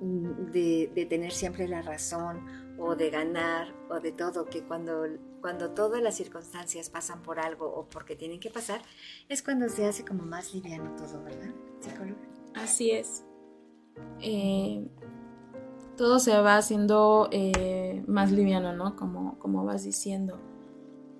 mm, 0.00 0.52
de, 0.52 1.06
tener 1.10 1.32
siempre 1.32 1.66
la 1.66 1.82
razón 1.82 2.76
o 2.78 2.94
de 2.94 3.10
ganar 3.10 3.74
o 3.90 3.98
de 3.98 4.12
todo, 4.12 4.46
que 4.46 4.62
cuando, 4.62 5.04
cuando 5.40 5.70
todas 5.70 6.02
las 6.02 6.16
circunstancias 6.16 6.90
pasan 6.90 7.22
por 7.22 7.38
algo 7.38 7.66
o 7.66 7.88
porque 7.88 8.16
tienen 8.16 8.40
que 8.40 8.50
pasar, 8.50 8.80
es 9.28 9.42
cuando 9.42 9.68
se 9.68 9.86
hace 9.86 10.04
como 10.04 10.24
más 10.24 10.54
liviano 10.54 10.94
todo, 10.96 11.22
¿verdad? 11.22 11.54
Así 12.54 12.90
es. 12.90 13.24
Eh, 14.20 14.86
todo 15.96 16.18
se 16.18 16.38
va 16.38 16.56
haciendo 16.56 17.28
eh, 17.32 18.02
más 18.06 18.32
liviano, 18.32 18.72
¿no? 18.72 18.96
Como, 18.96 19.38
como 19.38 19.64
vas 19.64 19.84
diciendo. 19.84 20.38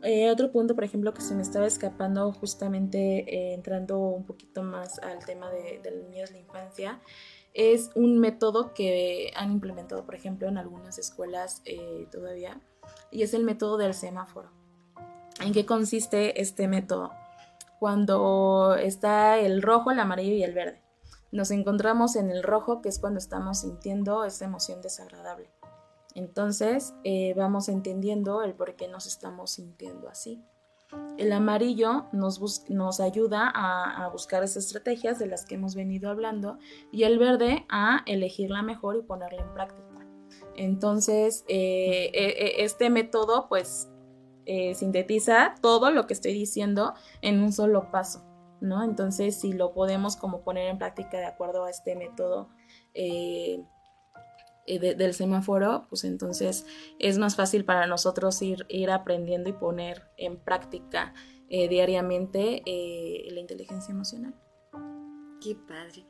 Eh, 0.02 0.30
otro 0.30 0.52
punto, 0.52 0.74
por 0.74 0.84
ejemplo, 0.84 1.12
que 1.12 1.20
se 1.20 1.34
me 1.34 1.42
estaba 1.42 1.66
escapando 1.66 2.32
justamente 2.32 3.54
entrando 3.54 3.98
un 3.98 4.24
poquito 4.24 4.62
más 4.62 5.00
al 5.00 5.24
tema 5.24 5.50
de, 5.50 5.80
de 5.82 5.90
los 5.90 6.08
niños 6.08 6.30
de 6.30 6.36
la 6.36 6.40
infancia, 6.42 7.00
es 7.55 7.90
un 7.94 8.18
método 8.18 8.72
que 8.74 9.32
han 9.36 9.53
implementado, 9.53 10.05
por 10.05 10.14
ejemplo, 10.14 10.49
en 10.49 10.59
algunas 10.59 10.99
escuelas 10.99 11.62
todavía, 12.11 12.61
y 13.11 13.22
es 13.22 13.34
el 13.34 13.44
método 13.44 13.76
del 13.76 13.94
semáforo. 13.94 14.51
¿En 15.40 15.53
qué 15.53 15.66
consiste 15.66 16.40
este 16.40 16.68
método? 16.68 17.12
Cuando 17.78 18.74
está 18.74 19.38
el 19.38 19.62
rojo, 19.62 19.90
el 19.90 20.01
amarillo 20.01 20.34
y 20.34 20.42
el 20.42 20.53
verde. 20.53 20.82
Nos 21.30 21.51
encontramos 21.51 22.16
en 22.16 22.30
el 22.30 22.42
rojo, 22.42 22.80
que 22.80 22.88
es 22.88 22.99
cuando 22.99 23.18
estamos 23.18 23.61
sintiendo 23.61 24.24
esa 24.24 24.46
emoción 24.46 24.80
desagradable. 24.80 25.51
Entonces 26.14 26.94
eh, 27.05 27.34
vamos 27.36 27.68
entendiendo 27.68 28.42
el 28.42 28.55
por 28.55 28.74
qué 28.74 28.88
nos 28.88 29.07
estamos 29.07 29.51
sintiendo 29.51 30.09
así. 30.09 30.42
El 31.18 31.32
amarillo 31.32 32.07
nos, 32.12 33.01
ayuda 33.01 33.51
a, 33.55 34.09
buscar 34.09 34.43
esas 34.43 34.66
estrategias 34.66 35.18
de 35.18 35.26
las 35.26 35.45
que 35.45 35.57
hemos 35.57 35.74
venido 35.74 36.11
hablando 36.11 36.59
y 36.93 37.03
el 37.03 37.18
verde 37.18 37.66
a 37.68 38.03
elegir 38.07 38.51
la 38.51 38.62
mejor 38.62 38.97
y 38.97 39.03
ponerla 39.03 39.43
en 39.43 39.53
práctica. 39.53 40.07
Entonces, 40.57 41.45
eh, 41.49 42.11
e, 42.14 42.26
e, 42.26 42.64
este 42.64 42.91
método 42.91 43.49
pues 43.49 43.91
eh, 44.47 44.74
sintetiza 44.74 45.55
todo 45.61 45.91
lo 45.91 46.07
que 46.07 46.14
estoy 46.14 46.32
diciendo 46.32 46.95
en 47.20 47.43
un 47.43 47.53
solo 47.53 47.91
paso. 47.91 48.24
¿no? 48.61 48.82
Entonces, 48.82 49.39
si 49.39 49.53
lo 49.53 49.72
podemos 49.72 50.16
como 50.16 50.43
poner 50.43 50.68
en 50.68 50.78
práctica 50.78 51.18
de 51.18 51.26
acuerdo 51.26 51.64
a 51.64 51.70
este 51.70 51.95
método 51.97 52.49
eh, 52.95 53.62
eh, 54.68 54.94
del 54.94 55.14
semáforo, 55.14 55.86
pues 55.88 56.04
entonces 56.04 56.66
es 56.98 57.18
más 57.18 57.36
fácil 57.36 57.64
para 57.64 57.86
nosotros 57.86 58.40
ir, 58.42 58.66
ir 58.68 58.90
aprendiendo 58.90 59.48
y 59.48 59.52
poner 59.52 60.04
en 60.16 60.36
práctica 60.36 61.14
eh, 61.48 61.68
diariamente 61.68 62.62
la 63.30 63.40
inteligencia 63.40 63.92
emocional. 63.92 64.34
Qué 65.40 65.54
padre. 65.54 66.04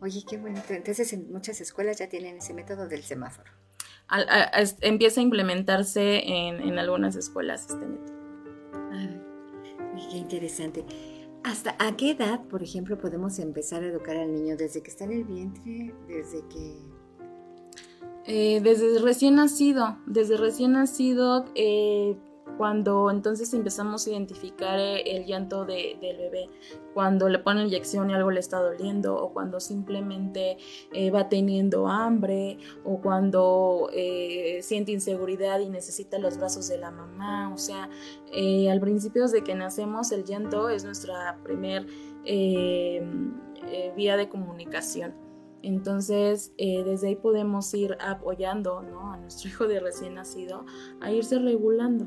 Oye, 0.00 0.22
qué 0.28 0.36
bonito. 0.36 0.74
Entonces, 0.74 1.12
en 1.12 1.30
muchas 1.30 1.60
escuelas 1.60 1.98
ya 1.98 2.08
tienen 2.08 2.38
ese 2.38 2.52
método 2.52 2.88
del 2.88 3.02
semáforo. 3.02 3.50
empieza 4.80 5.20
a 5.20 5.22
implementarse 5.22 6.28
en, 6.28 6.60
en, 6.60 6.78
algunas 6.78 7.14
escuelas 7.16 7.66
este 7.70 7.86
método. 7.86 8.18
Ay, 8.90 9.20
qué 10.10 10.16
interesante. 10.16 10.84
¿Hasta 11.44 11.74
a 11.78 11.96
qué 11.96 12.12
edad, 12.12 12.40
por 12.48 12.62
ejemplo, 12.62 12.98
podemos 12.98 13.38
empezar 13.38 13.82
a 13.82 13.86
educar 13.86 14.16
al 14.16 14.32
niño? 14.32 14.56
¿Desde 14.56 14.82
que 14.82 14.90
está 14.90 15.04
en 15.04 15.12
el 15.12 15.24
vientre? 15.24 15.94
¿Desde 16.06 16.46
que...? 16.48 16.91
Eh, 18.26 18.60
desde 18.62 18.98
recién 19.00 19.36
nacido, 19.36 19.98
desde 20.06 20.36
recién 20.36 20.72
nacido, 20.72 21.44
eh, 21.54 22.16
cuando 22.56 23.10
entonces 23.10 23.52
empezamos 23.54 24.06
a 24.06 24.10
identificar 24.10 24.78
eh, 24.78 25.16
el 25.16 25.26
llanto 25.26 25.64
del 25.64 25.98
bebé, 26.00 26.48
cuando 26.94 27.28
le 27.28 27.38
ponen 27.38 27.66
inyección 27.66 28.10
y 28.10 28.14
algo 28.14 28.30
le 28.30 28.40
está 28.40 28.60
doliendo, 28.60 29.16
o 29.16 29.32
cuando 29.32 29.60
simplemente 29.60 30.58
eh, 30.92 31.10
va 31.10 31.28
teniendo 31.28 31.88
hambre, 31.88 32.58
o 32.84 33.00
cuando 33.00 33.90
eh, 33.92 34.60
siente 34.62 34.92
inseguridad 34.92 35.60
y 35.60 35.70
necesita 35.70 36.18
los 36.18 36.36
brazos 36.38 36.68
de 36.68 36.78
la 36.78 36.90
mamá. 36.90 37.52
O 37.52 37.58
sea, 37.58 37.88
al 38.70 38.80
principio 38.80 39.26
de 39.28 39.42
que 39.42 39.54
nacemos 39.54 40.12
el 40.12 40.24
llanto 40.24 40.68
es 40.68 40.84
nuestra 40.84 41.38
primer 41.42 41.86
vía 43.96 44.16
de 44.16 44.28
comunicación. 44.28 45.31
Entonces, 45.62 46.52
desde 46.58 47.08
ahí 47.08 47.16
podemos 47.16 47.72
ir 47.74 47.96
apoyando 48.00 48.78
a 48.78 49.16
nuestro 49.16 49.48
hijo 49.50 49.66
de 49.66 49.80
recién 49.80 50.14
nacido 50.14 50.64
a 51.00 51.10
irse 51.10 51.38
regulando. 51.38 52.06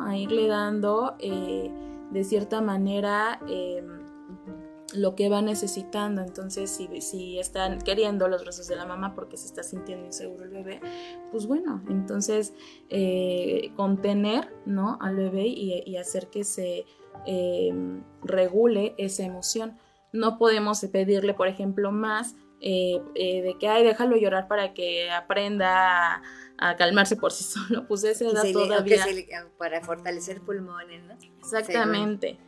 A 0.00 0.16
irle 0.16 0.46
dando 0.46 1.16
eh, 1.18 1.70
de 2.10 2.24
cierta 2.24 2.60
manera 2.60 3.40
em, 3.48 4.04
lo 4.94 5.14
que 5.16 5.28
va 5.28 5.42
necesitando. 5.42 6.22
Entonces, 6.22 6.70
si, 6.70 7.00
si, 7.00 7.38
están 7.38 7.80
queriendo 7.80 8.28
los 8.28 8.42
brazos 8.42 8.68
de 8.68 8.76
la 8.76 8.86
mamá 8.86 9.14
porque 9.14 9.36
se 9.36 9.46
está 9.46 9.62
sintiendo 9.62 10.06
inseguro 10.06 10.44
el 10.44 10.50
bebé, 10.50 10.80
pues 11.32 11.46
bueno, 11.46 11.82
entonces 11.88 12.54
eh, 12.88 13.72
contener 13.76 14.54
¿no? 14.64 14.98
al 15.00 15.16
bebé 15.16 15.46
y, 15.46 15.96
hacer 15.96 16.28
que 16.28 16.44
se 16.44 16.84
em, 17.26 18.02
regule 18.22 18.94
esa 18.98 19.24
emoción. 19.24 19.76
No 20.12 20.38
podemos 20.38 20.80
pedirle, 20.92 21.34
por 21.34 21.48
ejemplo, 21.48 21.90
más 21.90 22.36
eh, 22.66 23.42
de 23.42 23.56
que, 23.58 23.68
ay, 23.68 23.84
déjalo 23.84 24.16
llorar 24.16 24.48
para 24.48 24.72
que 24.72 25.10
aprenda 25.10 26.22
a 26.56 26.76
calmarse 26.76 27.16
por 27.16 27.32
sí 27.32 27.44
solo, 27.68 27.86
pues 27.86 28.04
esa 28.04 28.24
edad 28.24 28.44
todavía... 28.52 29.04
para 29.58 29.82
fortalecer 29.82 30.40
pulmones, 30.40 31.04
¿no? 31.04 31.14
Exactamente. 31.38 32.38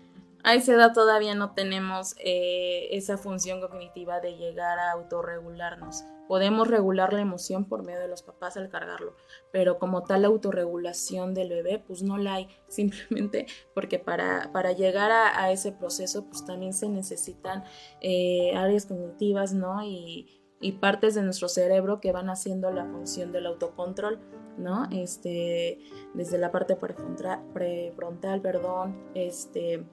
A 0.47 0.55
esa 0.55 0.75
edad 0.75 0.93
todavía 0.93 1.35
no 1.35 1.55
tenemos 1.55 2.15
eh, 2.21 2.87
esa 2.93 3.19
función 3.19 3.61
cognitiva 3.61 4.21
de 4.21 4.37
llegar 4.37 4.79
a 4.79 4.93
autorregularnos. 4.93 6.05
Podemos 6.29 6.69
regular 6.69 7.13
la 7.13 7.21
emoción 7.21 7.65
por 7.65 7.83
medio 7.83 7.99
de 7.99 8.07
los 8.07 8.23
papás 8.23 8.57
al 8.57 8.69
cargarlo, 8.69 9.17
pero 9.51 9.81
como 9.81 10.05
tal 10.05 10.25
autorregulación 10.25 11.35
del 11.35 11.49
bebé, 11.49 11.83
pues 11.85 12.05
no 12.05 12.17
la 12.17 12.35
hay, 12.35 12.49
simplemente 12.69 13.47
porque 13.75 13.99
para, 13.99 14.53
para 14.53 14.71
llegar 14.71 15.11
a, 15.11 15.51
ese 15.51 15.73
proceso, 15.73 16.27
pues 16.27 16.45
también 16.45 16.75
se 16.75 16.89
necesitan 16.89 17.65
eh, 18.01 18.53
áreas 18.55 18.87
cognitivas, 18.87 19.53
¿no? 19.53 19.83
Y, 19.83 20.29
y 20.61 20.73
partes 20.75 21.17
de 21.17 21.23
nuestro 21.23 21.49
cerebro 21.49 22.01
que 22.01 22.13
van 22.13 22.31
haciendo 22.31 22.71
la 22.71 22.85
función 22.87 23.33
del 23.33 23.47
autocontrol, 23.47 24.21
¿no? 24.59 24.85
Este, 24.93 25.81
desde 26.15 26.39
la 26.39 26.53
parte 26.53 26.77
prefrontal, 26.77 28.41
perdón, 28.41 29.11
este, 29.15 29.85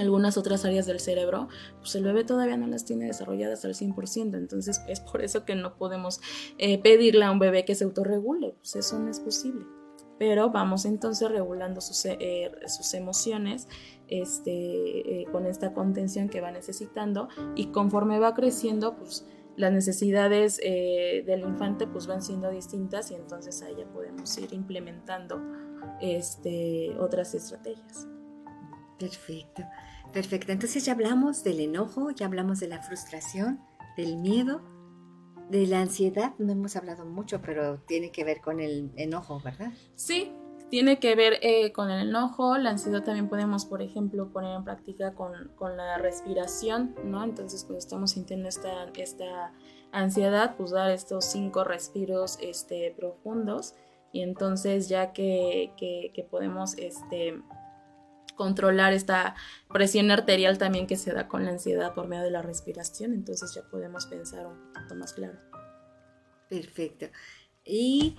algunas 0.00 0.36
otras 0.36 0.64
áreas 0.64 0.86
del 0.86 1.00
cerebro, 1.00 1.48
pues 1.78 1.94
el 1.94 2.04
bebé 2.04 2.24
todavía 2.24 2.56
no 2.56 2.66
las 2.66 2.84
tiene 2.84 3.06
desarrolladas 3.06 3.64
al 3.64 3.74
100%, 3.74 4.36
entonces 4.36 4.82
es 4.88 5.00
por 5.00 5.22
eso 5.22 5.44
que 5.44 5.54
no 5.54 5.76
podemos 5.76 6.20
eh, 6.58 6.78
pedirle 6.78 7.24
a 7.24 7.30
un 7.30 7.38
bebé 7.38 7.64
que 7.64 7.74
se 7.74 7.84
autorregule, 7.84 8.54
pues 8.58 8.76
eso 8.76 8.98
no 8.98 9.10
es 9.10 9.20
posible. 9.20 9.64
Pero 10.18 10.50
vamos 10.50 10.84
entonces 10.84 11.28
regulando 11.28 11.80
sus, 11.80 12.04
eh, 12.04 12.52
sus 12.66 12.94
emociones 12.94 13.68
este, 14.08 15.22
eh, 15.22 15.26
con 15.32 15.46
esta 15.46 15.74
contención 15.74 16.28
que 16.28 16.40
va 16.40 16.52
necesitando 16.52 17.28
y 17.56 17.66
conforme 17.72 18.20
va 18.20 18.34
creciendo, 18.34 18.96
pues 18.96 19.26
las 19.56 19.72
necesidades 19.72 20.60
eh, 20.62 21.22
del 21.26 21.40
infante 21.40 21.86
pues 21.86 22.06
van 22.06 22.22
siendo 22.22 22.50
distintas 22.50 23.10
y 23.10 23.14
entonces 23.14 23.62
ahí 23.62 23.74
ya 23.78 23.86
podemos 23.86 24.36
ir 24.38 24.52
implementando 24.52 25.40
este, 26.00 26.94
otras 26.98 27.34
estrategias. 27.34 28.08
Perfecto, 28.98 29.62
perfecto. 30.12 30.52
Entonces 30.52 30.84
ya 30.84 30.92
hablamos 30.92 31.42
del 31.44 31.60
enojo, 31.60 32.10
ya 32.10 32.26
hablamos 32.26 32.60
de 32.60 32.68
la 32.68 32.82
frustración, 32.82 33.60
del 33.96 34.16
miedo, 34.16 34.62
de 35.50 35.66
la 35.66 35.80
ansiedad. 35.80 36.34
No 36.38 36.52
hemos 36.52 36.76
hablado 36.76 37.04
mucho, 37.04 37.40
pero 37.42 37.80
tiene 37.86 38.10
que 38.10 38.24
ver 38.24 38.40
con 38.40 38.60
el 38.60 38.92
enojo, 38.96 39.40
¿verdad? 39.40 39.72
Sí, 39.94 40.32
tiene 40.70 40.98
que 40.98 41.14
ver 41.14 41.34
eh, 41.42 41.72
con 41.72 41.90
el 41.90 42.08
enojo, 42.08 42.56
la 42.58 42.70
ansiedad 42.70 43.02
también 43.02 43.28
podemos, 43.28 43.64
por 43.64 43.82
ejemplo, 43.82 44.30
poner 44.30 44.56
en 44.56 44.64
práctica 44.64 45.14
con, 45.14 45.76
la 45.76 45.98
respiración, 45.98 46.94
¿no? 47.04 47.22
Entonces, 47.22 47.64
cuando 47.64 47.78
estamos 47.78 48.12
sintiendo 48.12 48.48
esta, 48.48 48.86
esta 48.96 49.52
ansiedad, 49.92 50.56
pues 50.56 50.70
dar 50.70 50.90
estos 50.90 51.26
cinco 51.26 51.64
respiros 51.64 52.38
este, 52.40 52.94
profundos 52.96 53.74
y 54.12 54.22
entonces 54.22 54.88
ya 54.88 55.12
que, 55.12 55.72
que, 55.76 56.26
podemos 56.30 56.78
este, 56.78 57.40
controlar 58.36 58.92
esta 58.92 59.34
presión 59.72 60.10
arterial 60.10 60.58
también 60.58 60.86
que 60.86 60.96
se 60.96 61.12
da 61.12 61.28
con 61.28 61.44
la 61.44 61.52
ansiedad 61.52 61.94
por 61.94 62.08
medio 62.08 62.24
de 62.24 62.30
la 62.30 62.42
respiración, 62.42 63.12
entonces 63.12 63.54
ya 63.54 63.62
podemos 63.70 64.06
pensar 64.06 64.46
un 64.46 64.72
poquito 64.72 64.94
más 64.94 65.12
claro. 65.12 65.38
Perfecto. 66.48 67.06
Y 67.66 68.14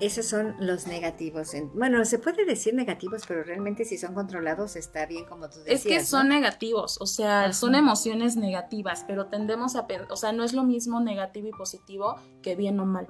esos 0.00 0.26
son 0.26 0.56
los 0.58 0.88
negativos. 0.88 1.52
Bueno, 1.74 2.04
se 2.04 2.18
puede 2.18 2.44
decir 2.44 2.74
negativos, 2.74 3.22
pero 3.28 3.44
realmente 3.44 3.84
si 3.84 3.96
son 3.96 4.14
controlados 4.14 4.74
está 4.74 5.06
bien 5.06 5.24
como 5.24 5.48
tú 5.48 5.60
decías. 5.60 5.80
Es 5.80 5.84
que 5.86 6.04
son 6.04 6.28
negativos, 6.28 7.00
o 7.00 7.06
sea, 7.06 7.52
son 7.52 7.76
emociones 7.76 8.34
negativas, 8.34 9.04
pero 9.06 9.26
tendemos 9.26 9.76
a, 9.76 9.86
o 10.10 10.16
sea, 10.16 10.32
no 10.32 10.42
es 10.42 10.52
lo 10.52 10.64
mismo 10.64 11.00
negativo 11.00 11.48
y 11.48 11.52
positivo 11.52 12.16
que 12.42 12.56
bien 12.56 12.80
o 12.80 12.86
mal. 12.86 13.06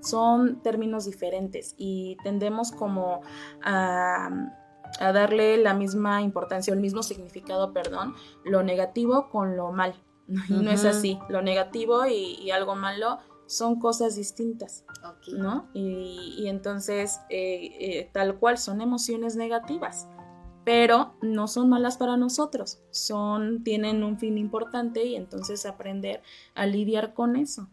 Son 0.00 0.62
términos 0.62 1.06
diferentes 1.06 1.74
y 1.76 2.16
tendemos 2.22 2.70
como 2.70 3.22
a, 3.64 4.30
darle 5.00 5.56
la 5.58 5.74
misma 5.74 6.22
importancia 6.22 6.72
o 6.72 6.74
el 6.74 6.80
mismo 6.80 7.02
significado, 7.02 7.72
perdón, 7.72 8.14
lo 8.44 8.62
negativo 8.62 9.28
con 9.30 9.56
lo 9.56 9.72
mal. 9.72 9.94
Y 10.48 10.54
no 10.54 10.70
es 10.72 10.84
así. 10.84 11.20
Lo 11.28 11.40
negativo 11.40 12.04
y 12.06 12.50
algo 12.50 12.74
malo 12.74 13.18
son 13.46 13.78
cosas 13.78 14.16
distintas, 14.16 14.84
¿no? 15.32 15.68
Y, 15.72 16.46
entonces, 16.48 17.20
eh, 17.30 17.70
eh, 17.80 18.10
tal 18.12 18.38
cual, 18.38 18.58
son 18.58 18.80
emociones 18.80 19.36
negativas, 19.36 20.08
pero 20.64 21.14
no 21.22 21.46
son 21.46 21.68
malas 21.68 21.96
para 21.96 22.16
nosotros, 22.16 22.80
son, 22.90 23.62
tienen 23.62 24.02
un 24.02 24.18
fin 24.18 24.36
importante 24.36 25.04
y 25.04 25.14
entonces 25.14 25.64
aprender 25.64 26.22
a 26.54 26.66
lidiar 26.66 27.14
con 27.14 27.36
eso. 27.36 27.68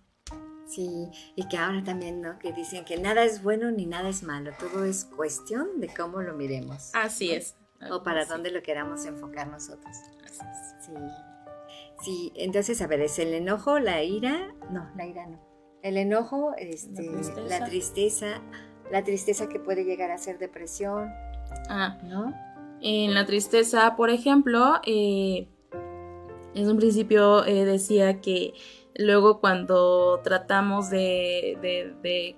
Sí, 0.74 1.10
y 1.36 1.48
que 1.48 1.58
ahora 1.58 1.84
también, 1.84 2.22
¿no? 2.22 2.40
Que 2.40 2.52
dicen 2.52 2.86
que 2.86 2.98
nada 2.98 3.24
es 3.24 3.44
bueno 3.44 3.72
ni 3.72 3.86
nada 3.86 4.10
es 4.10 4.24
malo, 4.24 4.52
todo 4.60 4.86
es 4.86 5.06
cuestión 5.06 5.80
de 5.80 5.88
cómo 5.88 6.22
lo 6.22 6.34
miremos. 6.34 6.92
Así 6.94 7.32
es. 7.32 7.56
O 7.92 8.02
para 8.02 8.26
dónde 8.26 8.50
lo 8.50 8.62
queramos 8.62 9.06
enfocar 9.06 9.48
nosotros. 9.48 9.96
Así 10.26 10.42
es. 10.42 10.86
Sí. 10.86 10.94
Sí, 12.04 12.34
entonces, 12.36 12.82
a 12.82 12.88
ver, 12.88 13.02
es 13.02 13.20
el 13.20 13.34
enojo, 13.34 13.80
la 13.80 14.04
ira, 14.04 14.54
no, 14.70 14.90
la 14.96 15.06
ira 15.06 15.26
no 15.26 15.54
el 15.84 15.98
enojo, 15.98 16.54
este, 16.58 17.12
la, 17.48 17.66
tristeza. 17.66 18.42
la 18.90 19.04
tristeza, 19.04 19.50
que 19.50 19.60
puede 19.60 19.84
llegar 19.84 20.12
a 20.12 20.18
ser 20.18 20.40
depresión. 20.40 21.10
Ah, 21.70 22.00
¿no? 22.04 22.34
En 22.82 23.14
la 23.14 23.26
tristeza, 23.26 23.96
por 23.96 24.10
ejemplo, 24.10 24.80
eh, 24.86 25.50
en 26.56 26.70
un 26.70 26.78
principio 26.78 27.46
eh, 27.46 27.66
decía 27.66 28.22
que 28.22 28.54
luego 28.96 29.40
cuando 29.40 30.20
tratamos 30.24 30.90
de, 30.90 31.58
de, 32.02 32.36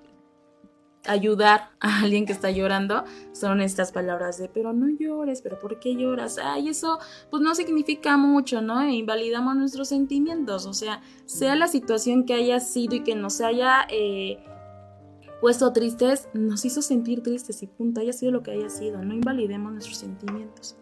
ayudar 1.08 1.70
a 1.80 2.00
alguien 2.02 2.26
que 2.26 2.34
está 2.34 2.50
llorando 2.50 3.04
son 3.32 3.62
estas 3.62 3.92
palabras 3.92 4.40
de 4.40 4.50
pero 4.50 4.74
no 4.74 4.88
llores, 4.90 5.42
pero 5.44 5.60
¿por 5.60 5.80
qué 5.80 5.96
lloras? 5.96 6.40
Ay, 6.44 6.70
eso 6.70 6.98
pues 7.30 7.44
no 7.44 7.54
significa 7.54 8.18
mucho, 8.18 8.62
¿no? 8.62 8.82
E 8.82 8.94
invalidamos 8.94 9.56
nuestros 9.56 9.90
sentimientos, 9.90 10.66
o 10.66 10.74
sea, 10.74 11.02
sea 11.26 11.56
la 11.56 11.68
situación 11.68 12.26
que 12.26 12.34
haya 12.34 12.60
sido 12.60 12.96
y 12.96 13.04
que 13.04 13.14
nos 13.16 13.40
haya 13.42 13.86
eh, 13.90 14.44
puesto 15.42 15.72
tristes, 15.74 16.28
nos 16.34 16.66
hizo 16.66 16.82
sentir 16.82 17.22
tristes 17.22 17.62
y 17.62 17.68
punto, 17.68 18.02
haya 18.02 18.14
sido 18.14 18.32
lo 18.32 18.42
que 18.42 18.52
haya 18.52 18.70
sido, 18.70 19.04
no 19.04 19.14
invalidemos 19.14 19.72
nuestros 19.72 19.98
sentimientos. 19.98 20.76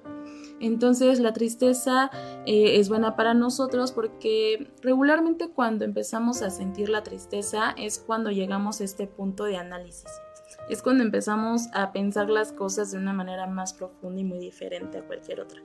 Entonces 0.60 1.20
la 1.20 1.34
tristeza 1.34 2.10
eh, 2.46 2.80
es 2.80 2.90
buena 2.90 3.16
para 3.16 3.34
nosotros 3.34 3.92
porque 3.92 4.72
regularmente 4.82 5.50
cuando 5.50 5.86
empezamos 5.86 6.42
a 6.42 6.50
sentir 6.50 6.90
la 6.90 7.04
tristeza 7.04 7.74
es 7.78 8.00
cuando 8.00 8.32
llegamos 8.32 8.80
a 8.80 8.86
este 8.86 9.08
punto 9.08 9.44
de 9.44 9.58
análisis. 9.58 10.10
Es 10.70 10.82
cuando 10.82 11.04
empezamos 11.04 11.68
a 11.74 11.92
pensar 11.92 12.30
las 12.30 12.54
cosas 12.54 12.92
de 12.92 12.98
una 12.98 13.14
manera 13.14 13.48
más 13.48 13.74
profunda 13.74 14.22
y 14.22 14.24
muy 14.24 14.40
diferente 14.40 15.00
a 15.00 15.04
cualquier 15.06 15.42
otra. 15.42 15.62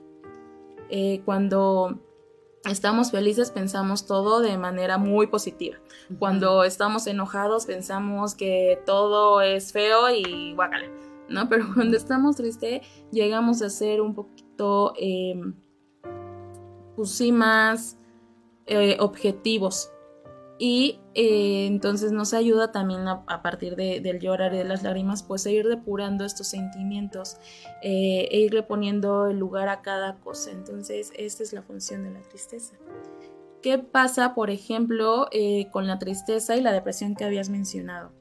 Eh, 0.89 1.21
cuando 1.23 1.99
estamos 2.65 3.11
felices 3.11 3.51
pensamos 3.51 4.05
todo 4.05 4.41
de 4.41 4.57
manera 4.57 4.97
muy 4.97 5.27
positiva. 5.27 5.77
Cuando 6.17 6.63
estamos 6.63 7.07
enojados 7.07 7.65
pensamos 7.65 8.35
que 8.35 8.81
todo 8.85 9.41
es 9.41 9.71
feo 9.71 10.09
y 10.09 10.53
guácala, 10.55 10.87
¿no? 11.29 11.47
Pero 11.47 11.67
cuando 11.73 11.95
estamos 11.95 12.35
tristes 12.35 12.81
llegamos 13.11 13.61
a 13.61 13.69
ser 13.69 14.01
un 14.01 14.15
poquito 14.15 14.48
eh, 14.99 15.35
más 17.31 17.97
eh, 18.65 18.97
objetivos. 18.99 19.91
Y 20.61 20.99
eh, 21.13 21.67
entonces 21.67 22.11
nos 22.11 22.33
ayuda 22.33 22.73
también 22.73 23.07
a, 23.07 23.41
partir 23.41 23.77
del 23.77 24.19
llorar 24.19 24.53
y 24.53 24.57
de 24.57 24.65
las 24.65 24.83
lágrimas, 24.83 25.23
pues 25.23 25.45
a 25.45 25.51
ir 25.51 25.65
depurando 25.65 26.25
estos 26.25 26.47
sentimientos 26.47 27.37
e 27.81 28.27
irle 28.37 28.63
poniendo 28.63 29.27
el 29.27 29.39
lugar 29.39 29.69
a 29.69 29.81
cada 29.81 30.19
cosa. 30.19 30.51
Entonces, 30.51 31.13
esta 31.15 31.43
es 31.43 31.53
la 31.53 31.61
función 31.61 32.03
de 32.03 32.11
la 32.11 32.19
tristeza. 32.27 32.75
¿Qué 33.61 33.77
pasa, 33.77 34.35
por 34.35 34.49
ejemplo, 34.49 35.29
con 35.71 35.87
la 35.87 35.97
tristeza 35.97 36.57
y 36.57 36.61
la 36.61 36.73
depresión 36.73 37.15
que 37.15 37.23
habías 37.23 37.47
mencionado? 37.47 38.11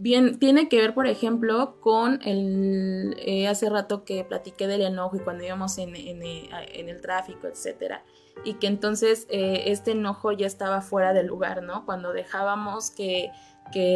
Bien, 0.00 0.38
tiene 0.38 0.68
que 0.68 0.76
ver, 0.80 0.94
por 0.94 1.08
ejemplo, 1.08 1.80
con 1.80 2.20
el 2.24 3.16
eh, 3.18 3.48
hace 3.48 3.68
rato 3.68 4.04
que 4.04 4.22
platiqué 4.22 4.68
del 4.68 4.82
enojo 4.82 5.16
y 5.16 5.18
cuando 5.18 5.42
íbamos 5.42 5.76
en, 5.78 5.96
eh, 5.96 6.48
el 6.72 7.00
tráfico, 7.00 7.48
etcétera, 7.48 8.04
y 8.44 8.54
que 8.54 8.68
entonces 8.68 9.26
eh, 9.28 9.64
este 9.66 9.90
enojo 9.90 10.30
ya 10.30 10.46
estaba 10.46 10.82
fuera 10.82 11.12
del 11.14 11.26
lugar, 11.26 11.64
¿no? 11.64 11.84
Cuando 11.84 12.12
dejábamos 12.12 12.92
que, 12.92 13.32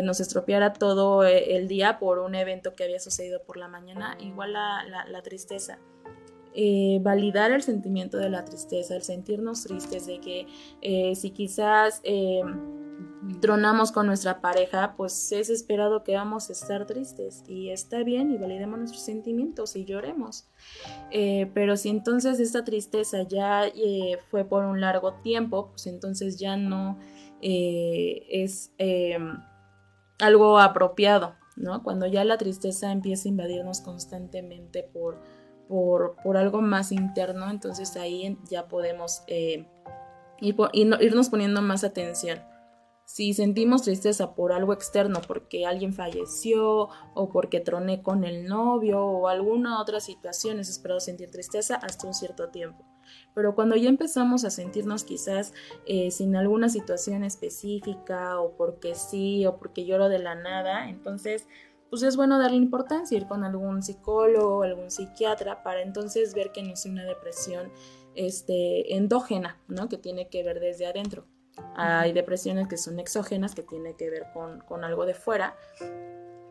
nos 0.02 0.20
estropeara 0.20 0.74
todo 0.74 1.24
el 1.24 1.66
día 1.66 1.98
por 1.98 2.18
un 2.18 2.34
evento 2.34 2.74
que 2.74 2.84
había 2.84 3.00
sucedido 3.00 3.42
por 3.42 3.56
la 3.56 3.68
mañana, 3.68 4.18
igual 4.20 4.52
la, 4.52 4.84
la 5.08 5.22
tristeza. 5.22 5.78
validar 7.00 7.52
el 7.52 7.62
sentimiento 7.62 8.18
de 8.18 8.28
la 8.28 8.44
tristeza, 8.44 8.94
el 8.94 9.02
sentirnos 9.02 9.64
tristes, 9.64 10.04
de 10.06 10.20
que 10.20 11.14
si 11.14 11.30
quizás 11.30 12.02
tronamos 13.40 13.92
con 13.92 14.06
nuestra 14.06 14.40
pareja, 14.40 14.94
pues 14.96 15.32
es 15.32 15.50
esperado 15.50 16.04
que 16.04 16.14
vamos 16.14 16.48
a 16.48 16.52
estar 16.52 16.86
tristes 16.86 17.44
y 17.48 17.70
está 17.70 18.02
bien 18.02 18.30
y 18.30 18.38
validemos 18.38 18.78
nuestros 18.78 19.02
sentimientos 19.04 19.76
y 19.76 19.84
lloremos. 19.84 20.48
Eh, 21.10 21.50
pero 21.54 21.76
si 21.76 21.88
entonces 21.88 22.40
esta 22.40 22.64
tristeza 22.64 23.22
ya 23.22 23.66
eh, 23.66 24.18
fue 24.30 24.44
por 24.44 24.64
un 24.64 24.80
largo 24.80 25.14
tiempo, 25.14 25.70
pues 25.70 25.86
entonces 25.86 26.38
ya 26.38 26.56
no 26.56 26.98
eh, 27.40 28.26
es 28.30 28.72
algo 30.18 30.58
apropiado, 30.58 31.34
¿no? 31.56 31.82
Cuando 31.82 32.06
ya 32.06 32.24
la 32.24 32.38
tristeza 32.38 32.92
empieza 32.92 33.28
a 33.28 33.30
invadirnos 33.30 33.80
constantemente 33.80 34.82
por, 34.84 35.20
por, 35.68 36.16
por 36.22 36.36
algo 36.36 36.60
más 36.62 36.92
interno, 36.92 37.50
entonces 37.50 37.96
ahí 37.96 38.38
ya 38.48 38.68
podemos 38.68 39.22
irnos 40.38 41.28
poniendo 41.28 41.62
más 41.62 41.84
atención. 41.84 42.51
Si 43.12 43.34
sentimos 43.34 43.82
tristeza 43.82 44.34
por 44.34 44.54
algo 44.54 44.72
externo, 44.72 45.20
porque 45.28 45.66
alguien 45.66 45.92
falleció 45.92 46.88
o 47.12 47.28
porque 47.30 47.60
troné 47.60 48.02
con 48.02 48.24
el 48.24 48.46
novio 48.46 49.04
o 49.04 49.28
alguna 49.28 49.82
otra 49.82 50.00
situación, 50.00 50.58
es 50.58 50.70
esperado 50.70 50.98
sentir 50.98 51.30
tristeza 51.30 51.74
hasta 51.74 52.06
un 52.06 52.14
cierto 52.14 52.48
tiempo. 52.48 52.86
Pero 53.34 53.54
cuando 53.54 53.76
ya 53.76 53.90
empezamos 53.90 54.46
a 54.46 54.50
sentirnos 54.50 55.04
quizás 55.04 55.52
eh, 55.84 56.10
sin 56.10 56.34
alguna 56.36 56.70
situación 56.70 57.22
específica 57.22 58.40
o 58.40 58.56
porque 58.56 58.94
sí 58.94 59.44
o 59.44 59.58
porque 59.58 59.84
lloro 59.84 60.08
de 60.08 60.18
la 60.18 60.34
nada, 60.34 60.88
entonces 60.88 61.46
pues 61.90 62.02
es 62.04 62.16
bueno 62.16 62.38
darle 62.38 62.56
importancia, 62.56 63.18
ir 63.18 63.26
con 63.26 63.44
algún 63.44 63.82
psicólogo 63.82 64.62
algún 64.62 64.90
psiquiatra 64.90 65.62
para 65.62 65.82
entonces 65.82 66.32
ver 66.32 66.50
que 66.50 66.62
no 66.62 66.72
es 66.72 66.86
una 66.86 67.04
depresión 67.04 67.70
este, 68.14 68.96
endógena, 68.96 69.60
¿no? 69.68 69.90
que 69.90 69.98
tiene 69.98 70.30
que 70.30 70.42
ver 70.42 70.60
desde 70.60 70.86
adentro. 70.86 71.26
Hay 71.76 72.12
depresiones 72.12 72.68
que 72.68 72.76
son 72.76 72.98
exógenas, 72.98 73.54
que 73.54 73.62
tienen 73.62 73.94
que 73.96 74.10
ver 74.10 74.26
con, 74.32 74.84
algo 74.84 75.06
de 75.06 75.14
fuera 75.14 75.56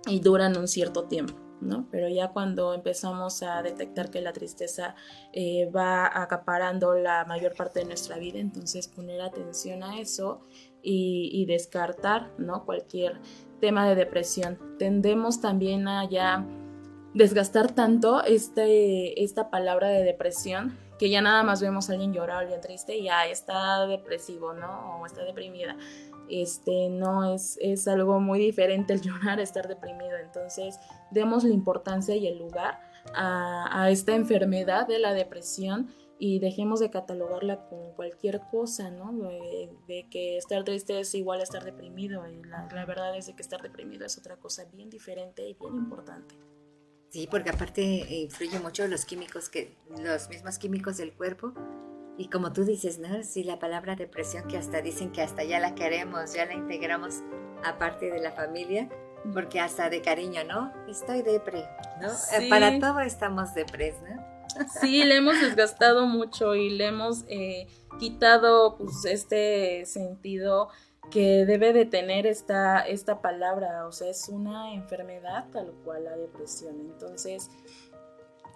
y 0.08 0.20
duran 0.20 0.58
un 0.58 0.68
cierto 0.68 1.06
tiempo. 1.06 1.34
¿no? 1.62 1.88
Pero 1.92 2.10
ya 2.10 2.30
cuando 2.30 2.74
empezamos 2.74 3.44
a 3.44 3.62
detectar 3.62 4.10
que 4.10 4.20
la 4.20 4.34
tristeza 4.34 4.96
eh, 5.32 5.70
va 5.70 6.08
acaparando 6.08 6.96
la 6.96 7.24
mayor 7.26 7.56
parte 7.56 7.82
de 7.82 7.86
nuestra 7.86 8.18
vida, 8.18 8.40
entonces 8.40 8.88
poner 8.88 9.22
atención 9.22 9.84
a 9.84 10.00
eso 10.00 10.42
y, 10.82 11.46
descartar, 11.46 12.32
¿no? 12.40 12.66
Cualquier 12.66 13.20
tema 13.60 13.88
de 13.88 13.94
depresión. 13.94 14.58
Tendemos 14.80 15.40
también 15.40 15.88
a 15.88 16.10
ya 16.10 16.44
desgastar 17.14 17.72
tanto 17.72 18.24
este, 18.24 19.24
esta 19.24 19.52
palabra 19.52 19.90
de 19.90 20.04
depresión 20.04 20.78
que 21.02 21.10
ya 21.10 21.20
nada 21.20 21.42
más 21.42 21.64
vemos 21.64 21.90
a 21.90 21.94
alguien 21.94 22.14
llorar, 22.14 22.38
a 22.38 22.40
alguien 22.42 22.62
triste 22.62 22.96
y 22.96 23.06
ya 23.06 23.26
está 23.26 23.88
depresivo, 23.88 24.54
¿no? 24.54 25.00
O 25.00 25.06
está 25.08 25.24
deprimida. 25.24 25.76
Este, 26.30 26.90
no 26.90 27.34
es, 27.34 27.58
es 27.60 27.88
algo 27.88 28.20
muy 28.20 28.38
diferente 28.38 28.94
el 28.94 29.02
llorar 29.08 29.40
estar 29.40 29.68
deprimido. 29.68 30.16
Entonces, 30.18 30.80
demos 31.10 31.44
la 31.44 31.56
importancia 31.56 32.16
y 32.16 32.28
el 32.28 32.38
lugar 32.38 32.80
a, 33.16 33.90
esta 33.90 34.14
enfermedad 34.14 34.88
de 34.88 35.00
la 35.00 35.16
depresión 35.16 35.90
y 36.20 36.38
dejemos 36.38 36.80
de 36.80 36.92
catalogarla 36.92 37.66
con 37.68 37.94
cualquier 37.94 38.42
cosa, 38.52 38.92
¿no? 38.92 39.12
De, 39.88 40.06
que 40.12 40.38
estar 40.38 40.64
triste 40.64 41.00
es 41.00 41.16
igual 41.16 41.40
a 41.40 41.44
estar 41.44 41.64
deprimido. 41.64 42.28
Y 42.28 42.44
la, 42.44 42.70
la 42.72 42.86
verdad 42.86 43.18
es 43.18 43.26
de 43.26 43.34
que 43.34 43.42
estar 43.42 43.64
deprimido 43.64 44.06
es 44.06 44.20
otra 44.20 44.38
cosa 44.38 44.66
bien 44.72 44.92
diferente 44.92 45.50
y 45.50 45.56
bien 45.56 45.78
importante. 45.78 46.36
Sí, 47.12 47.28
porque 47.30 47.50
aparte 47.50 47.82
influye 47.82 48.58
mucho 48.62 48.88
los 48.88 49.04
químicos, 49.04 49.50
que, 49.50 49.76
los 50.02 50.30
mismos 50.30 50.58
químicos 50.58 50.96
del 50.96 51.12
cuerpo. 51.12 51.54
Y 52.18 52.30
como 52.30 52.54
tú 52.54 52.64
dices, 52.64 53.00
¿no? 53.00 53.22
Sí, 53.24 53.44
la 53.44 53.60
palabra 53.60 53.98
depresión 53.98 54.48
que 54.48 54.58
hasta 54.58 54.82
dicen 54.82 55.12
que 55.12 55.22
hasta 55.22 55.44
ya 55.44 55.60
la 55.60 55.76
queremos, 55.76 56.34
ya 56.34 56.46
la 56.46 56.54
integramos 56.54 57.16
aparte 57.66 58.10
de 58.10 58.22
la 58.22 58.32
familia, 58.32 58.88
porque 59.34 59.60
hasta 59.60 59.90
de 59.90 60.02
cariño, 60.02 60.46
¿no? 60.46 60.72
Estoy 60.88 61.22
depre, 61.22 61.66
¿no? 62.02 62.10
Eh, 62.40 62.48
para 62.50 62.80
todo 62.80 63.02
estamos 63.02 63.54
depres, 63.56 63.96
¿no? 64.02 64.32
Sí, 64.82 65.04
le 65.04 65.18
hemos 65.18 65.40
desgastado 65.40 66.06
mucho 66.06 66.56
y 66.56 66.70
le 66.70 66.88
hemos 66.88 67.26
eh, 67.28 67.68
quitado 68.00 68.78
pues 68.78 69.04
este 69.06 69.86
sentido 69.86 70.70
que 71.12 71.46
debe 71.46 71.74
de 71.74 71.86
tener 71.86 72.26
esta, 72.26 72.80
esta 72.80 73.22
palabra, 73.22 73.86
o 73.86 73.92
sea, 73.92 74.10
es 74.10 74.28
una 74.30 74.74
enfermedad 74.74 75.46
tal 75.52 75.72
cual 75.84 76.06
la 76.06 76.18
depresión. 76.18 76.80
Entonces, 76.80 77.52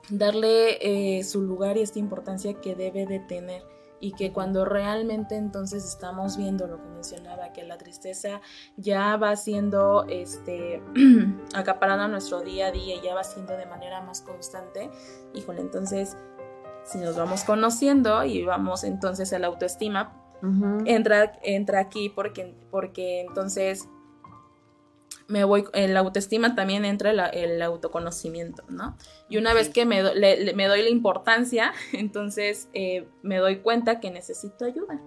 darle 0.09 0.77
eh, 1.17 1.23
su 1.23 1.41
lugar 1.41 1.77
y 1.77 1.81
esta 1.81 1.99
importancia 1.99 2.55
que 2.55 2.75
debe 2.75 3.05
de 3.05 3.19
tener 3.19 3.63
y 3.99 4.11
que 4.11 4.33
cuando 4.33 4.65
realmente 4.65 5.35
entonces 5.35 5.85
estamos 5.85 6.37
viendo 6.37 6.67
lo 6.67 6.81
que 6.81 6.89
mencionaba, 6.89 7.53
que 7.53 7.63
la 7.63 7.77
tristeza 7.77 8.41
ya 8.77 9.15
va 9.17 9.35
siendo 9.35 10.05
este, 10.09 10.81
acaparando 11.55 12.07
nuestro 12.07 12.41
día 12.41 12.67
a 12.67 12.71
día, 12.71 13.01
ya 13.01 13.15
va 13.15 13.23
siendo 13.23 13.55
de 13.55 13.65
manera 13.65 14.01
más 14.01 14.21
constante, 14.21 14.89
híjole, 15.33 15.61
entonces 15.61 16.17
si 16.83 16.99
nos 16.99 17.15
vamos 17.15 17.43
conociendo 17.43 18.23
y 18.23 18.43
vamos 18.43 18.83
entonces 18.83 19.33
a 19.33 19.39
la 19.39 19.47
autoestima, 19.47 20.24
entra, 20.85 21.39
entra 21.43 21.79
aquí 21.79 22.09
porque, 22.09 22.55
porque 22.69 23.21
entonces 23.21 23.87
me 25.27 25.43
voy, 25.43 25.65
en 25.73 25.93
la 25.93 26.01
autoestima 26.01 26.55
también 26.55 26.85
entra 26.85 27.11
el, 27.29 27.61
autoconocimiento, 27.61 28.63
¿no? 28.69 28.95
Y 29.29 29.37
una 29.37 29.53
vez 29.53 29.69
que 29.69 29.85
me, 29.85 30.03
me, 30.03 30.67
doy 30.67 30.83
la 30.83 30.89
importancia, 30.89 31.73
entonces 31.93 32.69
eh, 32.73 33.07
me 33.23 33.37
doy 33.37 33.57
cuenta 33.57 33.99
que 33.99 34.11
necesito 34.11 34.65
ayuda 34.65 35.01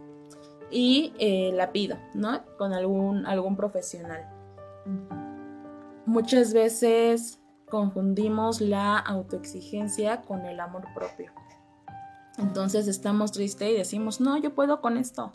y 0.70 1.14
eh, 1.18 1.50
la 1.54 1.72
pido, 1.72 1.96
¿no? 2.14 2.44
Con 2.56 2.72
algún, 2.72 3.26
algún 3.26 3.56
profesional. 3.56 4.28
Muchas 6.04 6.52
veces 6.52 7.40
confundimos 7.68 8.60
la 8.60 8.98
autoexigencia 8.98 10.22
con 10.22 10.46
el 10.46 10.60
amor 10.60 10.84
propio. 10.94 11.32
Entonces 12.38 12.86
estamos 12.88 13.32
tristes 13.32 13.70
y 13.70 13.76
decimos, 13.76 14.20
no, 14.20 14.38
yo 14.38 14.54
puedo 14.54 14.80
con 14.80 14.96
esto, 14.96 15.34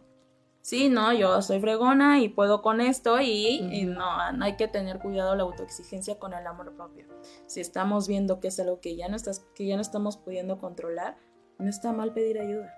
sí, 0.64 0.90
no, 0.90 1.14
yo 1.14 1.42
soy 1.42 1.60
fregona 1.60 2.20
y 2.20 2.30
puedo 2.30 2.64
con 2.64 2.82
esto 2.82 3.22
y, 3.22 3.86
no, 3.86 4.32
no, 4.32 4.46
hay 4.46 4.56
que 4.56 4.68
tener 4.68 5.00
cuidado 5.00 5.36
la 5.36 5.44
autoexigencia 5.44 6.18
con 6.18 6.34
el 6.34 6.48
amor 6.48 6.76
propio. 6.76 7.06
Si 7.46 7.60
estamos 7.60 8.08
viendo 8.08 8.40
que 8.40 8.48
es 8.48 8.60
algo 8.60 8.80
que 8.80 8.96
ya 8.96 9.08
no, 9.10 9.16
estás, 9.16 9.46
que 9.54 9.68
ya 9.68 9.76
no 9.76 9.82
estamos 9.82 10.18
pudiendo 10.18 10.58
controlar, 10.58 11.18
no 11.60 11.70
está 11.70 11.94
mal 11.94 12.14
pedir 12.14 12.40
ayuda. 12.40 12.74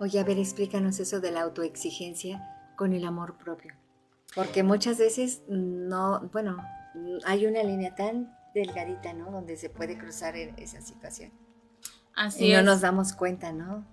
Oye, 0.00 0.18
a 0.18 0.24
ver, 0.24 0.38
explícanos 0.38 0.98
eso 0.98 1.20
de 1.20 1.30
la 1.30 1.42
autoexigencia 1.42 2.42
con 2.76 2.92
el 2.92 3.04
amor 3.04 3.36
propio. 3.36 3.74
Porque 4.34 4.62
muchas 4.62 4.98
veces 4.98 5.42
no, 5.48 6.28
bueno, 6.32 6.58
hay 7.24 7.46
una 7.46 7.62
línea 7.62 7.94
tan 7.94 8.36
delgadita, 8.54 9.12
¿no? 9.12 9.30
Donde 9.30 9.56
se 9.56 9.70
puede 9.70 9.98
cruzar 9.98 10.36
e-, 10.36 10.54
esa 10.56 10.80
situación. 10.80 11.32
Así 12.18 12.46
y 12.46 12.52
no 12.52 12.62
nos 12.62 12.80
damos 12.80 13.12
cuenta, 13.12 13.52
¿no? 13.52 13.84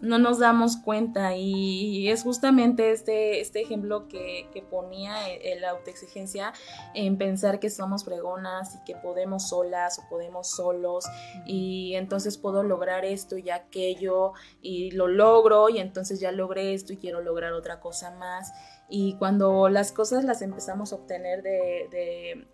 no 0.00 0.18
nos 0.18 0.38
damos 0.38 0.76
cuenta 0.76 1.36
y 1.36 2.08
es 2.08 2.22
justamente 2.22 2.90
este, 2.90 3.40
este 3.40 3.60
ejemplo 3.60 4.08
que, 4.08 4.48
ponía 4.70 5.28
e, 5.28 5.58
la 5.58 5.70
autoexigencia 5.70 6.52
en 6.94 7.18
pensar 7.18 7.58
que 7.58 7.70
somos 7.70 8.04
fregonas 8.04 8.76
y 8.76 8.84
que 8.84 8.94
podemos 8.94 9.48
solas 9.48 9.98
o 9.98 10.08
podemos 10.08 10.50
solos 10.50 11.06
y 11.46 11.94
entonces 11.94 12.38
puedo 12.38 12.62
lograr 12.62 13.04
esto 13.04 13.36
y 13.36 13.50
aquello 13.50 14.32
y 14.62 14.90
lo 14.92 15.08
logro 15.08 15.68
y 15.70 15.78
entonces 15.78 16.20
ya 16.20 16.30
logré 16.30 16.74
esto 16.74 16.92
y 16.92 16.98
quiero 16.98 17.20
lograr 17.20 17.52
otra 17.52 17.80
cosa 17.80 18.10
más 18.12 18.52
y 18.88 19.16
cuando 19.16 19.68
las 19.68 19.92
cosas 19.92 20.24
las 20.24 20.42
empezamos 20.42 20.92
a 20.92 20.96
obtener 20.96 21.42
de 21.42 21.88
de 21.90 22.46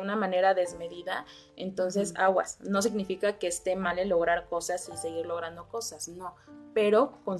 una 0.00 0.16
manera 0.16 0.54
desmedida, 0.54 1.26
entonces 1.56 2.14
aguas. 2.16 2.58
No 2.60 2.82
significa 2.82 3.38
que 3.38 3.46
esté 3.46 3.76
mal 3.76 3.98
el 3.98 4.08
lograr 4.08 4.48
cosas 4.48 4.90
y 4.92 4.96
seguir 4.96 5.26
logrando 5.26 5.68
cosas, 5.68 6.08
no, 6.08 6.34
pero 6.74 7.18
con, 7.24 7.38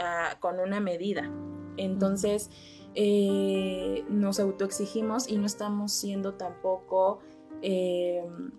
ah, 0.00 0.38
una 0.62 0.80
medida. 0.80 1.30
Entonces 1.76 2.50
eh, 2.94 4.04
nos 4.08 4.38
autoexigimos 4.40 5.28
y 5.28 5.38
no 5.38 5.46
estamos 5.46 5.92
siendo 5.92 6.34
tampoco 6.34 7.20
em, 7.62 8.52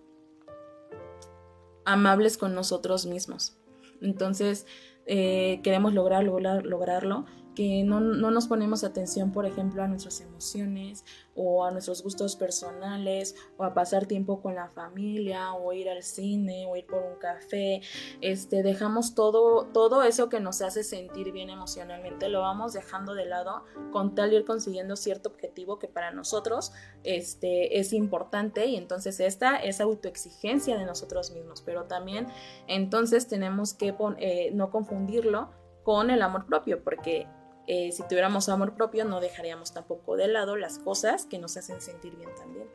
amables 1.86 2.38
con 2.38 2.56
nosotros 2.56 3.06
mismos. 3.06 3.58
Entonces 4.02 4.66
eh, 5.06 5.60
queremos 5.64 5.94
lograr, 5.94 6.24
lograr, 6.24 6.66
lograrlo 6.66 7.26
que 7.56 7.84
no, 7.84 8.00
nos 8.00 8.48
ponemos 8.48 8.84
atención, 8.84 9.32
por 9.32 9.46
ejemplo, 9.46 9.84
a 9.84 9.88
nuestras 9.88 10.22
emociones 10.22 11.06
o 11.36 11.66
a 11.66 11.72
nuestros 11.72 12.04
gustos 12.04 12.36
personales 12.36 13.36
o 13.58 13.64
a 13.64 13.74
pasar 13.74 14.06
tiempo 14.06 14.42
con 14.42 14.56
la 14.56 14.70
familia 14.70 15.54
o 15.54 15.74
ir 15.74 15.90
al 15.90 16.04
cine 16.04 16.66
o 16.68 16.76
ir 16.76 16.86
por 16.86 17.04
un 17.04 17.18
café, 17.20 17.82
este, 18.22 18.64
dejamos 18.64 19.16
todo, 19.16 19.66
todo 19.68 20.04
eso 20.04 20.30
que 20.30 20.40
nos 20.40 20.62
hace 20.62 20.84
sentir 20.84 21.32
bien 21.32 21.50
emocionalmente, 21.50 22.30
lo 22.30 22.42
vamos 22.42 22.74
dejando 22.74 23.14
de 23.14 23.26
lado 23.26 23.64
con 23.92 24.16
tal 24.16 24.30
de 24.30 24.38
ir 24.38 24.46
consiguiendo 24.46 24.96
cierto 24.96 25.30
objetivo 25.30 25.80
que 25.80 25.88
para 25.88 26.12
nosotros 26.12 26.72
este, 27.04 27.80
es 27.80 27.94
importante 27.94 28.66
y 28.66 28.76
entonces 28.76 29.20
esta 29.20 29.58
es 29.58 29.82
autoexigencia 29.82 30.78
de 30.78 30.86
nosotros 30.86 31.32
mismos, 31.32 31.62
pero 31.62 31.86
también 31.86 32.28
entonces 32.68 33.28
tenemos 33.28 33.74
que 33.74 33.96
eh, 34.18 34.52
no 34.54 34.70
confundirlo 34.70 35.50
con 35.84 36.10
el 36.10 36.22
amor 36.22 36.46
propio, 36.46 36.84
porque 36.84 37.28
eh, 37.68 37.92
si 37.92 38.04
tuviéramos 38.04 38.50
amor 38.50 38.76
propio 38.76 39.06
no 39.06 39.22
dejaríamos 39.22 39.74
tampoco 39.74 40.16
de 40.18 40.28
lado 40.28 40.56
las 40.56 40.80
cosas 40.80 41.26
que 41.26 41.40
nos 41.40 41.58
hacen 41.58 41.82
sentir 41.82 42.16
bien 42.16 42.30
también. 42.36 42.68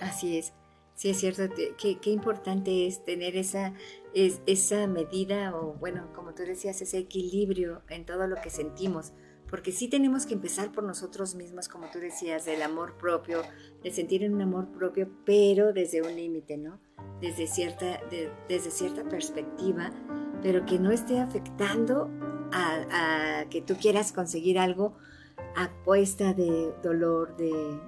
Así 0.00 0.38
es, 0.38 0.52
sí 0.94 1.10
es 1.10 1.20
cierto, 1.20 1.42
qué, 1.78 1.98
qué 1.98 2.10
importante 2.10 2.86
es 2.86 3.04
tener 3.04 3.36
esa, 3.36 3.74
es, 4.14 4.40
esa 4.46 4.86
medida 4.86 5.54
o 5.56 5.74
bueno, 5.74 6.12
como 6.14 6.34
tú 6.34 6.42
decías, 6.42 6.80
ese 6.82 6.98
equilibrio 6.98 7.82
en 7.88 8.04
todo 8.04 8.26
lo 8.26 8.36
que 8.36 8.50
sentimos, 8.50 9.12
porque 9.48 9.70
sí 9.70 9.88
tenemos 9.88 10.24
que 10.24 10.32
empezar 10.32 10.72
por 10.72 10.82
nosotros 10.82 11.34
mismos, 11.34 11.68
como 11.68 11.90
tú 11.90 11.98
decías, 11.98 12.46
del 12.46 12.62
amor 12.62 12.96
propio, 12.96 13.42
de 13.82 13.90
sentir 13.90 14.28
un 14.28 14.40
amor 14.40 14.72
propio, 14.72 15.10
pero 15.26 15.74
desde 15.74 16.00
un 16.00 16.16
límite, 16.16 16.56
¿no? 16.56 16.80
Desde 17.20 17.46
cierta, 17.46 18.00
desde 18.48 18.70
cierta 18.70 19.04
perspectiva, 19.04 19.92
pero 20.42 20.64
que 20.64 20.78
no 20.78 20.90
esté 20.90 21.20
afectando 21.20 22.10
a, 22.52 23.44
que 23.50 23.62
tú 23.62 23.76
quieras 23.76 24.12
conseguir 24.12 24.58
algo 24.58 24.96
a 25.56 25.68
cuesta 25.84 26.32
de 26.34 26.72
dolor, 26.82 27.36
de, 27.36 27.78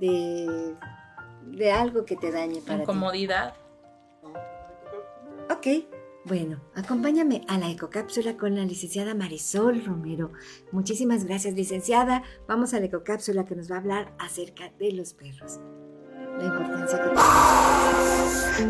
de, 0.00 1.72
algo 1.72 2.04
que 2.04 2.16
te 2.16 2.30
dañe 2.30 2.60
para 2.60 2.82
Incomodidad. 2.82 3.54
Ok, 5.50 5.66
bueno, 6.24 6.60
acompáñame 6.74 7.42
a 7.46 7.56
la 7.56 7.70
ecocápsula 7.70 8.36
con 8.36 8.56
la 8.56 8.64
licenciada 8.64 9.14
Marisol 9.14 9.84
Romero. 9.84 10.32
Muchísimas 10.72 11.24
gracias, 11.24 11.54
licenciada. 11.54 12.24
Vamos 12.48 12.74
a 12.74 12.80
la 12.80 12.86
ecocápsula 12.86 13.44
que 13.44 13.54
nos 13.54 13.70
va 13.70 13.76
a 13.76 13.78
hablar 13.78 14.14
acerca 14.18 14.72
de 14.78 14.90
los 14.92 15.14
perros. 15.14 15.60
La 16.38 16.44
importancia 16.44 16.98
que 17.02 17.08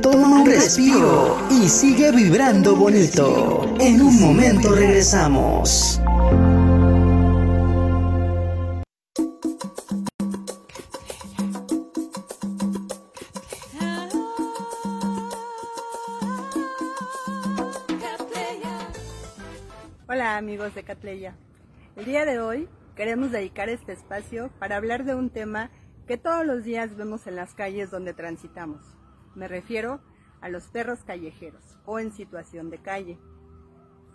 Toma 0.00 0.40
un 0.40 0.46
respiro 0.46 1.36
y 1.50 1.68
sigue 1.68 2.12
vibrando 2.12 2.76
bonito. 2.76 3.74
En 3.80 4.00
un 4.02 4.20
momento 4.20 4.72
regresamos. 4.72 6.00
Hola 20.08 20.36
amigos 20.36 20.72
de 20.76 20.84
Catleya. 20.84 21.34
El 21.96 22.04
día 22.04 22.24
de 22.24 22.38
hoy 22.38 22.68
queremos 22.94 23.32
dedicar 23.32 23.68
este 23.68 23.92
espacio 23.92 24.50
para 24.60 24.76
hablar 24.76 25.04
de 25.04 25.16
un 25.16 25.30
tema 25.30 25.72
que 26.06 26.16
todos 26.16 26.46
los 26.46 26.62
días 26.62 26.96
vemos 26.96 27.26
en 27.26 27.34
las 27.34 27.54
calles 27.54 27.90
donde 27.90 28.14
transitamos. 28.14 28.80
Me 29.34 29.48
refiero 29.48 30.00
a 30.40 30.48
los 30.48 30.64
perros 30.68 31.00
callejeros 31.04 31.78
o 31.84 31.98
en 31.98 32.12
situación 32.12 32.70
de 32.70 32.78
calle. 32.78 33.18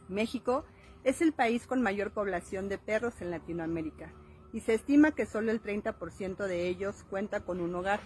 México 0.08 0.64
es 1.04 1.22
el 1.22 1.34
país 1.34 1.68
con 1.68 1.82
mayor 1.82 2.12
población 2.12 2.70
de 2.70 2.78
perros 2.78 3.22
en 3.22 3.32
Latinoamérica 3.32 4.14
y 4.54 4.62
se 4.62 4.74
estima 4.74 5.12
que 5.12 5.26
solo 5.26 5.52
el 5.52 5.62
30% 5.62 6.46
de 6.46 6.68
ellos 6.68 7.04
cuenta 7.10 7.42
con 7.42 7.60
un 7.60 7.76
hogar. 7.76 8.00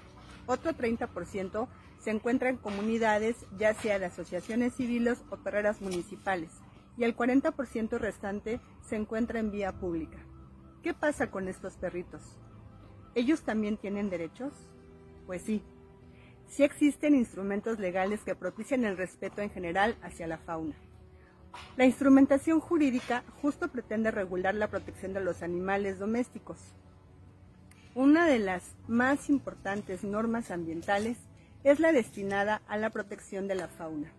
Otro 0.47 0.71
30% 0.71 1.67
se 1.99 2.11
encuentra 2.11 2.49
en 2.49 2.57
comunidades, 2.57 3.35
ya 3.57 3.73
sea 3.73 3.99
de 3.99 4.05
asociaciones 4.05 4.73
civiles 4.73 5.23
o 5.29 5.37
perreras 5.37 5.81
municipales, 5.81 6.51
y 6.97 7.03
el 7.03 7.15
40% 7.15 7.97
restante 7.97 8.59
se 8.81 8.95
encuentra 8.95 9.39
en 9.39 9.51
vía 9.51 9.71
pública. 9.71 10.19
¿Qué 10.83 10.93
pasa 10.93 11.31
con 11.31 11.47
estos 11.47 11.77
perritos? 11.77 12.21
¿Ellos 13.15 13.43
también 13.43 13.77
tienen 13.77 14.09
derechos? 14.09 14.51
Pues 15.25 15.41
sí. 15.41 15.63
Sí 16.49 16.63
existen 16.63 17.15
instrumentos 17.15 17.79
legales 17.79 18.21
que 18.23 18.35
propician 18.35 18.83
el 18.83 18.97
respeto 18.97 19.41
en 19.41 19.49
general 19.49 19.95
hacia 20.03 20.27
la 20.27 20.37
fauna. 20.37 20.75
La 21.77 21.85
instrumentación 21.85 22.59
jurídica 22.59 23.23
justo 23.41 23.69
pretende 23.69 24.11
regular 24.11 24.53
la 24.53 24.69
protección 24.69 25.13
de 25.13 25.21
los 25.21 25.41
animales 25.43 25.97
domésticos. 25.97 26.57
Una 27.95 28.27
de 28.27 28.39
las 28.39 28.75
más 28.89 29.29
importantes 29.29 30.03
normas 30.03 30.51
ambientales 30.51 31.17
es 31.63 31.79
la 31.79 31.93
destinada 31.93 32.61
a 32.67 32.75
la 32.75 32.89
protección 32.89 33.47
de 33.47 33.55
la 33.55 33.69
fauna, 33.69 34.11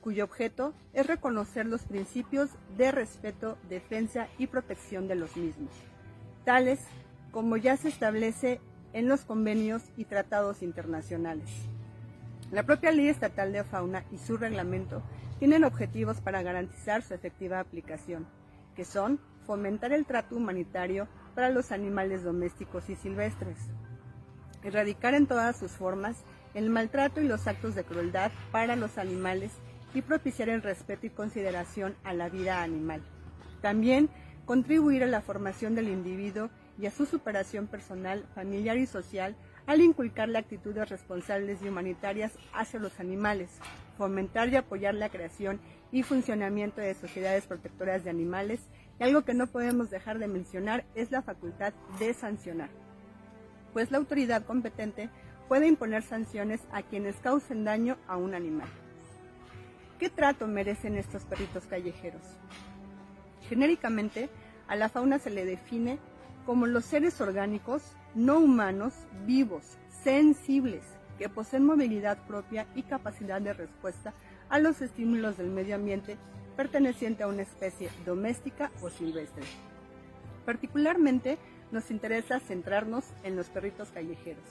cuyo 0.00 0.24
objeto 0.24 0.72
es 0.94 1.06
reconocer 1.06 1.66
los 1.66 1.82
principios 1.82 2.48
de 2.78 2.92
respeto, 2.92 3.58
defensa 3.68 4.28
y 4.38 4.46
protección 4.46 5.06
de 5.06 5.16
los 5.16 5.36
mismos, 5.36 5.70
tales 6.46 6.80
como 7.36 7.58
ya 7.58 7.76
se 7.76 7.88
establece 7.88 8.62
en 8.94 9.08
los 9.08 9.26
convenios 9.26 9.82
y 9.98 10.06
tratados 10.06 10.62
internacionales. 10.62 11.50
La 12.50 12.62
propia 12.62 12.92
Ley 12.92 13.08
Estatal 13.08 13.52
de 13.52 13.62
Fauna 13.62 14.06
y 14.10 14.16
su 14.16 14.38
reglamento 14.38 15.02
tienen 15.38 15.64
objetivos 15.64 16.22
para 16.22 16.40
garantizar 16.40 17.02
su 17.02 17.12
efectiva 17.12 17.60
aplicación, 17.60 18.26
que 18.74 18.86
son 18.86 19.20
fomentar 19.44 19.92
el 19.92 20.06
trato 20.06 20.34
humanitario 20.34 21.08
para 21.34 21.50
los 21.50 21.72
animales 21.72 22.24
domésticos 22.24 22.88
y 22.88 22.96
silvestres, 22.96 23.58
erradicar 24.62 25.12
en 25.12 25.26
todas 25.26 25.58
sus 25.58 25.72
formas 25.72 26.24
el 26.54 26.70
maltrato 26.70 27.20
y 27.20 27.28
los 27.28 27.46
actos 27.46 27.74
de 27.74 27.84
crueldad 27.84 28.32
para 28.50 28.76
los 28.76 28.96
animales 28.96 29.52
y 29.92 30.00
propiciar 30.00 30.48
el 30.48 30.62
respeto 30.62 31.04
y 31.04 31.10
consideración 31.10 31.96
a 32.02 32.14
la 32.14 32.30
vida 32.30 32.62
animal. 32.62 33.02
También 33.60 34.08
contribuir 34.46 35.02
a 35.04 35.06
la 35.06 35.20
formación 35.20 35.74
del 35.74 35.90
individuo 35.90 36.48
y 36.78 36.86
a 36.86 36.90
su 36.90 37.06
superación 37.06 37.66
personal, 37.66 38.24
familiar 38.34 38.76
y 38.76 38.86
social 38.86 39.36
al 39.66 39.80
inculcarle 39.80 40.38
actitudes 40.38 40.88
responsables 40.88 41.60
y 41.62 41.68
humanitarias 41.68 42.32
hacia 42.52 42.78
los 42.78 43.00
animales, 43.00 43.50
fomentar 43.98 44.48
y 44.48 44.56
apoyar 44.56 44.94
la 44.94 45.08
creación 45.08 45.60
y 45.90 46.02
funcionamiento 46.02 46.80
de 46.80 46.94
sociedades 46.94 47.46
protectoras 47.46 48.04
de 48.04 48.10
animales, 48.10 48.60
y 48.98 49.04
algo 49.04 49.22
que 49.22 49.34
no 49.34 49.46
podemos 49.46 49.90
dejar 49.90 50.18
de 50.18 50.28
mencionar 50.28 50.84
es 50.94 51.10
la 51.10 51.22
facultad 51.22 51.72
de 51.98 52.14
sancionar, 52.14 52.70
pues 53.72 53.90
la 53.90 53.98
autoridad 53.98 54.44
competente 54.44 55.10
puede 55.48 55.66
imponer 55.66 56.02
sanciones 56.02 56.60
a 56.72 56.82
quienes 56.82 57.16
causen 57.16 57.64
daño 57.64 57.96
a 58.06 58.16
un 58.16 58.34
animal. 58.34 58.68
¿Qué 59.98 60.10
trato 60.10 60.46
merecen 60.46 60.96
estos 60.96 61.24
perritos 61.24 61.66
callejeros? 61.66 62.22
Genéricamente, 63.48 64.28
a 64.68 64.76
la 64.76 64.88
fauna 64.88 65.18
se 65.18 65.30
le 65.30 65.44
define 65.44 65.98
como 66.46 66.66
los 66.66 66.84
seres 66.84 67.20
orgánicos 67.20 67.82
no 68.14 68.38
humanos 68.38 68.94
vivos, 69.26 69.76
sensibles, 70.04 70.84
que 71.18 71.28
poseen 71.28 71.66
movilidad 71.66 72.18
propia 72.26 72.66
y 72.74 72.82
capacidad 72.82 73.40
de 73.40 73.52
respuesta 73.52 74.14
a 74.48 74.58
los 74.58 74.80
estímulos 74.80 75.36
del 75.36 75.50
medio 75.50 75.74
ambiente 75.74 76.16
perteneciente 76.56 77.24
a 77.24 77.28
una 77.28 77.42
especie 77.42 77.90
doméstica 78.06 78.70
o 78.80 78.88
silvestre. 78.88 79.44
Particularmente 80.44 81.38
nos 81.72 81.90
interesa 81.90 82.40
centrarnos 82.40 83.04
en 83.24 83.36
los 83.36 83.48
perritos 83.48 83.88
callejeros. 83.90 84.44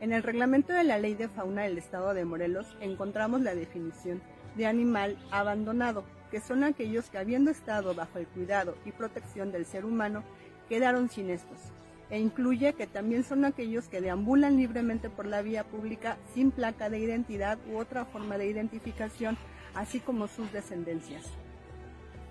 En 0.00 0.12
el 0.12 0.22
reglamento 0.22 0.72
de 0.72 0.84
la 0.84 0.98
Ley 0.98 1.14
de 1.14 1.28
Fauna 1.28 1.62
del 1.62 1.78
Estado 1.78 2.12
de 2.12 2.24
Morelos 2.24 2.66
encontramos 2.80 3.40
la 3.40 3.54
definición 3.54 4.20
de 4.56 4.66
animal 4.66 5.16
abandonado, 5.30 6.04
que 6.30 6.40
son 6.40 6.64
aquellos 6.64 7.08
que 7.08 7.18
habiendo 7.18 7.50
estado 7.50 7.94
bajo 7.94 8.18
el 8.18 8.26
cuidado 8.26 8.76
y 8.84 8.92
protección 8.92 9.52
del 9.52 9.64
ser 9.64 9.84
humano, 9.84 10.24
quedaron 10.68 11.08
sin 11.08 11.30
estos, 11.30 11.58
e 12.10 12.18
incluye 12.18 12.74
que 12.74 12.86
también 12.86 13.24
son 13.24 13.44
aquellos 13.44 13.88
que 13.88 14.00
deambulan 14.00 14.56
libremente 14.56 15.10
por 15.10 15.26
la 15.26 15.42
vía 15.42 15.64
pública 15.64 16.18
sin 16.34 16.50
placa 16.50 16.88
de 16.88 16.98
identidad 16.98 17.58
u 17.70 17.78
otra 17.78 18.04
forma 18.04 18.38
de 18.38 18.46
identificación, 18.46 19.36
así 19.74 20.00
como 20.00 20.28
sus 20.28 20.52
descendencias. 20.52 21.24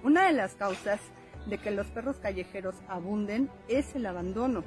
Una 0.04 0.28
de 0.28 0.34
las 0.34 0.56
causas 0.56 1.00
de 1.46 1.58
que 1.58 1.72
los 1.72 1.88
perros 1.88 2.18
callejeros 2.18 2.76
abunden 2.88 3.50
es 3.68 3.96
el 3.96 4.06
abandono, 4.06 4.64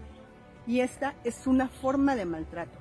y 0.66 0.81
esta 0.81 1.14
es 1.25 1.47
una 1.47 1.69
forma 1.69 2.14
de 2.14 2.25
maltrato. 2.25 2.79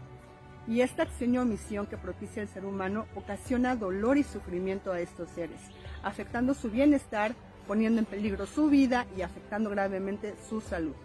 Y 0.67 0.81
esta 0.81 1.03
acción 1.03 1.33
y 1.33 1.38
omisión 1.38 1.88
que 1.88 1.95
propicia 1.95 2.41
el 2.41 2.49
ser 2.49 2.65
humano 2.65 3.05
ocasiona 3.15 3.77
dolor 3.77 4.17
y 4.17 4.23
sufrimiento 4.23 4.91
a 4.91 4.99
estos 4.99 5.29
seres, 5.29 5.61
afectando 6.03 6.53
su 6.53 6.69
bienestar, 6.69 7.35
poniendo 7.68 7.99
en 7.99 8.05
peligro 8.05 8.45
su 8.45 8.70
vida 8.70 9.05
y 9.18 9.22
afectando 9.22 9.70
gravemente 9.70 10.36
su 10.49 10.61
salud. 10.61 10.95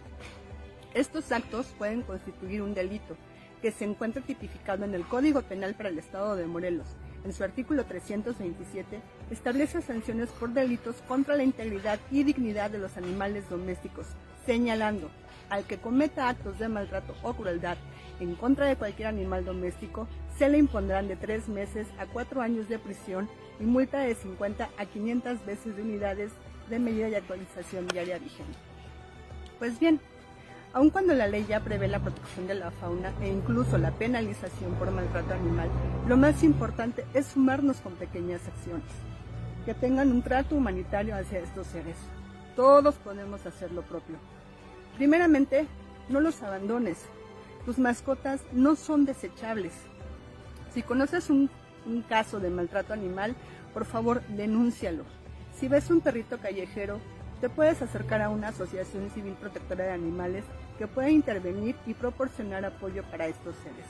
Estos 0.95 1.33
actos 1.33 1.67
pueden 1.79 2.03
constituir 2.03 2.63
un 2.63 2.75
delito 2.75 3.17
que 3.61 3.73
se 3.73 3.85
encuentra 3.85 4.23
tipificado 4.23 4.85
en 4.85 4.95
el 4.95 5.07
Código 5.07 5.43
Penal 5.43 5.75
para 5.75 5.89
el 5.89 5.99
Estado 5.99 6.37
de 6.37 6.47
Morelos. 6.47 6.87
En 7.25 7.33
su 7.33 7.45
artículo 7.45 7.85
327 7.85 9.01
establece 9.31 9.81
sanciones 9.81 10.31
por 10.31 10.51
delitos 10.51 10.97
contra 11.07 11.37
la 11.37 11.45
integridad 11.45 12.01
y 12.11 12.25
dignidad 12.25 12.71
de 12.71 12.79
los 12.79 12.97
animales 12.97 13.49
domésticos, 13.49 14.07
señalando 14.45 15.11
al 15.49 15.65
que 15.65 15.79
cometa 15.79 16.29
actos 16.29 16.59
de 16.59 16.69
maltrato 16.69 17.15
o 17.23 17.35
crueldad 17.35 17.77
en 18.21 18.35
contra 18.37 18.67
de 18.67 18.77
cualquier 18.77 19.09
animal 19.09 19.45
doméstico, 19.45 20.07
se 20.39 20.49
le 20.49 20.59
impondrán 20.59 21.09
de 21.09 21.17
tres 21.17 21.49
meses 21.49 21.89
a 21.99 22.07
cuatro 22.07 22.41
años 22.41 22.69
de 22.69 22.79
prisión 22.79 23.29
y 23.61 23.65
multa 23.65 23.99
de 23.99 24.15
50 24.15 24.71
a 24.77 24.87
500 24.87 25.45
veces 25.45 25.77
de 25.77 25.83
unidades 25.83 26.33
de 26.69 26.79
medida 26.79 27.09
de 27.09 27.17
actualización 27.17 27.89
diaria 27.89 28.19
vigente. 28.19 28.59
Pues 29.59 29.79
bien, 29.79 30.01
Aun 30.75 30.89
cuando 30.89 31.13
la 31.13 31.27
ley 31.27 31.45
ya 31.47 31.61
prevé 31.61 31.87
la 31.87 31.99
protección 31.99 32.47
de 32.47 32.55
la 32.55 32.71
fauna 32.71 33.13
e 33.21 33.29
incluso 33.29 33.77
la 33.77 33.91
penalización 33.91 34.73
por 34.77 34.91
maltrato 34.91 35.35
animal, 35.35 35.69
lo 36.09 36.17
más 36.17 36.43
importante 36.43 37.05
es 37.13 37.27
sumarnos 37.27 37.77
con 37.83 37.93
pequeñas 37.93 38.41
acciones, 38.49 38.89
que 39.67 39.75
tengan 39.75 40.11
un 40.11 40.23
trato 40.23 40.55
humanitario 40.57 41.15
hacia 41.15 41.41
estos 41.41 41.67
seres. 41.67 41.97
Todos 42.57 42.95
podemos 42.95 43.45
hacer 43.45 43.71
lo 43.71 43.83
propio. 43.83 44.17
Primeramente, 44.97 45.67
no 46.09 46.21
los 46.21 46.43
abandones. 46.43 47.05
Tus 47.67 47.79
mascotas 47.79 48.41
no 48.53 48.75
son 48.75 49.05
desechables. 49.05 49.75
Si 50.73 50.83
conoces 50.83 51.29
un, 51.29 51.51
un 51.85 52.01
caso 52.01 52.41
de 52.41 52.49
maltrato 52.49 52.95
animal, 52.95 53.37
por 53.75 53.85
favor, 53.85 54.23
denúncialo. 54.29 55.05
Si 55.63 55.69
ves 55.69 55.89
un 55.91 56.01
perrito 56.01 56.39
callejero, 56.39 56.99
te 57.41 57.49
puedes 57.49 57.81
acercar 57.83 58.21
a 58.21 58.31
una 58.31 58.49
asociación 58.49 59.09
civil 59.11 59.35
protectora 59.35 59.85
de 59.85 59.93
animales 59.93 60.45
que 60.77 60.89
pueda 60.89 61.09
intervenir 61.09 61.77
y 61.87 61.95
proporcionar 61.95 62.65
apoyo 62.65 63.05
para 63.05 63.29
estos 63.29 63.55
seres. 63.63 63.87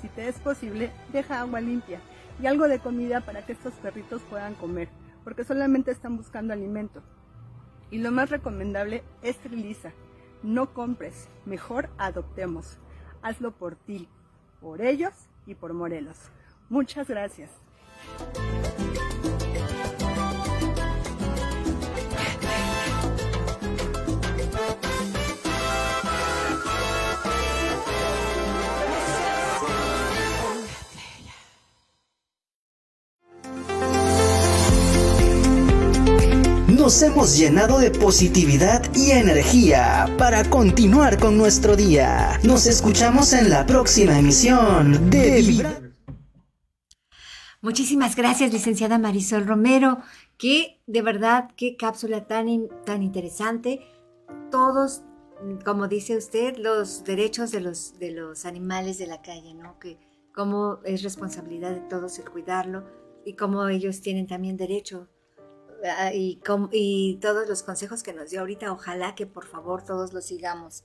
Si 0.00 0.08
te 0.08 0.26
es 0.26 0.38
posible, 0.38 0.90
deja 1.12 1.42
agua 1.42 1.60
limpia 1.60 2.00
y 2.40 2.46
algo 2.46 2.66
de 2.66 2.78
comida 2.78 3.20
para 3.20 3.44
que 3.44 3.52
estos 3.52 3.74
perritos 3.74 4.22
puedan 4.30 4.54
comer, 4.54 4.88
porque 5.22 5.44
solamente 5.44 5.90
están 5.90 6.16
buscando 6.16 6.54
alimento. 6.54 7.02
Y 7.90 7.98
lo 7.98 8.10
más 8.10 8.30
recomendable, 8.30 9.02
esteriliza. 9.20 9.92
No 10.42 10.72
compres, 10.72 11.28
mejor 11.44 11.90
adoptemos. 11.98 12.78
Hazlo 13.20 13.52
por 13.52 13.76
ti, 13.76 14.08
por 14.62 14.80
ellos 14.80 15.12
y 15.44 15.56
por 15.56 15.74
Morelos. 15.74 16.16
Muchas 16.70 17.06
gracias. 17.06 17.50
Nos 36.92 37.02
hemos 37.02 37.38
llenado 37.38 37.78
de 37.78 37.90
positividad 37.90 38.82
y 38.94 39.12
energía 39.12 40.14
para 40.18 40.50
continuar 40.50 41.18
con 41.18 41.38
nuestro 41.38 41.74
día. 41.74 42.38
Nos 42.44 42.66
escuchamos 42.66 43.32
en 43.32 43.48
la 43.48 43.64
próxima 43.64 44.18
emisión 44.18 45.08
de 45.08 45.40
Vibra. 45.40 45.80
Muchísimas 47.62 48.14
gracias, 48.14 48.52
licenciada 48.52 48.98
Marisol 48.98 49.46
Romero. 49.46 50.02
Que 50.36 50.82
de 50.86 51.00
verdad, 51.00 51.48
qué 51.56 51.78
cápsula 51.78 52.26
tan, 52.26 52.68
tan 52.84 53.02
interesante. 53.02 53.80
Todos, 54.50 55.00
como 55.64 55.88
dice 55.88 56.18
usted, 56.18 56.58
los 56.58 57.04
derechos 57.04 57.52
de 57.52 57.60
los, 57.62 57.98
de 57.98 58.10
los 58.10 58.44
animales 58.44 58.98
de 58.98 59.06
la 59.06 59.22
calle, 59.22 59.54
¿no? 59.54 59.78
Que 59.78 59.98
cómo 60.34 60.80
es 60.84 61.02
responsabilidad 61.02 61.70
de 61.70 61.88
todos 61.88 62.18
el 62.18 62.28
cuidarlo 62.28 62.84
y 63.24 63.34
cómo 63.34 63.66
ellos 63.68 64.02
tienen 64.02 64.26
también 64.26 64.58
derecho 64.58 65.08
Ah, 65.84 66.12
y, 66.14 67.18
todos 67.20 67.48
los 67.48 67.62
consejos 67.62 68.02
que 68.02 68.12
nos 68.12 68.30
dio 68.30 68.40
ahorita, 68.40 68.72
ojalá 68.72 69.14
que 69.14 69.26
por 69.26 69.46
favor 69.46 69.84
todos 69.84 70.12
los 70.12 70.24
sigamos, 70.24 70.84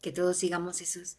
que 0.00 0.12
todos 0.12 0.36
sigamos 0.36 0.80
esos 0.80 1.18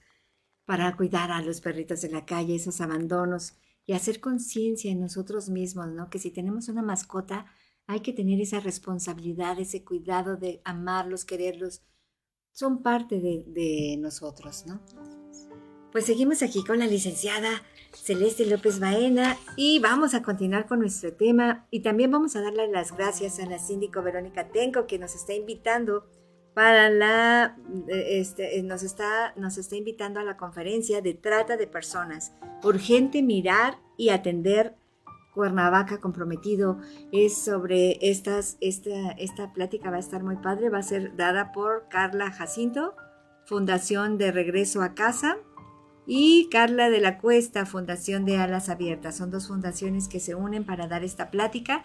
para 0.66 0.96
cuidar 0.98 1.32
a 1.32 1.42
los 1.42 1.62
perritos 1.62 2.02
de 2.02 2.10
la 2.10 2.26
calle, 2.26 2.56
esos 2.56 2.82
abandonos 2.82 3.54
y 3.86 3.94
hacer 3.94 4.20
conciencia 4.20 4.92
en 4.92 5.00
nosotros 5.00 5.50
mismos, 5.50 5.88
¿no? 5.90 6.10
Que 6.10 6.20
si 6.20 6.32
tenemos 6.32 6.68
una 6.68 6.82
mascota, 6.82 7.46
hay 7.86 8.02
que 8.02 8.14
tener 8.14 8.42
esa 8.42 8.60
responsabilidad, 8.60 9.60
ese 9.60 9.86
cuidado 9.86 10.36
de 10.36 10.62
amarlos, 10.66 11.24
quererlos. 11.24 11.84
Son 12.52 12.82
parte 12.82 13.22
de, 13.22 13.46
de 13.48 13.96
nosotros, 13.98 14.66
¿no? 14.66 14.82
Pues 15.92 16.06
seguimos 16.06 16.42
aquí 16.42 16.64
con 16.66 16.80
la 16.80 16.88
licenciada 16.88 17.64
Celeste 17.94 18.46
López 18.46 18.80
Baena 18.80 19.38
y 19.56 19.80
vamos 19.80 20.14
a 20.14 20.22
continuar 20.22 20.66
con 20.66 20.80
nuestro 20.80 21.14
tema 21.14 21.66
y 21.72 21.82
también 21.82 22.12
vamos 22.12 22.36
a 22.36 22.42
darle 22.42 22.68
las 22.68 22.96
gracias 22.96 23.40
a 23.40 23.46
la 23.46 23.60
síndico 23.60 24.02
Verónica 24.02 24.50
Tenco 24.50 24.88
que 24.88 25.00
nos 25.00 25.16
está 25.16 25.34
invitando 25.34 26.06
para 26.54 26.90
la, 26.90 27.56
este, 27.88 28.64
nos, 28.64 28.82
está, 28.82 29.34
nos 29.36 29.58
está 29.58 29.76
invitando 29.76 30.20
a 30.20 30.24
la 30.24 30.38
conferencia 30.38 31.02
de 31.02 31.14
trata 31.14 31.56
de 31.56 31.68
personas. 31.68 32.34
Urgente 32.64 33.22
mirar 33.22 33.78
y 33.96 34.10
atender 34.10 34.76
Cuernavaca 35.38 36.02
comprometido. 36.02 36.80
Es 37.12 37.38
sobre 37.38 38.00
estas, 38.02 38.58
esta, 38.60 39.12
esta 39.12 39.54
plática 39.54 39.92
va 39.92 39.98
a 39.98 40.00
estar 40.00 40.24
muy 40.24 40.38
padre, 40.38 40.70
va 40.70 40.80
a 40.80 40.84
ser 40.84 41.16
dada 41.16 41.52
por 41.52 41.88
Carla 41.90 42.32
Jacinto, 42.32 42.96
Fundación 43.46 44.18
de 44.18 44.32
Regreso 44.32 44.82
a 44.82 44.96
Casa, 44.96 45.38
y 46.10 46.48
Carla 46.50 46.90
de 46.90 47.02
la 47.02 47.20
Cuesta, 47.20 47.66
Fundación 47.66 48.24
de 48.24 48.38
Alas 48.38 48.70
Abiertas. 48.70 49.18
Son 49.18 49.30
dos 49.30 49.48
fundaciones 49.48 50.08
que 50.08 50.22
se 50.22 50.36
unen 50.36 50.64
para 50.64 50.88
dar 50.88 51.04
esta 51.04 51.30
plática 51.30 51.84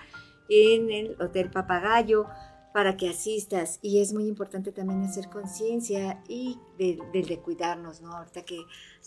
en 0.49 0.93
el 0.93 1.17
Hotel 1.21 1.51
Papagayo 1.51 2.27
para 2.73 2.97
que 2.97 3.09
asistas. 3.09 3.81
Y 3.83 4.01
es 4.01 4.13
muy 4.13 4.29
importante 4.29 4.71
también 4.71 5.03
hacer 5.03 5.29
conciencia 5.29 6.23
y 6.29 6.57
del 6.79 7.01
de, 7.13 7.41
cuidarnos, 7.41 8.01
¿no? 8.01 8.17
Ahorita 8.17 8.45
que 8.45 8.61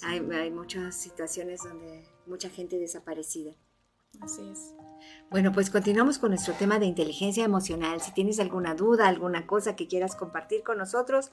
hay, 0.04 0.20
hay, 0.34 0.52
muchas 0.52 0.96
situaciones 0.96 1.64
donde 1.64 2.04
mucha 2.26 2.50
gente 2.50 2.78
desaparecida. 2.78 3.54
Así 4.20 4.42
es. 4.52 4.74
Bueno, 5.30 5.54
pues 5.54 5.70
continuamos 5.70 6.20
con 6.20 6.32
nuestro 6.32 6.54
tema 6.56 6.78
de 6.78 6.88
inteligencia 6.88 7.46
emocional. 7.46 8.02
Si 8.02 8.12
tienes 8.12 8.40
alguna 8.42 8.76
duda, 8.76 9.08
alguna 9.08 9.48
cosa 9.48 9.78
que 9.78 9.88
quieras 9.88 10.14
compartir 10.16 10.62
con 10.64 10.78
nosotros, 10.78 11.32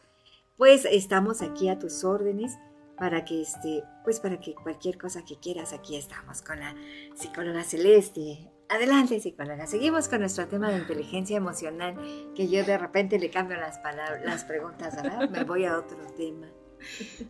pues 0.57 0.85
estamos 0.85 1.43
aquí 1.43 1.69
a 1.69 1.81
tus 1.81 2.05
órdenes 2.05 2.57
para 3.03 3.25
que 3.25 3.43
este, 3.43 3.83
pues 4.05 4.21
para 4.21 4.39
que 4.39 4.55
cualquier 4.55 4.97
cosa 4.97 5.25
que 5.25 5.37
quieras, 5.37 5.73
aquí 5.73 5.97
estamos 5.97 6.41
con 6.41 6.61
la 6.61 6.73
psicóloga 7.17 7.65
Celeste. 7.65 8.49
Adelante, 8.69 9.19
psicóloga. 9.19 9.67
Seguimos 9.67 10.07
con 10.07 10.21
nuestro 10.21 10.47
tema 10.47 10.71
de 10.71 10.79
inteligencia 10.79 11.37
emocional, 11.37 11.97
que 12.37 12.47
yo 12.47 12.63
de 12.63 12.79
repente 12.79 13.19
le 13.19 13.29
cambio 13.29 13.57
las 13.57 13.81
palabras, 13.81 14.25
las 14.25 14.45
preguntas, 14.45 14.95
¿verdad? 14.95 15.29
Me 15.31 15.43
voy 15.43 15.65
a 15.65 15.79
otro 15.79 15.99
tema. 16.17 16.47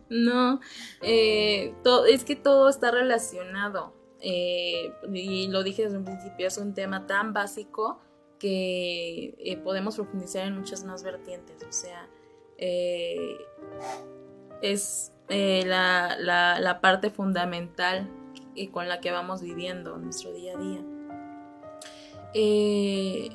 No, 0.09 0.59
eh, 1.01 1.73
es 2.07 2.23
que 2.23 2.35
todo 2.35 2.69
está 2.69 2.91
relacionado. 2.91 3.95
Eh, 4.19 4.93
y 5.11 5.47
lo 5.47 5.63
dije 5.63 5.85
desde 5.85 5.97
un 5.97 6.05
principio, 6.05 6.49
es 6.49 6.59
un 6.59 6.75
tema 6.75 7.07
tan 7.07 7.33
básico 7.33 7.99
que 8.37 9.33
eh, 9.39 9.57
podemos 9.57 9.95
profundizar 9.95 10.45
en 10.45 10.55
muchas 10.55 10.83
más 10.83 11.01
vertientes. 11.01 11.63
O 11.63 11.71
sea, 11.71 12.07
es 14.61 15.12
la, 15.29 16.15
la, 16.17 16.81
parte 16.81 17.09
fundamental 17.09 18.09
y 18.55 18.67
con 18.67 18.87
la 18.87 18.99
que 18.99 19.11
vamos 19.11 19.41
viviendo 19.41 19.97
nuestro 19.97 20.31
día 20.33 20.53
a 20.55 20.61
día. 20.61 20.81
Eh, 22.33 23.29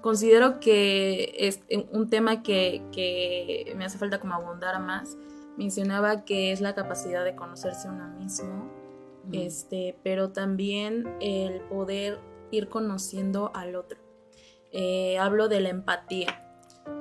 considero 0.00 0.60
que 0.60 1.34
es 1.38 1.60
un 1.90 2.08
tema 2.08 2.42
que, 2.42 3.72
me 3.76 3.84
hace 3.84 3.98
falta 3.98 4.20
como 4.20 4.34
abundar 4.34 4.80
más. 4.80 5.16
Mencionaba 5.56 6.24
que 6.24 6.52
es 6.52 6.60
la 6.60 6.74
capacidad 6.74 7.24
de 7.24 7.36
conocerse 7.36 7.88
a 7.88 7.92
uno 7.92 8.08
mismo, 8.08 8.70
este, 9.32 9.96
pero 10.02 10.30
también 10.30 11.16
el 11.20 11.60
poder 11.62 12.18
ir 12.50 12.68
conociendo 12.68 13.52
al 13.54 13.76
otro. 13.76 13.98
Eh, 14.72 15.16
hablo 15.18 15.48
de 15.48 15.60
la 15.60 15.68
empatía. 15.68 16.43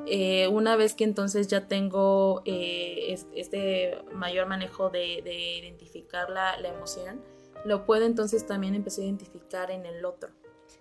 Eh, 0.06 0.48
una 0.48 0.76
vez 0.76 0.96
que 0.96 1.04
entonces 1.04 1.48
ya 1.48 1.68
tengo 1.68 2.42
este 2.46 3.98
mayor 4.14 4.48
manejo 4.48 4.90
de, 4.90 5.20
identificar 5.60 6.30
la, 6.30 6.58
la, 6.60 6.70
emoción, 6.70 7.22
lo 7.66 7.86
puedo 7.86 8.06
entonces 8.06 8.46
también 8.46 8.76
empezar 8.76 9.04
a 9.04 9.06
identificar 9.06 9.72
en 9.72 9.86
el 9.86 10.04
otro 10.06 10.30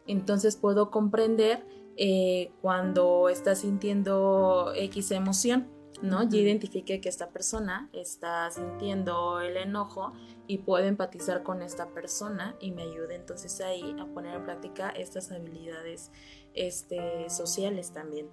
entonces 0.07 0.57
puedo 0.57 0.91
comprender 0.91 1.65
eh, 1.97 2.53
cuando 2.61 3.29
está 3.29 3.55
sintiendo 3.55 4.73
X 4.75 5.11
emoción, 5.11 5.69
¿no? 6.01 6.23
Ya 6.29 6.39
identifique 6.39 7.01
que 7.01 7.09
esta 7.09 7.31
persona 7.31 7.89
está 7.93 8.51
sintiendo 8.51 9.41
el 9.41 9.57
enojo 9.57 10.13
y 10.47 10.59
puedo 10.59 10.87
empatizar 10.87 11.43
con 11.43 11.63
esta 11.63 11.91
persona 11.91 12.57
y 12.61 12.73
me 12.73 12.83
ayude 12.83 13.15
entonces 13.15 13.61
ahí 13.61 13.95
a 14.01 14.07
poner 14.07 14.35
en 14.35 14.45
práctica 14.45 14.91
estas 14.91 15.31
habilidades 15.31 16.11
este, 16.55 17.29
sociales 17.31 17.93
también. 17.93 18.29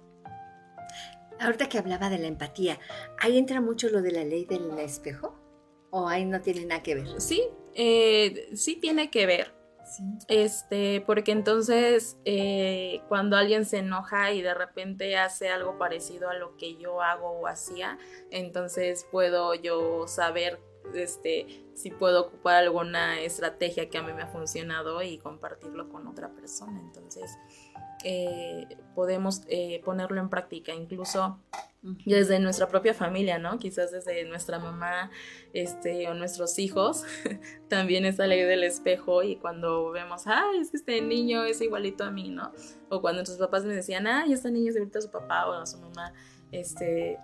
Ahorita 1.40 1.68
que 1.68 1.78
hablaba 1.78 2.10
de 2.10 2.18
la 2.18 2.26
empatía, 2.26 2.78
¿ahí 3.18 3.38
entra 3.38 3.60
mucho 3.60 3.88
lo 3.88 4.02
de 4.02 4.12
la 4.12 4.24
ley 4.24 4.44
del 4.44 4.78
espejo? 4.78 5.34
¿O 5.90 6.06
ahí 6.06 6.24
no 6.24 6.40
tiene 6.40 6.66
nada 6.66 6.82
que 6.82 6.94
ver? 6.94 7.20
Sí, 7.20 7.42
eh, 7.74 8.50
sí 8.54 8.76
tiene 8.76 9.10
que 9.10 9.26
ver. 9.26 9.54
Este, 10.28 11.02
porque 11.04 11.32
entonces 11.32 12.16
eh, 12.24 13.00
cuando 13.08 13.36
alguien 13.36 13.64
se 13.64 13.78
enoja 13.78 14.32
y 14.32 14.40
de 14.40 14.54
repente 14.54 15.16
hace 15.16 15.48
algo 15.48 15.78
parecido 15.78 16.28
a 16.28 16.34
lo 16.34 16.56
que 16.56 16.76
yo 16.76 17.02
hago 17.02 17.40
o 17.40 17.46
hacía, 17.48 17.98
entonces 18.30 19.06
puedo 19.10 19.54
yo 19.54 20.06
saber 20.06 20.60
este, 20.94 21.64
si 21.74 21.90
puedo 21.90 22.26
ocupar 22.26 22.56
alguna 22.56 23.20
estrategia 23.20 23.88
que 23.88 23.98
a 23.98 24.02
mí 24.02 24.12
me 24.12 24.22
ha 24.22 24.26
funcionado 24.26 25.02
y 25.02 25.18
compartirlo 25.18 25.88
con 25.88 26.06
otra 26.06 26.30
persona. 26.30 26.80
Entonces, 26.80 27.30
eh, 28.04 28.66
podemos 28.94 29.42
eh, 29.48 29.80
ponerlo 29.84 30.20
en 30.20 30.28
práctica, 30.28 30.74
incluso 30.74 31.38
desde 32.04 32.38
nuestra 32.38 32.68
propia 32.68 32.92
familia, 32.92 33.38
¿no? 33.38 33.58
Quizás 33.58 33.90
desde 33.90 34.24
nuestra 34.24 34.58
mamá 34.58 35.10
este, 35.54 36.08
o 36.08 36.14
nuestros 36.14 36.58
hijos, 36.58 37.04
también 37.68 38.04
esa 38.04 38.26
ley 38.26 38.42
del 38.42 38.64
espejo 38.64 39.22
y 39.22 39.36
cuando 39.36 39.90
vemos, 39.90 40.26
ay, 40.26 40.60
es 40.60 40.70
que 40.70 40.76
este 40.76 41.00
niño 41.00 41.44
es 41.44 41.60
igualito 41.60 42.04
a 42.04 42.10
mí, 42.10 42.28
¿no? 42.28 42.52
O 42.90 43.00
cuando 43.00 43.20
nuestros 43.20 43.38
papás 43.38 43.64
me 43.64 43.74
decían, 43.74 44.06
ay, 44.06 44.32
este 44.32 44.50
niño 44.50 44.70
es 44.70 44.76
igualito 44.76 44.98
a 44.98 45.02
su 45.02 45.10
papá 45.10 45.48
o 45.48 45.52
a 45.52 45.66
su 45.66 45.78
mamá, 45.78 46.12
este... 46.52 47.18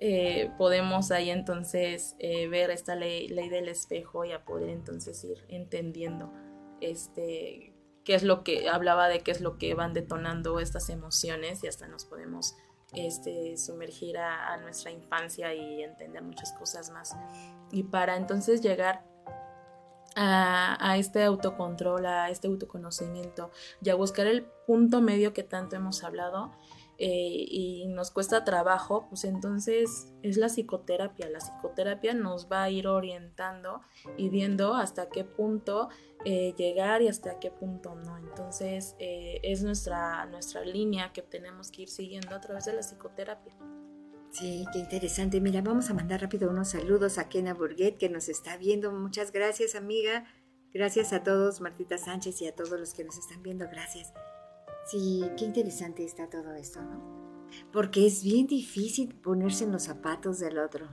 Eh, 0.00 0.50
podemos 0.58 1.12
ahí 1.12 1.30
entonces 1.30 2.16
ver 2.18 2.70
esta 2.70 2.94
ley, 2.94 3.28
ley 3.28 3.48
del 3.48 3.68
espejo 3.68 4.24
y 4.24 4.32
a 4.32 4.44
poder 4.44 4.68
entonces 4.68 5.22
ir 5.24 5.38
entendiendo 5.48 6.30
este 6.80 7.73
qué 8.04 8.14
es 8.14 8.22
lo 8.22 8.44
que 8.44 8.68
hablaba 8.68 9.08
de 9.08 9.20
qué 9.20 9.30
es 9.30 9.40
lo 9.40 9.58
que 9.58 9.74
van 9.74 9.94
detonando 9.94 10.60
estas 10.60 10.90
emociones 10.90 11.64
y 11.64 11.66
hasta 11.66 11.88
nos 11.88 12.04
podemos 12.04 12.54
este, 12.94 13.56
sumergir 13.56 14.18
a, 14.18 14.56
nuestra 14.58 14.90
infancia 14.90 15.52
y 15.54 15.82
entender 15.82 16.22
muchas 16.22 16.52
cosas 16.52 16.90
más. 16.90 17.16
Y 17.70 17.84
para 17.84 18.16
entonces 18.16 18.60
llegar 18.60 19.04
a, 20.14 20.76
a, 20.80 20.96
este 20.96 21.24
autocontrol, 21.24 22.06
a 22.06 22.30
este 22.30 22.46
autoconocimiento 22.46 23.50
y 23.82 23.90
a 23.90 23.94
buscar 23.94 24.26
el 24.26 24.44
punto 24.66 25.00
medio 25.00 25.32
que 25.32 25.42
tanto 25.42 25.76
hemos 25.76 26.04
hablado, 26.04 26.52
eh, 26.98 27.46
y 27.48 27.86
nos 27.88 28.10
cuesta 28.10 28.44
trabajo, 28.44 29.06
pues 29.08 29.24
entonces 29.24 30.12
es 30.22 30.36
la 30.36 30.48
psicoterapia. 30.48 31.28
La 31.28 31.38
psicoterapia 31.38 32.14
nos 32.14 32.50
va 32.50 32.62
a 32.62 32.70
ir 32.70 32.86
orientando 32.86 33.80
y 34.16 34.28
viendo 34.28 34.74
hasta 34.74 35.08
qué 35.08 35.24
punto 35.24 35.88
eh, 36.24 36.54
llegar 36.56 37.02
y 37.02 37.08
hasta 37.08 37.40
qué 37.40 37.50
punto 37.50 37.94
no. 37.94 38.16
Entonces 38.18 38.94
eh, 38.98 39.40
es 39.42 39.62
nuestra, 39.62 40.26
nuestra 40.26 40.64
línea 40.64 41.12
que 41.12 41.22
tenemos 41.22 41.70
que 41.70 41.82
ir 41.82 41.88
siguiendo 41.88 42.34
a 42.34 42.40
través 42.40 42.64
de 42.66 42.74
la 42.74 42.80
psicoterapia. 42.80 43.54
Sí, 44.30 44.64
qué 44.72 44.80
interesante. 44.80 45.40
Mira, 45.40 45.62
vamos 45.62 45.90
a 45.90 45.94
mandar 45.94 46.20
rápido 46.20 46.50
unos 46.50 46.70
saludos 46.70 47.18
a 47.18 47.28
Kena 47.28 47.54
Burguet 47.54 47.96
que 47.96 48.08
nos 48.08 48.28
está 48.28 48.56
viendo. 48.56 48.90
Muchas 48.90 49.30
gracias, 49.30 49.76
amiga. 49.76 50.24
Gracias 50.72 51.12
a 51.12 51.22
todos, 51.22 51.60
Martita 51.60 51.98
Sánchez 51.98 52.42
y 52.42 52.48
a 52.48 52.54
todos 52.54 52.78
los 52.80 52.94
que 52.94 53.04
nos 53.04 53.16
están 53.16 53.44
viendo. 53.44 53.68
Gracias. 53.68 54.12
Sí, 54.84 55.24
qué 55.36 55.44
interesante 55.44 56.04
está 56.04 56.28
todo 56.28 56.54
esto, 56.54 56.82
¿no? 56.82 57.48
Porque 57.72 58.06
es 58.06 58.22
bien 58.22 58.46
difícil 58.46 59.14
ponerse 59.14 59.64
en 59.64 59.72
los 59.72 59.84
zapatos 59.84 60.40
del 60.40 60.58
otro. 60.58 60.88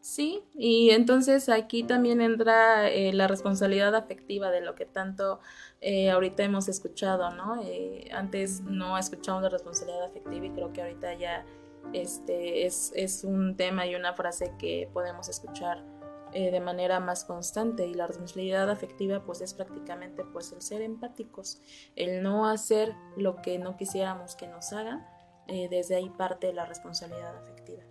Sí, 0.00 0.42
y 0.54 0.90
entonces 0.90 1.48
aquí 1.48 1.82
también 1.82 2.20
entra 2.20 2.88
eh, 2.88 3.12
la 3.12 3.28
responsabilidad 3.28 3.94
afectiva 3.94 4.50
de 4.50 4.60
lo 4.60 4.74
que 4.74 4.86
tanto 4.86 5.40
eh, 5.80 6.10
ahorita 6.10 6.44
hemos 6.44 6.68
escuchado, 6.68 7.30
¿no? 7.34 7.60
Eh, 7.62 8.08
antes 8.12 8.62
no 8.62 8.96
escuchamos 8.96 9.42
la 9.42 9.48
responsabilidad 9.48 10.04
afectiva 10.04 10.46
y 10.46 10.50
creo 10.50 10.72
que 10.72 10.82
ahorita 10.82 11.14
ya 11.14 11.44
este, 11.92 12.64
es, 12.66 12.92
es 12.94 13.24
un 13.24 13.56
tema 13.56 13.86
y 13.86 13.96
una 13.96 14.14
frase 14.14 14.52
que 14.58 14.88
podemos 14.92 15.28
escuchar 15.28 15.84
eh, 16.32 16.50
de 16.50 16.60
manera 16.60 17.00
más 17.00 17.24
constante 17.24 17.86
y 17.86 17.94
la 17.94 18.06
responsabilidad 18.06 18.68
afectiva 18.70 19.24
pues 19.24 19.40
es 19.40 19.54
prácticamente 19.54 20.24
pues 20.24 20.52
el 20.52 20.60
ser 20.60 20.82
empáticos, 20.82 21.60
el 21.96 22.22
no 22.22 22.48
hacer 22.48 22.94
lo 23.16 23.36
que 23.36 23.58
no 23.58 23.76
quisiéramos 23.76 24.36
que 24.36 24.46
nos 24.46 24.72
hagan, 24.72 25.06
eh, 25.46 25.68
desde 25.70 25.96
ahí 25.96 26.10
parte 26.10 26.52
la 26.52 26.66
responsabilidad 26.66 27.36
afectiva. 27.36 27.82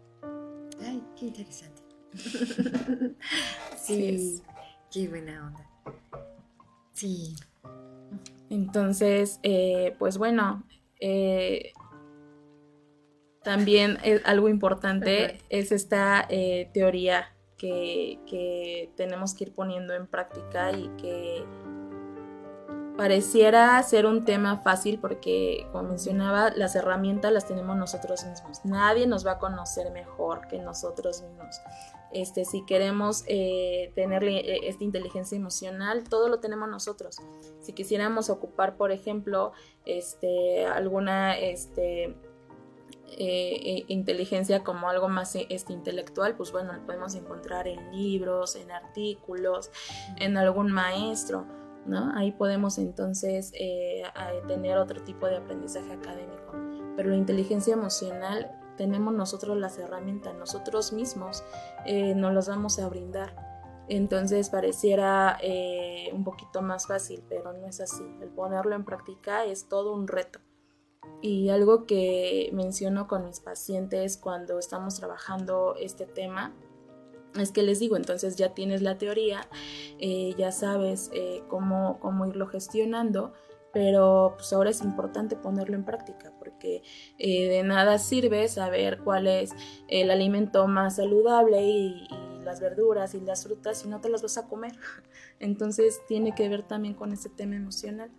Ay, 0.82 1.04
qué 1.18 1.26
interesante. 1.26 1.82
sí, 3.78 4.42
qué 4.92 5.08
buena 5.08 5.48
onda. 5.48 5.70
Sí. 6.94 7.36
Entonces, 8.50 9.40
eh, 9.44 9.96
pues 9.98 10.18
bueno, 10.18 10.64
también 13.44 13.98
es 14.04 14.26
algo 14.26 14.50
importante 14.50 15.40
es 15.50 15.72
esta 15.72 16.28
teoría 16.74 17.34
que, 17.58 18.92
tenemos 18.96 19.34
que 19.34 19.46
ir 19.46 19.54
poniendo 19.54 19.94
en 19.94 20.08
práctica 20.08 20.72
y 20.72 20.90
que 20.98 21.46
pareciera 22.96 23.82
ser 23.84 24.06
un 24.06 24.26
tema 24.26 24.58
fácil 24.60 25.00
porque, 25.00 25.68
como 25.72 25.90
mencionaba, 25.90 26.52
las 26.52 26.76
herramientas 26.76 27.32
las 27.32 27.46
tenemos 27.46 27.78
nosotros 27.78 28.26
mismos. 28.26 28.66
Nadie 28.66 29.06
nos 29.06 29.26
va 29.26 29.34
a 29.34 29.40
conocer 29.40 29.92
mejor 29.92 30.48
que 30.48 30.60
nosotros 30.60 31.22
mismos. 31.22 31.62
Este, 32.12 32.46
si 32.46 32.66
queremos 32.66 33.24
eh, 33.28 33.92
tener 33.94 34.24
eh, 34.24 34.68
esta 34.68 34.84
inteligencia 34.84 35.36
emocional, 35.36 36.06
todo 36.06 36.30
lo 36.30 36.40
tenemos 36.40 36.70
nosotros. 36.70 37.18
Si 37.60 37.74
quisiéramos 37.74 38.30
ocupar, 38.30 38.78
por 38.78 38.92
ejemplo, 38.92 39.52
este, 39.86 40.66
alguna 40.66 41.38
este, 41.38 42.16
eh, 43.10 43.86
inteligencia 43.88 44.64
como 44.64 44.90
algo 44.90 45.10
más 45.10 45.36
este, 45.36 45.74
intelectual, 45.74 46.36
pues 46.36 46.52
bueno, 46.52 46.74
lo 46.74 46.86
podemos 46.86 47.16
encontrar 47.16 47.68
en 47.68 47.92
libros, 47.92 48.56
en 48.56 48.72
artículos, 48.72 49.72
en 50.18 50.38
algún 50.38 50.72
maestro, 50.72 51.46
¿no? 51.86 52.12
Ahí 52.16 52.32
podemos 52.32 52.78
entonces 52.78 53.54
tener 54.48 54.78
otro 54.78 55.04
tipo 55.04 55.28
de 55.28 55.38
aprendizaje 55.38 55.94
académico. 55.94 56.54
Pero 56.96 57.10
la 57.10 57.16
inteligencia 57.16 57.74
emocional 57.74 58.52
tenemos 58.78 59.14
nosotros 59.14 59.58
las 59.58 59.78
herramientas, 59.78 60.34
nosotros 60.36 60.94
mismos 60.94 61.44
eh, 61.86 62.16
nos 62.16 62.34
las 62.34 62.48
vamos 62.48 62.80
a 62.80 62.88
brindar. 62.88 63.36
Entonces 63.90 64.50
pareciera 64.50 65.38
eh, 65.42 66.10
un 66.14 66.24
poquito 66.24 66.62
más 66.62 66.88
fácil, 66.88 67.24
pero 67.28 67.54
no 67.54 67.68
es 67.68 67.82
así. 67.82 68.04
El 68.22 68.30
ponerlo 68.30 68.76
en 68.76 68.86
práctica 68.86 69.46
es 69.46 69.68
todo 69.68 69.94
un 69.94 70.08
reto. 70.08 70.40
Y 71.22 71.50
algo 71.50 71.86
que 71.86 72.50
menciono 72.54 73.08
con 73.08 73.26
mis 73.26 73.40
pacientes 73.40 74.18
cuando 74.18 74.60
estamos 74.60 74.96
trabajando 74.96 75.76
este 75.80 76.06
tema 76.06 76.54
es 77.40 77.52
que 77.52 77.64
les 77.64 77.80
digo, 77.80 77.98
entonces 77.98 78.36
ya 78.36 78.54
tienes 78.54 78.82
la 78.82 78.98
teoría, 78.98 79.48
eh, 80.00 80.34
ya 80.38 80.52
sabes 80.52 81.12
cómo, 81.48 82.00
cómo 82.00 82.26
irlo 82.26 82.48
gestionando, 82.48 83.34
pero 83.74 84.34
pues 84.38 84.52
ahora 84.54 84.70
es 84.72 84.82
importante 84.82 85.36
ponerlo 85.36 85.76
en 85.76 85.84
práctica 85.84 86.34
porque 86.40 86.82
eh, 87.20 87.50
de 87.50 87.64
nada 87.64 88.00
sirve 88.00 88.48
saber 88.48 89.00
cuál 89.04 89.28
es 89.28 89.52
el 89.88 90.10
alimento 90.10 90.68
más 90.68 90.96
saludable 90.96 91.62
y, 91.62 92.08
las 92.44 92.62
verduras 92.62 93.14
y 93.14 93.20
las 93.20 93.44
frutas 93.44 93.80
si 93.80 93.90
no 93.90 94.00
te 94.00 94.08
las 94.08 94.22
vas 94.22 94.38
a 94.38 94.48
comer. 94.48 94.72
Entonces 95.40 96.00
tiene 96.08 96.34
que 96.34 96.48
ver 96.48 96.64
también 96.64 96.94
con 96.94 97.12
ese 97.12 97.28
tema 97.28 97.58
emocional. 97.58 98.10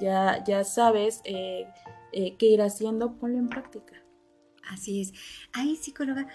Ya, 0.00 0.42
ya 0.44 0.64
sabes 0.64 1.20
eh, 2.16 2.36
qué 2.38 2.46
ir 2.46 2.62
haciendo, 2.62 3.18
ponlo 3.18 3.38
en 3.38 3.48
práctica. 3.48 3.94
Así 4.70 5.02
es. 5.02 5.12
Ahí, 5.52 5.76
psicóloga, 5.76 6.26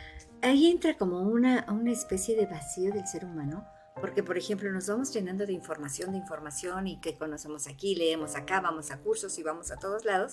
ahí 0.41 0.69
entra 0.69 0.95
como 0.95 1.21
una, 1.21 1.65
una 1.69 1.91
especie 1.91 2.35
de 2.35 2.45
vacío 2.45 2.93
del 2.93 3.07
ser 3.07 3.25
humano 3.25 3.65
porque, 3.99 4.23
por 4.23 4.37
ejemplo, 4.37 4.71
nos 4.71 4.87
vamos 4.87 5.13
llenando 5.13 5.45
de 5.45 5.53
información, 5.53 6.11
de 6.11 6.19
información 6.19 6.87
y 6.87 6.99
que 7.01 7.17
conocemos 7.17 7.67
aquí, 7.67 7.95
leemos 7.95 8.35
acá, 8.35 8.61
vamos 8.61 8.91
a 8.91 8.99
cursos 8.99 9.37
y 9.37 9.43
vamos 9.43 9.71
a 9.71 9.77
todos 9.77 10.05
lados, 10.05 10.31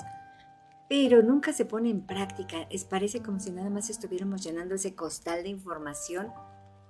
pero 0.89 1.23
nunca 1.23 1.53
se 1.53 1.65
pone 1.65 1.91
en 1.91 2.07
práctica. 2.07 2.67
Es, 2.71 2.85
parece 2.85 3.21
como 3.21 3.41
si 3.41 3.51
nada 3.51 3.69
más 3.69 3.91
estuviéramos 3.91 4.43
llenando 4.43 4.75
ese 4.75 4.95
costal 4.95 5.43
de 5.43 5.49
información 5.49 6.33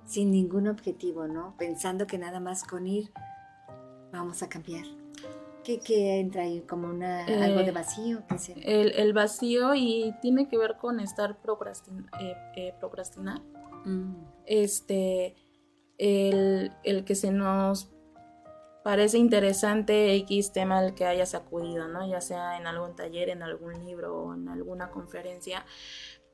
sin 0.05 0.31
ningún 0.31 0.69
objetivo, 0.69 1.27
¿no? 1.27 1.57
Pensando 1.59 2.07
que 2.07 2.19
nada 2.19 2.39
más 2.39 2.65
con 2.65 2.87
ir 2.87 3.13
vamos 4.13 4.43
a 4.43 4.49
cambiar. 4.49 4.85
¿Qué, 5.77 6.19
entra 6.19 6.43
ahí? 6.43 6.63
¿Como 6.63 6.89
una, 6.89 7.27
algo 7.27 7.59
de 7.61 7.69
eh, 7.69 7.73
vacío? 7.73 8.23
El, 8.63 8.93
el, 8.93 9.13
vacío 9.13 9.75
y 9.75 10.15
tiene 10.23 10.49
que 10.49 10.57
ver 10.57 10.77
con 10.77 10.99
estar 10.99 11.39
eh, 12.21 12.35
eh, 12.57 12.75
procrastinar. 12.81 13.43
Mm. 13.85 14.15
Este 14.47 15.37
el, 15.99 17.05
que 17.05 17.15
se 17.15 17.33
nos 17.33 17.91
parece 18.83 19.19
interesante 19.19 20.15
X 20.15 20.53
tema 20.53 20.79
al 20.79 20.95
que 20.95 21.05
hayas 21.05 21.35
acudido, 21.35 21.89
¿no? 21.89 22.09
Ya 22.09 22.23
sea 22.23 22.57
en 22.57 22.67
algún 22.67 22.97
taller, 22.97 23.29
en 23.29 23.43
algún 23.43 23.85
libro 23.85 24.17
o 24.17 24.35
en 24.35 24.49
alguna 24.49 24.91
conferencia, 24.91 25.67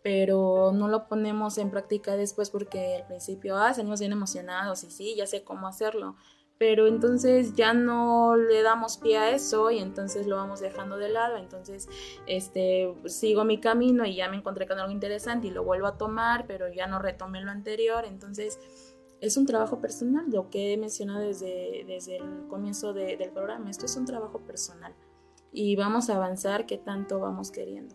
pero 0.02 0.70
no 0.73 0.86
lo 0.86 1.09
ponemos 1.09 1.59
en 1.59 1.70
práctica 1.70 2.15
después 2.16 2.51
porque 2.51 2.97
al 2.97 3.06
principio, 3.06 3.56
ah, 3.56 3.74
salimos 3.74 3.98
bien 3.98 4.12
emocionados 4.12 4.85
y 4.85 4.90
sí, 4.90 5.16
ya 5.16 5.27
sé 5.27 5.43
cómo 5.43 5.66
hacerlo, 5.66 6.15
pero 6.59 6.87
entonces 6.87 7.55
ya 7.55 7.75
no 7.75 8.37
le 8.37 8.63
damos 8.63 8.99
pie 8.99 9.19
a 9.19 9.31
eso 9.31 9.71
y 9.71 9.79
entonces 9.79 10.27
lo 10.27 10.37
vamos 10.37 10.61
dejando 10.61 10.97
de 10.97 11.09
lado, 11.09 11.37
entonces 11.37 11.89
este 12.27 12.95
sigo 13.07 13.45
mi 13.45 13.59
camino 13.59 14.07
y 14.07 14.17
ya 14.17 14.29
me 14.29 14.37
encontré 14.37 14.67
con 14.67 14.79
algo 14.79 14.93
interesante 14.93 15.49
y 15.49 15.51
lo 15.51 15.65
vuelvo 15.65 15.87
a 15.87 15.99
tomar, 15.99 16.47
pero 16.47 16.73
ya 16.73 16.87
no 16.87 16.99
retomé 16.99 17.41
lo 17.41 17.51
anterior, 17.51 18.05
entonces 18.05 18.59
es 19.21 19.37
un 19.37 19.47
trabajo 19.47 19.81
personal, 19.81 20.27
lo 20.31 20.51
que 20.51 20.73
he 20.73 20.77
mencionado 20.77 21.21
desde, 21.21 21.85
desde 21.87 22.17
el 22.17 22.47
comienzo 22.49 22.93
del 22.93 23.31
programa. 23.31 23.71
Esto 23.71 23.87
es 23.87 23.97
un 23.97 24.05
trabajo 24.05 24.41
personal 24.41 24.95
y 25.51 25.77
vamos 25.77 26.11
a 26.11 26.17
avanzar 26.17 26.67
que 26.67 26.77
tanto 26.77 27.21
vamos 27.21 27.51
queriendo. 27.51 27.95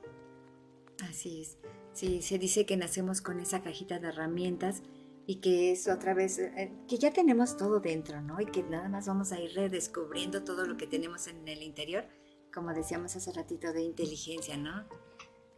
Así 1.08 1.42
es. 1.42 1.58
Sí, 1.94 2.22
se 2.22 2.40
dice 2.40 2.66
que 2.66 2.78
nacemos 2.78 3.22
con 3.22 3.40
esa 3.40 3.62
cajita 3.62 4.00
de 4.00 4.08
herramientas 4.08 4.82
y 5.30 5.42
que 5.42 5.72
es 5.72 5.88
otra 5.88 6.16
vez, 6.16 6.40
eh, 6.40 6.72
que 6.88 6.98
ya 6.98 7.14
tenemos 7.14 7.56
todo 7.56 7.80
dentro, 7.80 8.20
¿no? 8.20 8.42
Y 8.42 8.48
que 8.48 8.64
nada 8.64 8.90
más 8.90 9.06
vamos 9.06 9.32
a 9.32 9.40
ir 9.40 9.54
redescubriendo 9.54 10.44
todo 10.44 10.66
lo 10.66 10.76
que 10.76 10.88
tenemos 10.88 11.28
en 11.28 11.48
el 11.48 11.62
interior, 11.62 12.04
como 12.52 12.74
decíamos 12.74 13.16
hace 13.16 13.32
ratito, 13.32 13.72
de 13.72 13.84
inteligencia, 13.84 14.58
¿no? 14.58 14.86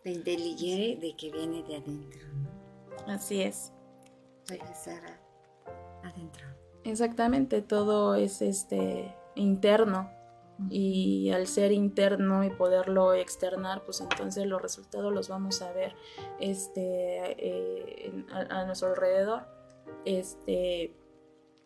De 0.04 0.12
inteligencia 0.12 1.00
de 1.00 1.16
que 1.16 1.32
viene 1.32 1.64
de 1.64 1.78
adentro. 1.78 2.20
Así 3.08 3.44
es. 3.44 3.72
Regresar 4.50 5.22
adentro. 6.04 6.48
Exactamente, 6.84 7.62
todo 7.62 8.16
es 8.16 8.42
este 8.42 9.16
interno 9.36 10.12
y 10.70 11.32
al 11.32 11.48
ser 11.48 11.72
interno 11.72 12.44
y 12.44 12.50
poderlo 12.50 13.14
externar, 13.14 13.84
pues 13.86 14.02
entonces 14.02 14.46
los 14.48 14.62
resultados 14.62 15.14
los 15.14 15.30
vamos 15.30 15.62
a 15.62 15.72
ver 15.72 15.96
este, 16.42 17.38
eh, 17.38 18.26
a, 18.32 18.66
nuestro 18.66 18.90
alrededor. 18.90 19.61
Este, 20.06 20.94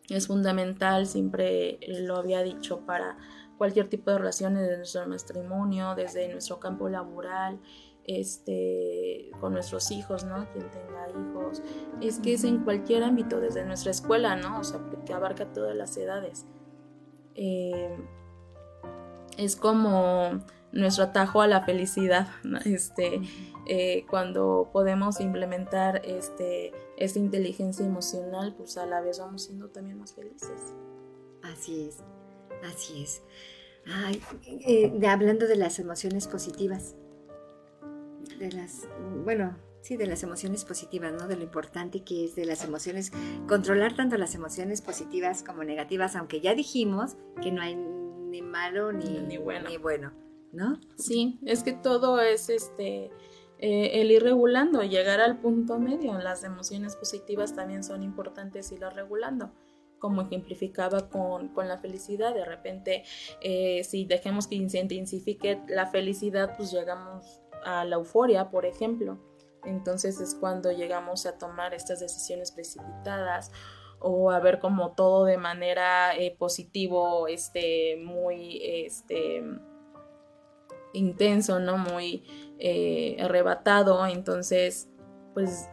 es 0.08 0.26
fundamental, 0.26 1.06
siempre 1.06 1.78
lo 1.86 2.16
había 2.16 2.42
dicho, 2.42 2.80
para 2.86 3.16
cualquier 3.58 3.88
tipo 3.88 4.10
de 4.10 4.18
relaciones 4.18 4.62
desde 4.62 4.76
nuestro 4.76 5.06
matrimonio, 5.06 5.94
desde 5.94 6.28
nuestro 6.28 6.60
campo 6.60 6.88
laboral, 6.88 7.58
este, 8.04 9.30
con 9.40 9.52
nuestros 9.52 9.90
hijos, 9.90 10.24
¿no? 10.24 10.46
Quien 10.52 10.70
tenga 10.70 11.08
hijos, 11.08 11.62
es 12.00 12.20
que 12.20 12.34
es 12.34 12.44
en 12.44 12.62
cualquier 12.62 13.02
ámbito, 13.02 13.40
desde 13.40 13.64
nuestra 13.64 13.90
escuela, 13.90 14.36
¿no? 14.36 14.60
O 14.60 14.64
sea, 14.64 14.80
que 15.04 15.12
abarca 15.12 15.52
todas 15.52 15.74
las 15.74 15.96
edades. 15.96 16.46
Eh, 17.34 17.96
es 19.36 19.56
como 19.56 20.40
nuestro 20.72 21.04
atajo 21.04 21.42
a 21.42 21.46
la 21.46 21.62
felicidad, 21.62 22.28
este, 22.64 23.20
eh, 23.66 24.06
cuando 24.08 24.70
podemos 24.72 25.20
implementar 25.20 26.02
este, 26.04 26.72
esta 26.96 27.18
inteligencia 27.18 27.84
emocional, 27.84 28.54
pues 28.56 28.76
a 28.76 28.86
la 28.86 29.00
vez 29.00 29.18
vamos 29.18 29.44
siendo 29.44 29.68
también 29.68 29.98
más 29.98 30.14
felices. 30.14 30.74
Así 31.42 31.88
es, 31.88 31.98
así 32.64 33.02
es. 33.02 33.22
Ay, 33.86 34.20
eh, 34.44 35.06
hablando 35.06 35.46
de 35.46 35.56
las 35.56 35.78
emociones 35.78 36.26
positivas, 36.26 36.96
de 38.38 38.52
las, 38.52 38.88
bueno, 39.24 39.56
sí, 39.82 39.96
de 39.96 40.06
las 40.06 40.22
emociones 40.22 40.64
positivas, 40.64 41.12
¿no? 41.12 41.28
De 41.28 41.36
lo 41.36 41.44
importante 41.44 42.02
que 42.02 42.24
es 42.24 42.34
de 42.34 42.44
las 42.44 42.64
emociones, 42.64 43.12
controlar 43.48 43.94
tanto 43.94 44.16
las 44.16 44.34
emociones 44.34 44.82
positivas 44.82 45.44
como 45.44 45.62
negativas, 45.62 46.16
aunque 46.16 46.40
ya 46.40 46.54
dijimos 46.54 47.16
que 47.40 47.52
no 47.52 47.62
hay 47.62 47.76
ni 47.76 48.42
malo 48.42 48.92
ni, 48.92 49.20
ni, 49.20 49.38
bueno. 49.38 49.68
ni 49.68 49.76
bueno, 49.76 50.12
¿no? 50.52 50.80
Sí, 50.96 51.38
es 51.44 51.62
que 51.62 51.72
todo 51.72 52.20
es 52.20 52.48
este... 52.48 53.10
Eh, 53.58 54.02
el 54.02 54.10
ir 54.10 54.22
regulando, 54.22 54.82
llegar 54.82 55.20
al 55.20 55.38
punto 55.38 55.78
medio. 55.78 56.18
Las 56.18 56.44
emociones 56.44 56.96
positivas 56.96 57.54
también 57.54 57.82
son 57.84 58.02
importantes 58.02 58.70
irlas 58.72 58.94
regulando 58.94 59.52
como 59.98 60.22
ejemplificaba 60.22 61.08
con, 61.08 61.48
con, 61.48 61.68
la 61.68 61.78
felicidad. 61.78 62.34
De 62.34 62.44
repente, 62.44 63.02
eh, 63.40 63.82
si 63.82 64.04
dejemos 64.04 64.46
que 64.46 64.68
se 64.68 64.78
intensifique 64.78 65.62
la 65.68 65.86
felicidad, 65.86 66.54
pues 66.56 66.70
llegamos 66.70 67.40
a 67.64 67.84
la 67.84 67.96
euforia, 67.96 68.50
por 68.50 68.66
ejemplo. 68.66 69.18
Entonces 69.64 70.20
es 70.20 70.34
cuando 70.34 70.70
llegamos 70.70 71.26
a 71.26 71.38
tomar 71.38 71.74
estas 71.74 72.00
decisiones 72.00 72.52
precipitadas 72.52 73.50
o 73.98 74.30
a 74.30 74.38
ver 74.38 74.60
como 74.60 74.92
todo 74.92 75.24
de 75.24 75.38
manera 75.38 76.16
eh, 76.16 76.36
positivo, 76.38 77.26
este, 77.26 77.96
muy 77.96 78.60
este, 78.62 79.42
intenso, 80.92 81.58
¿no? 81.58 81.78
Muy 81.78 82.24
eh, 82.58 83.16
arrebatado. 83.20 84.06
Entonces, 84.06 84.88
pues 85.34 85.68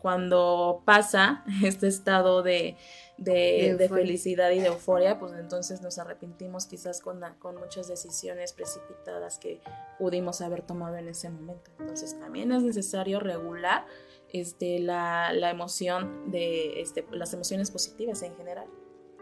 cuando 0.00 0.82
pasa 0.84 1.44
este 1.64 1.88
estado 1.88 2.42
de, 2.42 2.76
de, 3.16 3.88
felicidad 3.88 4.50
y 4.50 4.60
de 4.60 4.68
euforia, 4.68 5.18
pues 5.18 5.32
entonces 5.34 5.82
nos 5.82 5.98
arrepentimos 5.98 6.66
quizás 6.66 7.00
con, 7.00 7.20
con 7.38 7.56
muchas 7.56 7.88
decisiones 7.88 8.52
precipitadas 8.52 9.38
que 9.38 9.60
pudimos 9.98 10.40
haber 10.40 10.62
tomado 10.62 10.96
en 10.96 11.08
ese 11.08 11.30
momento. 11.30 11.70
Entonces 11.78 12.18
también 12.18 12.52
es 12.52 12.62
necesario 12.62 13.20
regular 13.20 13.86
este, 14.32 14.78
la, 14.78 15.32
la 15.32 15.50
emoción 15.50 16.30
de 16.30 16.80
este, 16.80 17.04
las 17.10 17.32
emociones 17.34 17.70
positivas 17.70 18.22
en 18.22 18.36
general. 18.36 18.68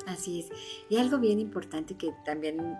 Así 0.07 0.41
es. 0.41 0.51
Y 0.89 0.99
algo 0.99 1.19
bien 1.19 1.41
importante 1.41 1.97
que 1.97 2.13
también 2.25 2.77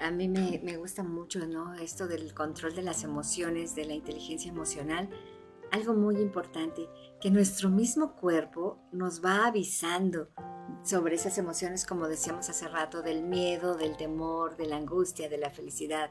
a 0.00 0.10
mí 0.10 0.28
me, 0.28 0.60
me, 0.62 0.76
gusta 0.76 1.02
mucho, 1.02 1.46
¿no? 1.46 1.74
Esto 1.74 2.06
del 2.06 2.34
control 2.34 2.74
de 2.74 2.82
las 2.82 3.04
emociones, 3.04 3.74
de 3.74 3.84
la 3.84 3.94
inteligencia 3.94 4.50
emocional. 4.50 5.08
Algo 5.70 5.94
muy 5.94 6.16
importante, 6.16 6.88
que 7.20 7.30
nuestro 7.30 7.68
mismo 7.68 8.14
cuerpo 8.14 8.78
nos 8.92 9.24
va 9.24 9.46
avisando 9.46 10.28
sobre 10.82 11.14
esas 11.14 11.38
emociones, 11.38 11.86
como 11.86 12.08
decíamos 12.08 12.48
hace 12.48 12.68
rato, 12.68 13.02
del 13.02 13.22
miedo, 13.22 13.76
del 13.76 13.96
temor, 13.96 14.56
de 14.56 14.66
la 14.66 14.76
angustia, 14.76 15.28
de 15.28 15.38
la 15.38 15.50
felicidad. 15.50 16.10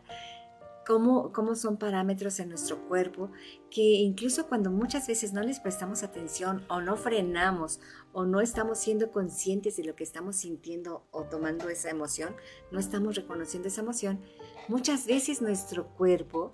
Cómo, 0.85 1.31
cómo, 1.31 1.55
son 1.55 1.77
parámetros 1.77 2.39
en 2.39 2.49
nuestro 2.49 2.85
cuerpo 2.89 3.31
que 3.71 3.81
incluso 3.81 4.47
cuando 4.49 4.69
muchas 4.69 5.07
veces 5.07 5.31
no 5.31 5.41
les 5.41 5.61
prestamos 5.61 6.03
atención 6.03 6.65
o 6.67 6.81
no 6.81 6.97
frenamos 6.97 7.79
o 8.13 8.25
no 8.25 8.39
estamos 8.39 8.77
siendo 8.77 9.11
conscientes 9.11 9.75
de 9.75 9.83
lo 9.83 9.95
que 9.95 10.03
estamos 10.03 10.37
sintiendo 10.37 11.05
o 11.11 11.23
tomando 11.23 11.67
esa 11.69 11.89
emoción, 11.89 12.35
no 12.71 12.79
estamos 12.79 13.15
reconociendo 13.15 13.67
esa 13.67 13.81
emoción, 13.81 14.21
muchas 14.67 15.05
veces 15.05 15.41
nuestro 15.41 15.87
cuerpo 15.89 16.53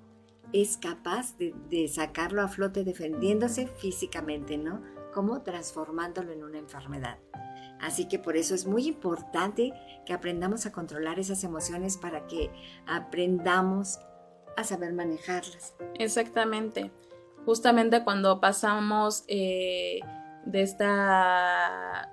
es 0.54 0.78
capaz 0.78 1.38
de, 1.38 1.88
sacarlo 1.88 2.42
a 2.42 2.48
flote 2.48 2.84
defendiéndose 2.84 3.68
físicamente, 3.68 4.58
¿no? 4.58 4.82
Como 5.14 5.42
transformándolo 5.42 6.32
en 6.32 6.44
una 6.44 6.58
enfermedad. 6.58 7.20
Así 7.80 8.08
que 8.08 8.20
por 8.20 8.36
eso 8.36 8.56
es 8.56 8.66
muy 8.66 8.88
importante 8.88 9.74
que 10.06 10.14
aprendamos 10.14 10.66
a 10.66 10.72
controlar 10.72 11.20
esas 11.20 11.44
emociones 11.44 11.98
para 11.98 12.28
que 12.28 12.50
aprendamos 12.88 14.00
a 14.58 14.64
saber 14.64 14.94
manejarlas. 14.94 15.76
Exactamente. 15.96 16.92
Justamente 17.46 18.04
cuando 18.04 18.42
pasamos 18.42 19.24
eh, 19.28 20.02
de 20.46 20.62
esta 20.62 22.10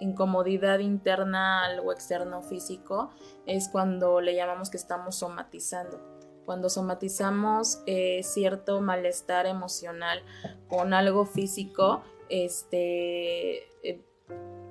incomodidad 0.00 0.78
interna 0.80 1.64
al 1.64 1.76
algo 1.76 1.92
externo 1.92 2.42
físico, 2.42 3.10
es 3.46 3.68
cuando 3.68 4.20
le 4.20 4.34
llamamos 4.34 4.70
que 4.70 4.76
estamos 4.76 5.16
somatizando. 5.16 6.00
Cuando 6.44 6.68
somatizamos 6.68 7.82
eh, 7.86 8.22
cierto 8.22 8.80
malestar 8.80 9.46
emocional 9.46 10.22
con 10.68 10.94
algo 10.94 11.24
físico, 11.26 12.02
este, 12.28 13.64
eh, 13.82 14.04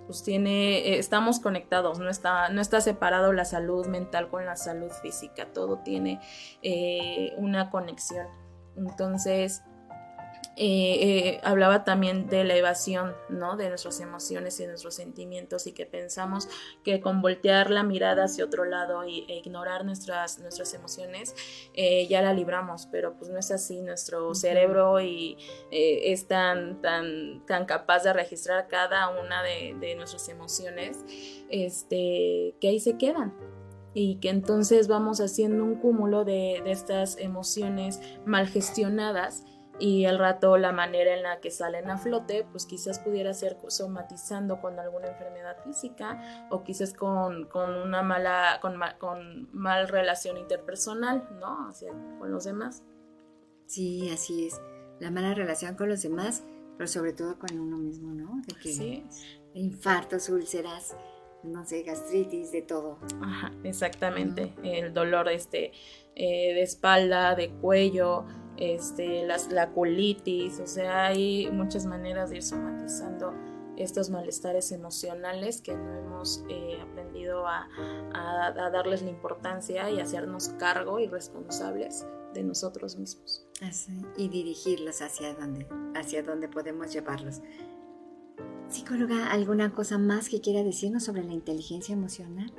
pues 0.05 0.23
tiene, 0.23 0.77
eh, 0.77 0.99
estamos 0.99 1.39
conectados, 1.39 1.99
no 1.99 2.09
está, 2.09 2.49
no 2.49 2.61
está 2.61 2.79
separado 2.79 3.33
la 3.33 3.43
salud 3.43 3.87
mental 3.87 4.29
con 4.29 4.45
la 4.45 4.55
salud 4.55 4.91
física, 5.01 5.51
todo 5.51 5.79
tiene 5.79 6.21
una 7.37 7.69
conexión. 7.69 8.27
Entonces, 8.77 9.63
eh, 10.57 11.27
eh, 11.27 11.41
hablaba 11.43 11.83
también 11.83 12.29
de 12.29 12.45
la 12.45 12.55
evasión, 12.55 13.13
¿no? 13.27 13.57
De 13.57 13.67
nuestras 13.67 13.99
emociones 13.99 14.57
y 14.61 14.65
nuestros 14.65 14.95
sentimientos 14.95 15.67
y 15.67 15.73
que 15.73 15.85
pensamos 15.85 16.47
que 16.81 17.01
con 17.01 17.21
voltear 17.21 17.69
la 17.69 17.83
mirada 17.83 18.23
hacia 18.23 18.45
otro 18.45 18.63
lado 18.63 19.03
e, 19.03 19.25
ignorar 19.27 19.83
nuestras, 19.83 20.39
nuestras 20.39 20.73
emociones 20.73 21.35
eh, 21.73 22.07
ya 22.07 22.21
la 22.21 22.33
libramos, 22.33 22.87
pero 22.89 23.17
pues 23.17 23.29
no 23.29 23.37
es 23.37 23.51
así, 23.51 23.81
nuestro 23.81 24.33
cerebro 24.33 25.01
y, 25.01 25.37
es 25.71 26.27
tan, 26.27 26.81
tan, 26.81 27.45
tan 27.45 27.65
capaz 27.65 28.03
de 28.03 28.13
registrar 28.13 28.67
cada 28.69 29.09
una 29.09 29.43
de, 29.43 29.95
nuestras 29.95 30.29
emociones 30.29 31.03
este, 31.49 32.55
que 32.61 32.69
ahí 32.69 32.79
se 32.79 32.97
quedan. 32.97 33.33
Y 33.93 34.17
que 34.17 34.29
entonces 34.29 34.87
vamos 34.89 35.21
haciendo 35.21 35.63
un 35.63 35.75
cúmulo 35.75 36.25
de, 36.25 36.61
de 36.63 36.71
estas 36.71 37.17
emociones 37.17 38.01
mal 38.25 38.47
gestionadas 38.47 39.45
y 39.79 40.05
al 40.05 40.19
rato 40.19 40.57
la 40.57 40.71
manera 40.71 41.13
en 41.13 41.23
la 41.23 41.39
que 41.41 41.51
salen 41.51 41.89
a 41.89 41.97
flote, 41.97 42.45
pues 42.51 42.65
quizás 42.65 42.99
pudiera 42.99 43.33
ser 43.33 43.57
somatizando 43.67 44.61
con 44.61 44.79
alguna 44.79 45.07
enfermedad 45.07 45.57
física 45.63 46.47
o 46.49 46.63
quizás 46.63 46.93
con, 46.93 47.47
una 47.53 48.01
mala, 48.01 48.59
con, 48.61 48.79
con, 48.99 49.49
mal 49.53 49.87
relación 49.87 50.37
interpersonal, 50.37 51.27
¿no? 51.39 51.71
con 52.19 52.31
los 52.31 52.45
demás. 52.45 52.83
Sí, 53.65 54.09
así 54.09 54.47
es. 54.47 54.61
La 54.99 55.11
mala 55.11 55.33
relación 55.33 55.75
con 55.75 55.89
los 55.89 56.01
demás, 56.01 56.43
pero 56.77 56.87
sobre 56.87 57.13
todo 57.13 57.37
con 57.37 57.59
uno 57.59 57.77
mismo, 57.77 58.13
¿no? 58.13 58.41
De 58.47 58.53
que 58.55 58.69
sí. 58.69 59.03
infartos, 59.53 60.29
úlceras, 60.29 60.95
no 61.43 61.65
sé, 61.65 61.83
gastritis, 61.83 62.51
de 62.51 62.61
todo. 62.61 62.99
Ajá, 63.21 63.51
exactamente. 63.63 64.53
El 64.63 64.93
dolor 64.93 65.27
este, 65.29 65.73
eh, 66.15 66.53
de 66.53 66.61
espalda, 66.61 67.35
de 67.35 67.49
cuello, 67.49 68.25
este, 68.57 69.25
las, 69.25 69.51
la 69.51 69.71
colitis, 69.71 70.59
o 70.59 70.67
sea, 70.67 71.07
hay 71.07 71.49
muchas 71.51 71.85
maneras 71.85 72.29
de 72.29 72.37
ir 72.37 72.43
somatizando 72.43 73.33
estos 73.77 74.09
malestares 74.09 74.71
emocionales 74.71 75.61
que 75.61 75.75
no 75.75 75.93
hemos 75.93 76.43
eh, 76.49 76.79
aprendido 76.81 77.45
a, 77.47 77.67
darles 78.71 79.01
la 79.01 79.09
importancia 79.09 79.89
y 79.89 79.99
hacernos 79.99 80.49
cargo 80.57 80.99
y 80.99 81.07
responsables 81.07 82.05
de 82.33 82.43
nosotros 82.43 82.97
mismos. 82.97 83.47
y 84.17 84.29
dirigirlos 84.29 85.01
hacia 85.01 85.33
donde, 85.33 85.67
hacia 85.95 86.23
donde 86.23 86.47
podemos 86.47 86.91
llevarlos. 86.93 87.41
Psicóloga, 88.67 89.31
¿alguna 89.31 89.73
cosa 89.73 89.97
más 89.97 90.29
que 90.29 90.41
quiera 90.41 90.63
decirnos 90.63 91.03
sobre 91.03 91.23
la 91.23 91.33
inteligencia 91.33 91.93
emocional? 91.93 92.51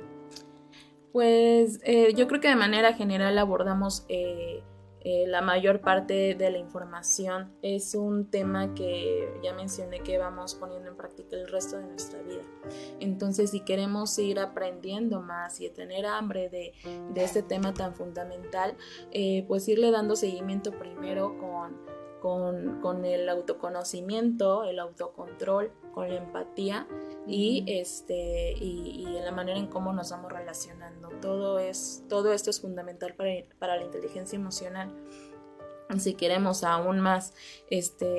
Pues 1.11 1.79
eh, 1.83 2.13
yo 2.15 2.27
creo 2.27 2.41
que 2.41 2.47
de 2.47 2.55
manera 2.55 2.93
general 2.93 3.37
abordamos 3.37 4.05
eh, 4.07 4.63
eh, 5.09 5.25
la 5.25 5.39
mayor 5.39 5.79
parte 5.79 6.35
de 6.35 6.51
la 6.51 6.57
información. 6.57 7.53
Es 7.61 7.95
un 7.95 8.29
tema 8.29 8.73
que 8.73 9.39
ya 9.41 9.53
mencioné 9.53 10.01
que 10.01 10.17
vamos 10.17 10.53
poniendo 10.53 10.89
en 10.89 10.97
práctica 10.97 11.37
el 11.37 11.47
resto 11.47 11.77
de 11.77 11.85
nuestra 11.85 12.21
vida. 12.23 12.41
Entonces, 12.99 13.51
si 13.51 13.61
queremos 13.61 14.19
ir 14.19 14.37
aprendiendo 14.37 15.21
más 15.21 15.61
y 15.61 15.69
tener 15.69 16.05
hambre 16.05 16.49
de, 16.49 16.73
este 17.15 17.41
tema 17.41 17.73
tan 17.73 17.95
fundamental, 17.95 18.75
eh, 19.11 19.45
pues 19.47 19.69
irle 19.69 19.91
dando 19.91 20.17
seguimiento 20.17 20.71
primero 20.71 21.37
con, 21.37 21.77
con, 22.19 22.81
con 22.81 23.05
el 23.05 23.29
autoconocimiento, 23.29 24.65
el 24.65 24.77
autocontrol, 24.77 25.71
con 25.97 26.09
la 26.09 26.17
empatía 26.17 26.87
y, 27.25 27.63
este, 27.65 28.53
y, 28.53 29.03
en 29.07 29.25
la 29.25 29.31
manera 29.31 29.57
en 29.57 29.65
cómo 29.65 29.93
nos 29.93 30.11
vamos 30.11 30.31
relacionando. 30.31 31.09
Todo, 31.21 31.57
es, 31.57 32.03
todo 32.07 32.33
esto 32.33 32.51
es 32.51 32.61
fundamental 32.61 33.15
para, 33.15 33.31
para 33.57 33.77
la 33.77 33.83
inteligencia 33.83 34.35
emocional. 34.35 34.95
Si 35.97 36.13
queremos 36.13 36.63
aún 36.63 36.99
más 36.99 37.33
este, 37.71 38.11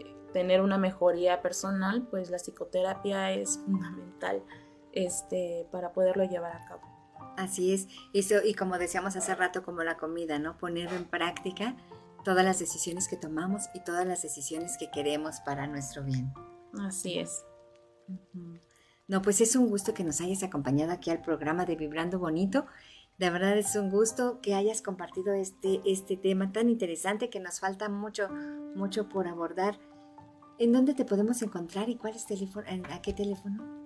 eh, 0.00 0.16
tener 0.32 0.60
una 0.60 0.76
mejoría 0.76 1.40
personal, 1.40 2.04
pues 2.10 2.30
la 2.30 2.40
psicoterapia 2.40 3.30
es 3.30 3.58
fundamental 3.58 4.42
este, 4.90 5.68
para 5.70 5.92
poderlo 5.92 6.24
llevar 6.24 6.50
a 6.50 6.66
cabo. 6.66 6.82
Así 7.36 7.74
es, 7.74 7.86
y, 8.12 8.26
y 8.44 8.54
como 8.54 8.76
decíamos 8.76 9.14
hace 9.14 9.36
rato, 9.36 9.62
como 9.62 9.84
la 9.84 9.98
comida, 9.98 10.40
¿no? 10.40 10.58
Poner 10.58 10.92
en 10.92 11.04
práctica 11.04 11.76
todas 12.24 12.44
las 12.44 12.58
decisiones 12.58 13.06
que 13.06 13.16
tomamos 13.16 13.68
y 13.72 13.84
todas 13.84 14.04
las 14.04 14.22
decisiones 14.22 14.76
que 14.78 14.90
queremos 14.90 15.38
para 15.42 15.68
nuestro 15.68 16.02
bien. 16.02 16.32
Así 16.74 17.18
es. 17.18 17.44
No, 19.08 19.22
pues 19.22 19.40
es 19.40 19.54
un 19.56 19.68
gusto 19.68 19.94
que 19.94 20.04
nos 20.04 20.20
hayas 20.20 20.42
acompañado 20.42 20.92
aquí 20.92 21.10
al 21.10 21.22
programa 21.22 21.64
de 21.64 21.76
Vibrando 21.76 22.18
Bonito. 22.18 22.66
De 23.18 23.30
verdad 23.30 23.56
es 23.56 23.76
un 23.76 23.90
gusto 23.90 24.40
que 24.42 24.54
hayas 24.54 24.82
compartido 24.82 25.32
este, 25.32 25.80
este 25.86 26.16
tema 26.16 26.52
tan 26.52 26.68
interesante 26.68 27.30
que 27.30 27.40
nos 27.40 27.60
falta 27.60 27.88
mucho, 27.88 28.28
mucho 28.74 29.08
por 29.08 29.26
abordar. 29.28 29.78
¿En 30.58 30.72
dónde 30.72 30.94
te 30.94 31.04
podemos 31.04 31.40
encontrar 31.42 31.88
y 31.88 31.96
cuál 31.96 32.14
es 32.14 32.26
teléfono, 32.26 32.66
a 32.90 33.00
qué 33.00 33.12
teléfono? 33.12 33.85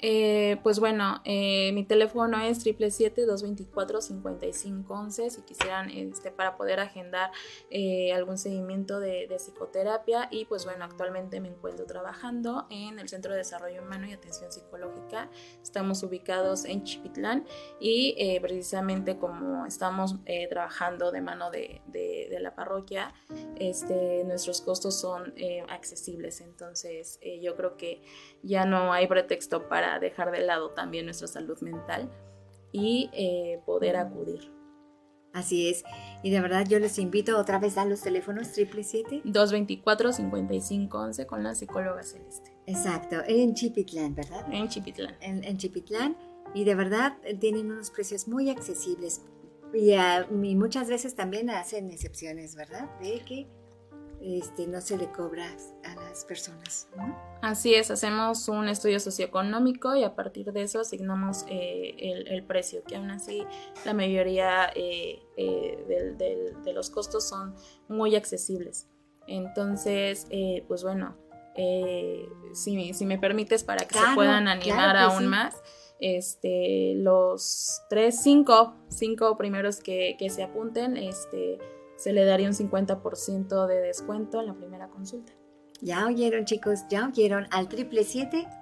Eh, 0.00 0.58
pues 0.62 0.78
bueno, 0.78 1.20
eh, 1.24 1.72
mi 1.72 1.84
teléfono 1.84 2.38
es 2.40 2.64
777-224-5511 2.66 5.30
si 5.30 5.40
quisieran 5.42 5.90
este, 5.90 6.30
para 6.30 6.56
poder 6.56 6.78
agendar 6.80 7.30
eh, 7.70 8.12
algún 8.12 8.36
seguimiento 8.38 9.00
de, 9.00 9.26
psicoterapia 9.36 10.28
y 10.30 10.46
pues 10.46 10.64
bueno, 10.64 10.84
actualmente 10.84 11.40
me 11.40 11.48
encuentro 11.48 11.84
trabajando 11.84 12.66
en 12.70 12.98
el 12.98 13.06
Centro 13.08 13.32
de 13.32 13.38
Desarrollo 13.38 13.82
Humano 13.82 14.06
y 14.06 14.12
Atención 14.12 14.50
Psicológica. 14.50 15.28
Estamos 15.62 16.02
ubicados 16.02 16.64
en 16.64 16.84
Chipitlán 16.84 17.44
y 17.78 18.38
precisamente 18.40 19.18
como 19.18 19.66
estamos 19.66 20.16
trabajando 20.48 21.12
de 21.12 21.20
mano 21.20 21.50
de, 21.50 21.82
de, 21.86 22.34
la 22.40 22.54
parroquia, 22.54 23.12
este, 23.58 24.24
nuestros 24.24 24.62
costos 24.62 24.98
son 24.98 25.34
accesibles. 25.68 26.40
Entonces 26.40 27.20
yo 27.42 27.54
creo 27.56 27.76
que 27.76 28.00
ya 28.42 28.64
no 28.64 28.94
hay 28.94 29.06
pretexto 29.06 29.68
para 29.68 29.85
dejar 30.00 30.30
de 30.30 30.40
lado 30.40 30.70
también 30.70 31.06
nuestra 31.06 31.28
salud 31.28 31.58
mental 31.60 32.10
y 32.72 33.10
eh, 33.12 33.60
poder 33.64 33.96
acudir. 33.96 34.52
Así 35.32 35.68
es. 35.68 35.84
Y 36.22 36.30
de 36.30 36.40
verdad 36.40 36.66
yo 36.66 36.78
les 36.78 36.98
invito 36.98 37.38
otra 37.38 37.58
vez 37.58 37.76
a 37.76 37.84
los 37.84 38.00
teléfonos 38.00 38.46
777 38.48 39.22
224-5511 39.28 41.26
con 41.26 41.42
la 41.42 41.54
psicóloga 41.54 42.02
Celeste. 42.02 42.56
Exacto, 42.66 43.16
en 43.26 43.54
Chipitlán, 43.54 44.14
¿verdad? 44.14 44.46
En 44.50 44.68
Chipitlán. 44.68 45.14
En, 45.20 45.58
Chipitlán. 45.58 46.16
Y 46.54 46.64
de 46.64 46.74
verdad 46.74 47.18
tienen 47.38 47.70
unos 47.70 47.90
precios 47.90 48.28
muy 48.28 48.48
accesibles. 48.48 49.20
Y, 49.74 49.92
y, 49.92 50.56
muchas 50.56 50.88
veces 50.88 51.14
también 51.14 51.50
hacen 51.50 51.90
excepciones, 51.90 52.56
¿verdad? 52.56 52.88
De 53.00 53.20
que 53.20 53.46
este, 54.20 54.66
no 54.66 54.80
se 54.80 54.96
le 54.96 55.10
cobra 55.12 55.46
a 55.84 55.94
las 55.94 56.24
personas. 56.24 56.88
Así 57.42 57.74
es, 57.74 57.90
hacemos 57.90 58.48
un 58.48 58.68
estudio 58.68 58.98
socioeconómico 58.98 59.94
y 59.94 60.04
a 60.04 60.14
partir 60.14 60.52
de 60.52 60.62
eso 60.62 60.80
asignamos 60.80 61.44
eh, 61.48 62.24
el, 62.26 62.44
precio, 62.44 62.82
que 62.84 62.96
aún 62.96 63.10
así 63.10 63.44
la 63.84 63.94
mayoría 63.94 64.70
eh, 64.74 65.22
eh, 65.36 66.52
de 66.64 66.72
los 66.72 66.90
costos 66.90 67.28
son 67.28 67.54
muy 67.88 68.16
accesibles. 68.16 68.88
Entonces, 69.28 70.26
pues 70.68 70.82
bueno, 70.82 71.16
si, 72.52 72.94
si, 72.94 73.06
me 73.06 73.18
permites 73.18 73.64
para 73.64 73.86
que 73.86 73.98
se 73.98 74.04
puedan 74.14 74.48
animar 74.48 74.96
aún 74.96 75.26
más, 75.26 75.54
este, 75.98 76.94
los 76.96 77.82
tres, 77.88 78.22
cinco, 78.22 78.74
cinco 78.88 79.36
primeros 79.36 79.80
que, 79.80 80.16
que 80.18 80.30
se 80.30 80.42
apunten, 80.42 80.96
este, 80.96 81.58
se 81.96 82.12
le 82.12 82.24
daría 82.24 82.48
un 82.48 82.54
50% 82.54 83.66
de 83.66 83.80
descuento 83.80 84.40
en 84.40 84.46
la 84.46 84.54
primera 84.54 84.88
consulta. 84.88 85.32
Ya 85.80 86.06
oyeron 86.06 86.46
chicos, 86.46 86.80
ya 86.88 87.06
oyeron 87.06 87.46
al 87.50 87.68
triple 87.68 88.02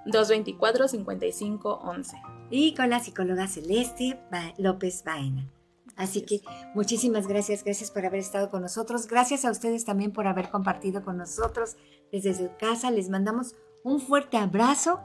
224 0.05 0.87
55 0.87 1.79
11 1.83 2.17
y 2.49 2.75
con 2.75 2.89
la 2.89 2.99
psicóloga 2.99 3.47
Celeste 3.47 4.19
López 4.57 5.03
Baena. 5.03 5.49
Así 5.95 6.23
que 6.23 6.41
muchísimas 6.73 7.27
gracias, 7.27 7.63
gracias 7.63 7.89
por 7.89 8.05
haber 8.05 8.19
estado 8.19 8.49
con 8.49 8.61
nosotros, 8.61 9.07
gracias 9.07 9.45
a 9.45 9.51
ustedes 9.51 9.85
también 9.85 10.11
por 10.11 10.27
haber 10.27 10.49
compartido 10.49 11.03
con 11.03 11.17
nosotros 11.17 11.77
desde 12.11 12.33
su 12.33 12.49
casa. 12.59 12.91
Les 12.91 13.09
mandamos 13.09 13.55
un 13.83 14.01
fuerte 14.01 14.35
abrazo 14.35 14.99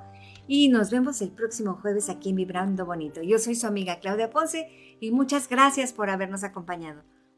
y 0.49 0.69
nos 0.69 0.91
vemos 0.91 1.23
el 1.23 1.31
próximo 1.31 1.79
jueves 1.81 2.09
aquí 2.09 2.31
en 2.31 2.37
Vibrando 2.37 2.87
Bonito. 2.87 3.23
Yo 3.23 3.39
soy 3.39 3.55
su 3.55 3.69
amiga 3.69 4.01
Claudia 4.01 4.31
Ponce 4.31 4.97
y 4.99 5.13
muchas 5.13 5.49
gracias 5.49 5.93
por 5.93 6.11
habernos 6.11 6.43
acompañado. 6.43 7.05